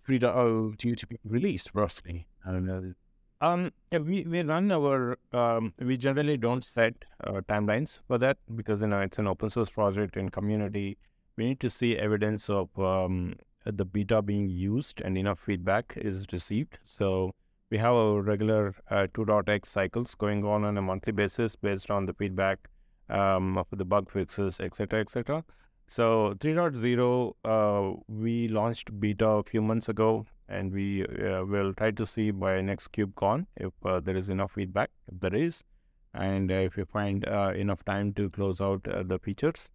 3.0 0.06 0.76
due 0.76 0.96
to 0.96 1.06
be 1.06 1.16
released 1.24 1.70
roughly? 1.74 2.26
I 2.44 2.52
don't 2.52 2.66
know. 2.66 2.94
Um, 3.42 3.72
yeah, 3.90 3.98
we, 3.98 4.24
we 4.24 4.42
run 4.42 4.70
our, 4.70 5.18
um, 5.32 5.72
we 5.78 5.96
generally 5.96 6.36
don't 6.36 6.62
set 6.62 6.94
uh, 7.24 7.40
timelines 7.48 8.00
for 8.06 8.18
that 8.18 8.36
because, 8.54 8.82
you 8.82 8.88
know, 8.88 9.00
it's 9.00 9.18
an 9.18 9.26
open 9.26 9.48
source 9.48 9.70
project 9.70 10.16
and 10.16 10.30
community 10.30 10.98
we 11.40 11.46
need 11.46 11.60
to 11.60 11.70
see 11.70 11.96
evidence 11.96 12.50
of 12.50 12.68
um, 12.78 13.34
the 13.64 13.84
beta 13.86 14.20
being 14.20 14.50
used 14.50 15.00
and 15.00 15.16
enough 15.16 15.38
feedback 15.40 15.94
is 15.96 16.26
received. 16.32 16.78
So 16.84 17.30
we 17.70 17.78
have 17.78 17.94
a 17.94 18.20
regular 18.20 18.74
uh, 18.90 19.06
2.x 19.14 19.70
cycles 19.70 20.14
going 20.14 20.44
on 20.44 20.64
on 20.64 20.76
a 20.76 20.82
monthly 20.82 21.14
basis 21.14 21.56
based 21.56 21.90
on 21.90 22.04
the 22.04 22.12
feedback 22.12 22.68
um, 23.08 23.56
of 23.56 23.66
the 23.70 23.86
bug 23.86 24.10
fixes, 24.10 24.60
etc., 24.60 25.00
etc. 25.00 25.42
So 25.86 26.34
3.0, 26.38 27.32
uh, 27.44 28.00
we 28.06 28.48
launched 28.48 29.00
beta 29.00 29.28
a 29.28 29.42
few 29.42 29.62
months 29.62 29.88
ago, 29.88 30.26
and 30.46 30.70
we 30.70 31.06
uh, 31.06 31.44
will 31.44 31.72
try 31.72 31.90
to 31.92 32.04
see 32.04 32.30
by 32.32 32.60
next 32.60 32.92
KubeCon 32.92 33.46
if 33.56 33.72
uh, 33.84 34.00
there 34.00 34.16
is 34.16 34.28
enough 34.28 34.52
feedback. 34.52 34.90
If 35.10 35.20
there 35.20 35.34
is, 35.34 35.64
and 36.12 36.50
if 36.50 36.76
we 36.76 36.84
find 36.84 37.24
enough 37.24 37.82
time 37.84 38.12
to 38.14 38.28
close 38.28 38.60
out 38.60 38.82
the 38.84 39.18
features, 39.18 39.70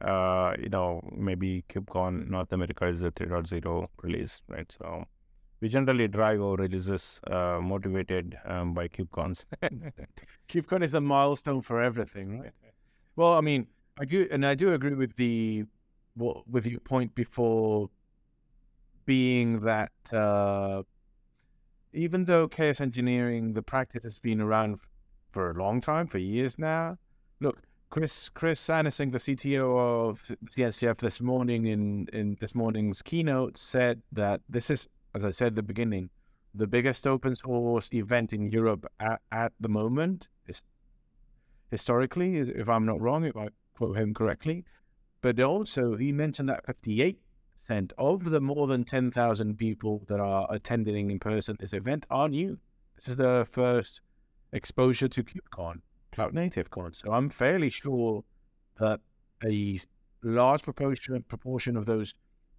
you 0.00 0.68
know, 0.68 1.00
maybe 1.16 1.64
KubeCon 1.68 2.28
North 2.28 2.52
America 2.52 2.86
is 2.86 3.02
a 3.02 3.10
3.0 3.10 3.88
release, 4.02 4.42
right? 4.48 4.70
So 4.70 5.04
we 5.60 5.68
generally 5.68 6.08
drive 6.08 6.40
our 6.40 6.56
releases 6.56 7.20
uh, 7.30 7.58
motivated 7.62 8.38
um, 8.44 8.74
by 8.74 8.88
KubeCons. 8.88 9.44
KubeCon 10.48 10.82
is 10.82 10.92
the 10.92 11.00
milestone 11.00 11.62
for 11.62 11.80
everything, 11.80 12.40
right? 12.40 12.52
Well, 13.16 13.34
I 13.34 13.40
mean, 13.40 13.68
I 13.98 14.04
do, 14.04 14.26
and 14.30 14.44
I 14.44 14.54
do 14.54 14.72
agree 14.72 14.94
with 14.94 15.16
the 15.16 15.64
well, 16.16 16.44
with 16.48 16.66
your 16.66 16.80
point 16.80 17.14
before, 17.14 17.90
being 19.04 19.60
that 19.60 19.92
uh, 20.12 20.82
even 21.92 22.24
though 22.24 22.48
chaos 22.48 22.80
engineering, 22.80 23.54
the 23.54 23.62
practice 23.62 24.02
has 24.04 24.18
been 24.18 24.40
around 24.40 24.80
for 25.30 25.50
a 25.50 25.54
long 25.54 25.80
time, 25.80 26.06
for 26.06 26.18
years 26.18 26.58
now. 26.58 26.98
Look, 27.40 27.62
Chris 27.94 28.28
Chris 28.28 28.58
Aniszczyk, 28.66 29.12
the 29.12 29.18
CTO 29.18 29.78
of 29.78 30.20
CNCF, 30.46 30.96
this 30.96 31.20
morning 31.20 31.64
in 31.64 32.08
in 32.12 32.36
this 32.40 32.52
morning's 32.52 33.02
keynote 33.02 33.56
said 33.56 34.02
that 34.10 34.40
this 34.48 34.68
is 34.68 34.88
as 35.14 35.24
I 35.24 35.30
said 35.30 35.46
at 35.46 35.54
the 35.54 35.62
beginning, 35.62 36.10
the 36.52 36.66
biggest 36.66 37.06
open 37.06 37.36
source 37.36 37.88
event 37.92 38.32
in 38.32 38.50
Europe 38.50 38.84
at, 38.98 39.22
at 39.30 39.52
the 39.60 39.68
moment 39.68 40.26
is 40.48 40.60
historically, 41.70 42.38
if 42.38 42.68
I'm 42.68 42.84
not 42.84 43.00
wrong, 43.00 43.22
if 43.26 43.36
I 43.36 43.50
quote 43.76 43.96
him 43.96 44.12
correctly. 44.12 44.64
But 45.20 45.38
also, 45.38 45.94
he 45.94 46.10
mentioned 46.10 46.48
that 46.48 46.66
58% 46.66 47.16
of 47.96 48.24
the 48.24 48.40
more 48.40 48.66
than 48.66 48.82
10,000 48.82 49.56
people 49.56 50.02
that 50.08 50.18
are 50.18 50.48
attending 50.50 51.12
in 51.12 51.20
person 51.20 51.56
this 51.60 51.72
event 51.72 52.06
are 52.10 52.28
new. 52.28 52.58
This 52.96 53.06
is 53.06 53.14
the 53.14 53.46
first 53.48 54.00
exposure 54.52 55.06
to 55.06 55.22
KubeCon, 55.22 55.82
Cloud 56.14 56.32
Native 56.32 56.70
Con. 56.70 56.92
So 56.94 57.12
I'm 57.12 57.28
fairly 57.28 57.70
sure 57.70 58.24
that 58.78 59.00
a 59.44 59.78
large 60.22 60.62
proportion 60.62 61.22
proportion 61.22 61.76
of 61.76 61.86
those 61.86 62.14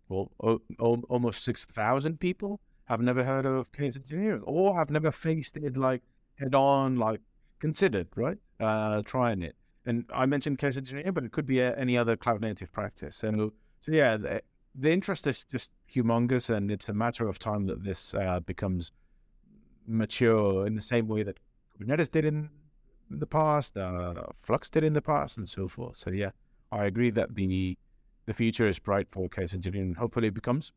well, 0.09 0.31
o- 0.39 0.61
o- 0.79 1.03
almost 1.09 1.43
6,000 1.43 2.19
people 2.19 2.59
have 2.85 3.01
never 3.01 3.23
heard 3.23 3.45
of 3.45 3.71
chaos 3.71 3.95
engineering 3.95 4.43
or 4.43 4.75
have 4.75 4.89
never 4.91 5.09
faced 5.09 5.57
it 5.57 5.75
like 5.77 6.03
head 6.35 6.53
on, 6.53 6.97
like 6.97 7.21
considered, 7.59 8.07
right? 8.15 8.37
Uh, 8.59 9.01
trying 9.01 9.41
it. 9.41 9.55
And 9.85 10.05
I 10.13 10.25
mentioned 10.25 10.59
chaos 10.59 10.77
engineering, 10.77 11.13
but 11.13 11.23
it 11.23 11.31
could 11.31 11.45
be 11.45 11.59
a, 11.59 11.75
any 11.75 11.97
other 11.97 12.15
cloud 12.15 12.41
native 12.41 12.71
practice. 12.71 13.15
So, 13.15 13.53
so 13.79 13.91
yeah, 13.91 14.17
the, 14.17 14.41
the, 14.75 14.91
interest 14.91 15.25
is 15.25 15.45
just 15.45 15.71
humongous, 15.91 16.49
and 16.49 16.69
it's 16.69 16.89
a 16.89 16.93
matter 16.93 17.27
of 17.27 17.39
time 17.39 17.65
that 17.67 17.83
this 17.83 18.13
uh, 18.13 18.39
becomes 18.41 18.91
mature 19.87 20.67
in 20.67 20.75
the 20.75 20.81
same 20.81 21.07
way 21.07 21.23
that 21.23 21.39
Kubernetes 21.79 22.11
did 22.11 22.25
in 22.25 22.49
the 23.09 23.27
past, 23.27 23.77
uh, 23.77 24.13
Flux 24.41 24.69
did 24.69 24.83
in 24.83 24.93
the 24.93 25.01
past, 25.01 25.37
and 25.37 25.47
so 25.47 25.67
forth. 25.67 25.95
So 25.97 26.09
yeah, 26.09 26.31
I 26.71 26.85
agree 26.85 27.11
that 27.11 27.35
the 27.35 27.77
the 28.25 28.33
future 28.33 28.67
is 28.67 28.79
bright 28.79 29.07
for 29.11 29.29
chaos 29.29 29.53
engineering. 29.53 29.95
Hopefully, 29.95 30.27
it 30.29 30.33
becomes 30.33 30.71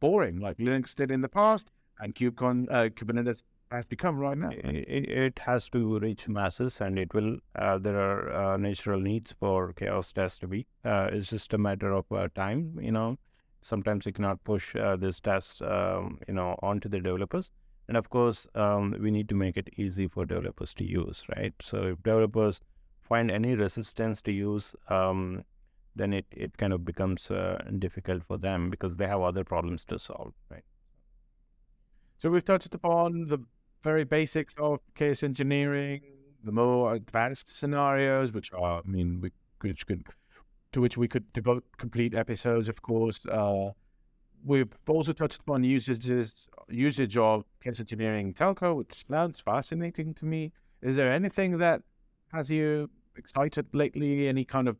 boring 0.00 0.40
like 0.40 0.58
Linux 0.58 0.94
did 0.94 1.10
in 1.10 1.20
the 1.20 1.28
past, 1.28 1.70
and 2.00 2.14
KubeCon, 2.14 2.66
uh, 2.70 2.88
Kubernetes 2.88 3.44
has 3.70 3.86
become 3.86 4.18
right 4.18 4.36
now. 4.36 4.50
It, 4.50 5.08
it, 5.08 5.38
has 5.40 5.68
to 5.70 5.98
reach 6.00 6.26
masses, 6.28 6.80
and 6.80 6.98
it 6.98 7.14
will. 7.14 7.36
Uh, 7.54 7.78
there 7.78 8.00
are 8.00 8.32
uh, 8.32 8.56
natural 8.56 9.00
needs 9.00 9.32
for 9.38 9.72
chaos 9.72 10.12
tests 10.12 10.38
to 10.40 10.48
be. 10.48 10.66
Uh, 10.84 11.10
it's 11.12 11.28
just 11.28 11.54
a 11.54 11.58
matter 11.58 11.92
of 11.92 12.10
uh, 12.10 12.28
time. 12.34 12.78
You 12.80 12.92
know, 12.92 13.18
sometimes 13.60 14.06
you 14.06 14.12
cannot 14.12 14.42
push 14.42 14.74
uh, 14.74 14.96
this 14.96 15.20
test, 15.20 15.62
um, 15.62 16.18
you 16.26 16.34
know, 16.34 16.58
onto 16.62 16.88
the 16.88 17.00
developers. 17.00 17.52
And 17.90 17.96
of 17.96 18.08
course, 18.08 18.46
um, 18.54 18.94
we 19.00 19.10
need 19.10 19.28
to 19.30 19.34
make 19.34 19.56
it 19.56 19.68
easy 19.76 20.06
for 20.06 20.24
developers 20.24 20.74
to 20.74 20.84
use, 20.84 21.24
right? 21.36 21.52
So 21.60 21.78
if 21.88 22.02
developers 22.04 22.60
find 23.02 23.32
any 23.32 23.56
resistance 23.56 24.22
to 24.22 24.32
use 24.32 24.76
um, 24.88 25.42
then 25.96 26.12
it, 26.12 26.26
it 26.30 26.56
kind 26.56 26.72
of 26.72 26.84
becomes 26.84 27.32
uh, 27.32 27.60
difficult 27.80 28.22
for 28.22 28.38
them 28.38 28.70
because 28.70 28.96
they 28.96 29.08
have 29.08 29.20
other 29.20 29.42
problems 29.42 29.84
to 29.86 29.98
solve, 29.98 30.34
right? 30.48 30.62
So 32.16 32.30
we've 32.30 32.44
touched 32.44 32.72
upon 32.76 33.24
the 33.24 33.38
very 33.82 34.04
basics 34.04 34.54
of 34.56 34.78
chaos 34.94 35.24
engineering, 35.24 36.02
the 36.44 36.52
more 36.52 36.94
advanced 36.94 37.58
scenarios, 37.58 38.32
which 38.32 38.52
are, 38.52 38.82
I 38.86 38.88
mean, 38.88 39.20
which 39.60 39.86
could, 39.86 40.04
to 40.72 40.80
which 40.80 40.96
we 40.96 41.08
could 41.08 41.32
devote 41.32 41.64
complete 41.76 42.14
episodes, 42.14 42.68
of 42.68 42.82
course. 42.82 43.26
Uh, 43.26 43.70
we've 44.44 44.72
also 44.88 45.12
touched 45.12 45.40
upon 45.40 45.64
usages, 45.64 46.48
usage 46.68 47.16
of 47.16 47.44
chaos 47.62 47.80
engineering 47.80 48.32
telco, 48.34 48.76
which 48.76 49.06
sounds 49.06 49.40
fascinating 49.40 50.14
to 50.14 50.24
me. 50.24 50.52
Is 50.82 50.96
there 50.96 51.12
anything 51.12 51.58
that 51.58 51.82
has 52.32 52.50
you 52.50 52.90
excited 53.16 53.66
lately? 53.72 54.28
Any 54.28 54.44
kind 54.44 54.68
of 54.68 54.76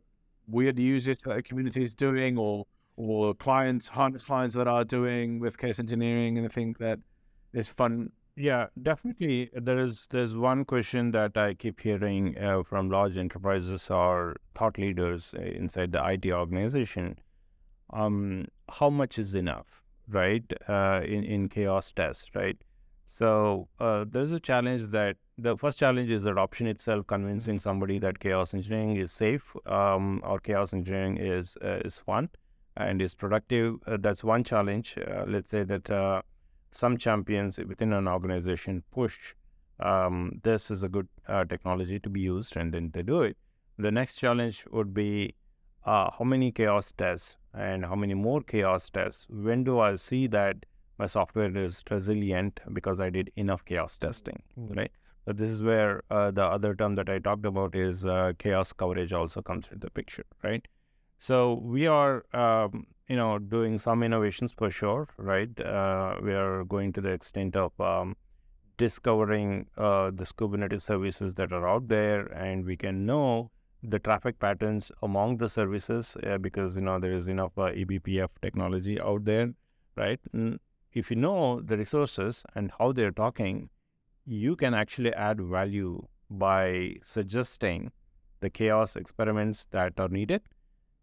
weird 0.47 0.79
usage 0.79 1.21
that 1.23 1.35
the 1.35 1.43
community 1.43 1.83
is 1.83 1.95
doing 1.95 2.39
or 2.39 2.67
or 2.97 3.35
clients, 3.35 3.89
harness 3.89 4.25
clients 4.25 4.55
that 4.55 4.69
are 4.69 4.85
doing 4.85 5.39
with 5.41 5.57
chaos 5.57 5.79
engineering 5.79 6.47
think 6.49 6.79
that 6.79 6.99
is 7.55 7.67
fun. 7.69 8.13
Yeah, 8.37 8.67
definitely. 8.81 9.51
There 9.55 9.79
is 9.79 10.07
there's 10.11 10.37
one 10.37 10.65
question 10.65 11.11
that 11.13 11.37
I 11.37 11.55
keep 11.55 11.81
hearing 11.81 12.37
uh, 12.39 12.63
from 12.63 12.91
large 12.91 13.17
enterprises 13.19 13.91
or 13.91 14.37
thought 14.55 14.79
leaders 14.79 15.35
uh, 15.37 15.43
inside 15.43 15.93
the 15.93 16.07
IT 16.07 16.31
organization. 16.31 17.19
Um, 17.93 18.47
how 18.69 18.91
much 18.91 19.19
is 19.19 19.35
enough, 19.35 19.83
right? 20.09 20.45
Uh, 20.69 21.01
in 21.05 21.25
in 21.25 21.49
chaos 21.49 21.93
test, 21.93 22.35
right? 22.35 22.57
So 23.11 23.69
uh, 23.81 24.05
there's 24.09 24.31
a 24.31 24.39
challenge 24.39 24.83
that 24.93 25.17
the 25.37 25.57
first 25.57 25.79
challenge 25.79 26.11
is 26.11 26.25
adoption 26.25 26.69
itself, 26.69 27.09
convincing 27.09 27.57
mm-hmm. 27.57 27.69
somebody 27.69 27.99
that 27.99 28.21
chaos 28.21 28.55
engineering 28.55 28.97
is 28.97 29.11
safe 29.11 29.57
um, 29.67 30.23
or 30.25 30.39
chaos 30.39 30.73
engineering 30.73 31.17
is 31.17 31.57
uh, 31.61 31.81
is 31.85 31.99
fun 31.99 32.31
and 32.77 33.03
is 33.03 33.17
productive. 33.17 33.79
Uh, 33.85 33.97
that's 33.99 34.23
one 34.23 34.45
challenge. 34.45 34.97
Uh, 34.97 35.25
let's 35.27 35.51
say 35.51 35.65
that 35.65 35.91
uh, 35.91 36.23
some 36.71 36.97
champions 36.97 37.59
within 37.59 37.93
an 37.93 38.07
organization 38.07 38.85
push 38.93 39.35
um, 39.81 40.41
this 40.45 40.71
is 40.71 40.83
a 40.85 40.89
good 40.89 41.09
uh, 41.27 41.45
technology 41.45 41.99
to 41.99 42.11
be 42.11 42.21
used, 42.21 42.57
and 42.57 42.73
then 42.73 42.91
they 42.93 43.03
do 43.03 43.23
it. 43.23 43.37
The 43.77 43.91
next 43.91 44.17
challenge 44.17 44.67
would 44.71 44.95
be 44.95 45.35
how 45.85 46.23
many 46.25 46.53
chaos 46.53 46.93
tests 46.97 47.39
and 47.55 47.87
how 47.87 47.95
many 47.95 48.15
more 48.15 48.43
chaos 48.43 48.91
tests. 48.91 49.27
When 49.29 49.65
do 49.65 49.81
I 49.81 49.97
see 49.97 50.27
that? 50.29 50.65
my 51.01 51.07
software 51.07 51.57
is 51.57 51.83
resilient 51.91 52.61
because 52.75 53.01
I 53.01 53.09
did 53.11 53.33
enough 53.35 53.65
chaos 53.65 53.97
testing, 53.97 54.43
mm-hmm. 54.59 54.79
right? 54.79 54.93
So 55.25 55.33
this 55.33 55.49
is 55.49 55.63
where 55.63 56.03
uh, 56.11 56.31
the 56.31 56.45
other 56.45 56.75
term 56.75 56.95
that 56.97 57.09
I 57.09 57.19
talked 57.19 57.47
about 57.47 57.75
is 57.75 58.05
uh, 58.05 58.33
chaos 58.39 58.73
coverage 58.73 59.13
also 59.13 59.41
comes 59.41 59.67
into 59.67 59.79
the 59.87 59.91
picture, 59.91 60.27
right? 60.45 60.67
So 61.17 61.55
we 61.55 61.87
are, 61.87 62.25
um, 62.35 62.87
you 63.09 63.17
know, 63.17 63.39
doing 63.39 63.79
some 63.79 64.03
innovations 64.03 64.53
for 64.53 64.71
sure, 64.71 65.09
right? 65.17 65.59
Uh, 65.61 66.17
we 66.23 66.35
are 66.35 66.65
going 66.65 66.93
to 66.95 67.01
the 67.01 67.11
extent 67.11 67.57
of 67.57 67.73
um, 67.81 68.17
discovering 68.77 69.67
uh, 69.77 70.11
the 70.11 70.25
Kubernetes 70.25 70.83
services 70.83 71.35
that 71.35 71.53
are 71.53 71.67
out 71.67 71.89
there, 71.89 72.27
and 72.27 72.65
we 72.65 72.77
can 72.77 73.07
know 73.07 73.51
the 73.83 73.99
traffic 73.99 74.39
patterns 74.39 74.93
among 75.03 75.39
the 75.39 75.49
services 75.49 76.17
uh, 76.27 76.39
because 76.39 76.77
you 76.77 76.83
know 76.83 76.99
there 76.99 77.13
is 77.13 77.29
enough 77.29 77.53
uh, 77.57 77.73
eBPF 77.73 78.29
technology 78.43 79.01
out 79.01 79.25
there, 79.25 79.53
right? 79.97 80.21
if 80.93 81.11
you 81.11 81.17
know 81.17 81.61
the 81.61 81.77
resources 81.77 82.45
and 82.55 82.73
how 82.79 82.93
they're 82.93 83.13
talking, 83.13 83.71
you 84.25 84.57
can 84.57 84.75
actually 84.75 85.15
add 85.15 85.41
value 85.41 86.03
by 86.29 86.97
suggesting 87.03 87.93
the 88.41 88.51
chaos 88.51 88.97
experiments 88.97 89.67
that 89.71 89.93
are 89.99 90.09
needed. 90.09 90.43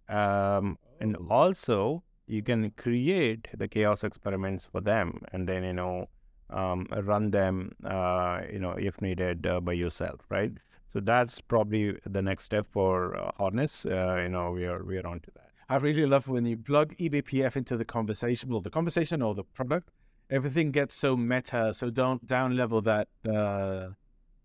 Um, 0.10 0.78
and 1.00 1.16
oh. 1.18 1.28
also, 1.30 2.04
you 2.26 2.42
can 2.44 2.72
create 2.72 3.48
the 3.58 3.68
chaos 3.68 4.04
experiments 4.04 4.66
for 4.66 4.82
them 4.82 5.22
and 5.32 5.48
then, 5.48 5.64
you 5.64 5.74
know, 5.74 6.10
um, 6.50 6.88
run 7.04 7.32
them, 7.32 7.72
uh, 7.86 8.42
you 8.52 8.60
know, 8.60 8.72
if 8.72 9.02
needed 9.02 9.46
uh, 9.46 9.60
by 9.60 9.74
yourself, 9.74 10.22
right? 10.30 10.52
So 10.98 11.02
that's 11.02 11.40
probably 11.40 11.96
the 12.08 12.24
next 12.24 12.46
step 12.46 12.66
for 12.72 13.16
uh, 13.16 13.32
Harness. 13.38 13.86
Uh, 13.86 14.20
you 14.24 14.30
know, 14.30 14.50
we 14.50 14.66
are 14.66 14.84
we 14.84 14.98
are 14.98 15.06
on 15.06 15.20
to 15.20 15.32
that. 15.36 15.52
I 15.70 15.76
really 15.76 16.08
love 16.08 16.28
when 16.28 16.44
you 16.48 16.58
plug 16.58 16.98
eBPF 16.98 17.56
into 17.56 17.78
the 17.78 17.86
conversation 17.86 18.52
or 18.52 18.64
the 18.64 18.72
conversation 18.72 19.22
or 19.22 19.36
the 19.36 19.44
product. 19.44 19.92
Everything 20.32 20.72
gets 20.72 20.96
so 20.96 21.16
meta, 21.16 21.72
so 21.72 21.92
down 21.92 22.20
down 22.26 22.58
level 22.58 22.82
that 22.82 23.10
uh, 23.30 23.90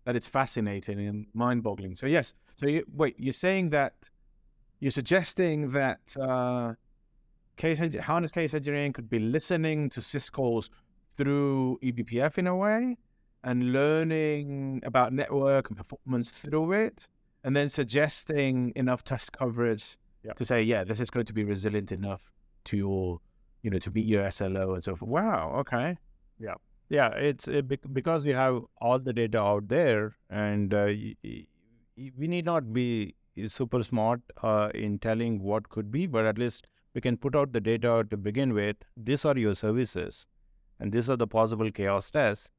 that 0.05 0.15
it's 0.15 0.27
fascinating 0.27 0.99
and 0.99 1.25
mind 1.33 1.63
boggling. 1.63 1.95
So 1.95 2.05
yes, 2.05 2.35
so 2.55 2.67
you, 2.67 2.85
wait, 2.93 3.15
you're 3.17 3.33
saying 3.33 3.71
that 3.71 4.11
you're 4.79 4.91
suggesting 4.91 5.71
that 5.71 6.01
uh, 6.21 6.75
chaos 7.57 7.95
harness 7.95 8.31
chaos 8.31 8.53
engineering 8.53 8.93
could 8.93 9.09
be 9.09 9.17
listening 9.17 9.89
to 9.89 10.01
syscalls 10.01 10.69
through 11.17 11.79
eBPF 11.81 12.37
in 12.37 12.45
a 12.45 12.55
way 12.55 12.95
and 13.43 13.73
learning 13.73 14.81
about 14.85 15.13
network 15.13 15.69
and 15.69 15.77
performance 15.77 16.29
through 16.29 16.71
it, 16.73 17.07
and 17.43 17.55
then 17.55 17.69
suggesting 17.69 18.71
enough 18.75 19.03
test 19.03 19.31
coverage 19.33 19.97
to 20.35 20.45
say, 20.45 20.61
yeah, 20.63 20.83
this 20.83 20.99
is 20.99 21.09
going 21.09 21.25
to 21.25 21.33
be 21.33 21.43
resilient 21.43 21.91
enough 21.91 22.31
to 22.65 22.77
your 22.77 23.19
you 23.61 23.69
know, 23.69 23.79
to 23.79 23.89
beat 23.89 24.05
your 24.05 24.29
SLO 24.29 24.73
and 24.73 24.83
so 24.83 24.93
forth. 24.95 25.09
Wow. 25.09 25.53
Okay. 25.59 25.97
Yeah, 26.37 26.55
Yeah. 26.89 27.09
it's 27.11 27.45
bec- 27.47 27.79
because 27.93 28.25
we 28.25 28.31
have 28.31 28.61
all 28.81 28.99
the 28.99 29.13
data 29.13 29.39
out 29.39 29.69
there, 29.69 30.17
and 30.29 30.73
uh, 30.73 30.87
y- 30.87 31.15
y- 31.23 31.45
we 32.17 32.27
need 32.27 32.43
not 32.45 32.73
be 32.73 33.15
super 33.47 33.81
smart 33.83 34.19
uh, 34.41 34.69
in 34.75 34.99
telling 34.99 35.41
what 35.41 35.69
could 35.69 35.91
be, 35.91 36.07
but 36.07 36.25
at 36.25 36.37
least 36.37 36.67
we 36.93 36.99
can 36.99 37.15
put 37.15 37.35
out 37.37 37.53
the 37.53 37.61
data 37.61 38.05
to 38.09 38.17
begin 38.17 38.53
with. 38.53 38.75
These 38.97 39.23
are 39.23 39.37
your 39.37 39.55
services, 39.55 40.27
and 40.79 40.91
these 40.91 41.09
are 41.09 41.15
the 41.15 41.27
possible 41.27 41.71
chaos 41.71 42.11
tests. 42.11 42.51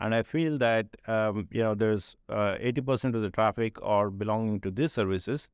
And 0.00 0.14
I 0.14 0.22
feel 0.22 0.58
that 0.58 0.86
um, 1.06 1.48
you 1.50 1.62
know 1.62 1.74
there's 1.74 2.16
uh, 2.28 2.56
80% 2.60 3.14
of 3.14 3.22
the 3.22 3.30
traffic 3.30 3.76
are 3.82 4.10
belonging 4.10 4.60
to 4.62 4.70
these 4.70 4.92
services, 4.92 5.48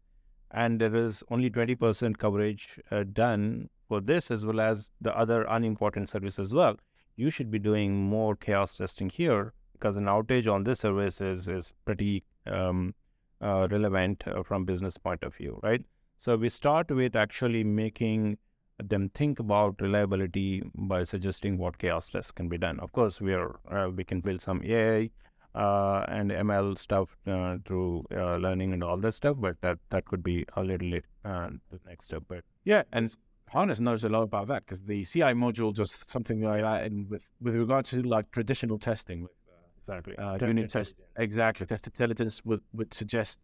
and 0.50 0.80
there 0.80 0.94
is 0.96 1.22
only 1.30 1.50
20% 1.50 2.16
coverage 2.16 2.80
uh, 2.90 3.04
done 3.12 3.68
for 3.88 4.00
this 4.00 4.30
as 4.30 4.44
well 4.44 4.60
as 4.60 4.90
the 5.00 5.16
other 5.16 5.42
unimportant 5.48 6.08
service 6.08 6.38
as 6.38 6.54
well 6.54 6.76
you 7.18 7.30
should 7.30 7.50
be 7.50 7.58
doing 7.58 7.96
more 7.96 8.36
chaos 8.36 8.76
testing 8.76 9.10
here 9.10 9.52
because 9.72 9.96
an 9.96 10.04
outage 10.04 10.50
on 10.50 10.62
this 10.62 10.80
service 10.80 11.20
is, 11.20 11.48
is 11.48 11.72
pretty 11.84 12.24
um, 12.46 12.94
uh, 13.40 13.66
relevant 13.70 14.22
uh, 14.28 14.42
from 14.44 14.64
business 14.64 14.96
point 14.96 15.22
of 15.24 15.34
view, 15.34 15.58
right? 15.62 15.84
So 16.16 16.36
we 16.36 16.48
start 16.48 16.90
with 16.90 17.16
actually 17.16 17.64
making 17.64 18.38
them 18.82 19.08
think 19.10 19.40
about 19.40 19.80
reliability 19.80 20.62
by 20.74 21.02
suggesting 21.02 21.58
what 21.58 21.78
chaos 21.78 22.10
tests 22.10 22.30
can 22.30 22.48
be 22.48 22.58
done. 22.58 22.78
Of 22.80 22.92
course, 22.92 23.20
we 23.20 23.34
are 23.34 23.58
uh, 23.70 23.90
we 23.90 24.04
can 24.04 24.20
build 24.20 24.40
some 24.40 24.62
AI 24.64 25.10
uh, 25.54 26.04
and 26.08 26.30
ML 26.30 26.78
stuff 26.78 27.16
uh, 27.26 27.56
through 27.64 28.04
uh, 28.14 28.36
learning 28.36 28.72
and 28.72 28.84
all 28.84 28.96
that 28.98 29.12
stuff, 29.12 29.36
but 29.38 29.60
that 29.62 29.78
that 29.90 30.04
could 30.04 30.22
be 30.22 30.44
a 30.56 30.62
little 30.62 30.88
late 30.88 31.04
uh, 31.24 31.48
the 31.70 31.80
next 31.86 32.06
step. 32.06 32.22
But 32.28 32.44
Yeah, 32.64 32.82
and 32.92 33.14
Harness 33.50 33.80
knows 33.80 34.04
a 34.04 34.08
lot 34.08 34.22
about 34.22 34.48
that 34.48 34.66
because 34.66 34.82
the 34.82 35.04
CI 35.04 35.32
module 35.32 35.74
does 35.74 35.96
something 36.06 36.42
like 36.42 36.60
that. 36.62 36.84
And 36.84 37.08
with 37.08 37.30
with 37.40 37.56
regard 37.56 37.86
to 37.86 38.02
like 38.02 38.30
traditional 38.30 38.78
testing, 38.78 39.22
with 39.22 39.32
exactly, 39.80 40.16
uh, 40.18 40.38
unit 40.40 40.68
test 40.68 40.96
exactly 41.16 41.66
test 41.66 41.86
intelligence 41.86 42.44
would 42.44 42.60
would 42.72 42.92
suggest 42.92 43.40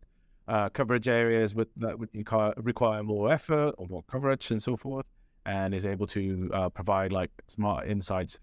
uh, 0.47 0.68
coverage 0.68 1.09
areas 1.09 1.55
with 1.55 1.68
that 1.76 1.99
would 1.99 2.11
require, 2.14 2.53
require 2.59 3.03
more 3.03 3.32
effort 3.32 3.74
or 3.78 3.87
more 3.89 4.03
coverage 4.11 4.51
and 4.51 4.62
so 4.62 4.76
forth, 4.76 5.07
and 5.47 5.74
is 5.74 5.86
able 5.86 6.07
to 6.09 6.51
uh, 6.53 6.68
provide 6.68 7.12
like 7.12 7.30
smart 7.47 7.86
insights. 7.86 8.38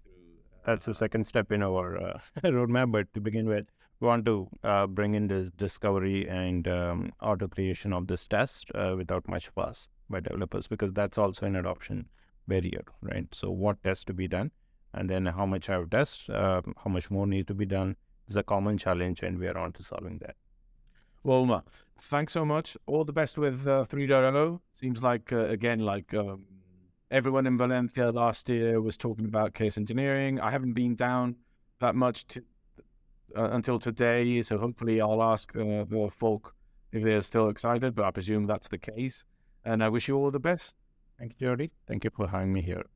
that's 0.66 0.84
the 0.84 0.94
second 0.94 1.26
step 1.26 1.50
in 1.50 1.62
our 1.62 2.00
uh, 2.00 2.18
roadmap. 2.44 2.92
But 2.92 3.12
to 3.14 3.20
begin 3.20 3.46
with, 3.46 3.66
we 4.00 4.06
want 4.08 4.26
to 4.26 4.48
uh, 4.64 4.86
bring 4.86 5.14
in 5.14 5.28
this 5.28 5.50
discovery 5.50 6.28
and 6.28 6.66
um, 6.68 7.12
auto 7.20 7.48
creation 7.48 7.92
of 7.92 8.06
this 8.06 8.26
test 8.26 8.70
uh, 8.74 8.94
without 8.96 9.28
much 9.28 9.48
fuss 9.48 9.88
by 10.08 10.20
developers 10.20 10.68
because 10.68 10.92
that's 10.92 11.18
also 11.18 11.46
an 11.46 11.56
adoption 11.56 12.06
barrier, 12.46 12.84
right? 13.00 13.26
So, 13.32 13.50
what 13.50 13.82
tests 13.82 14.04
to 14.06 14.14
be 14.14 14.28
done, 14.28 14.50
and 14.92 15.08
then 15.08 15.26
how 15.26 15.46
much 15.46 15.68
I 15.68 15.74
have 15.74 15.90
tests, 15.90 16.28
uh, 16.28 16.62
how 16.84 16.90
much 16.90 17.10
more 17.10 17.26
need 17.26 17.46
to 17.48 17.54
be 17.54 17.66
done 17.66 17.96
is 18.28 18.36
a 18.36 18.42
common 18.42 18.78
challenge, 18.78 19.22
and 19.22 19.38
we 19.38 19.48
are 19.48 19.58
on 19.58 19.72
to 19.72 19.82
solving 19.82 20.18
that. 20.18 20.36
Well, 21.24 21.40
Uma, 21.40 21.62
thanks 22.00 22.32
so 22.32 22.44
much. 22.44 22.76
All 22.86 23.04
the 23.04 23.12
best 23.12 23.38
with 23.38 23.66
uh, 23.68 23.84
3.0. 23.88 24.60
Seems 24.72 25.02
like, 25.02 25.32
uh, 25.32 25.44
again, 25.44 25.78
like 25.78 26.12
um, 26.14 26.46
everyone 27.12 27.46
in 27.46 27.58
Valencia 27.58 28.10
last 28.10 28.48
year 28.48 28.80
was 28.80 28.96
talking 28.96 29.26
about 29.26 29.52
chaos 29.52 29.76
engineering. 29.76 30.40
I 30.40 30.50
haven't 30.50 30.72
been 30.72 30.94
down 30.94 31.36
that 31.78 31.94
much 31.94 32.26
to, 32.28 32.42
uh, 33.36 33.50
until 33.52 33.78
today, 33.78 34.40
so 34.40 34.56
hopefully 34.56 35.00
I'll 35.00 35.22
ask 35.22 35.54
uh, 35.54 35.84
the 35.84 36.08
folk 36.10 36.54
if 36.90 37.04
they're 37.04 37.20
still 37.20 37.50
excited, 37.50 37.94
but 37.94 38.06
I 38.06 38.10
presume 38.10 38.46
that's 38.46 38.68
the 38.68 38.78
case. 38.78 39.26
And 39.64 39.84
I 39.84 39.90
wish 39.90 40.08
you 40.08 40.16
all 40.16 40.30
the 40.30 40.40
best. 40.40 40.74
Thank 41.18 41.34
you, 41.38 41.48
Jordi. 41.48 41.70
Thank 41.86 42.04
you 42.04 42.10
for 42.10 42.28
having 42.28 42.52
me 42.52 42.62
here. 42.62 42.86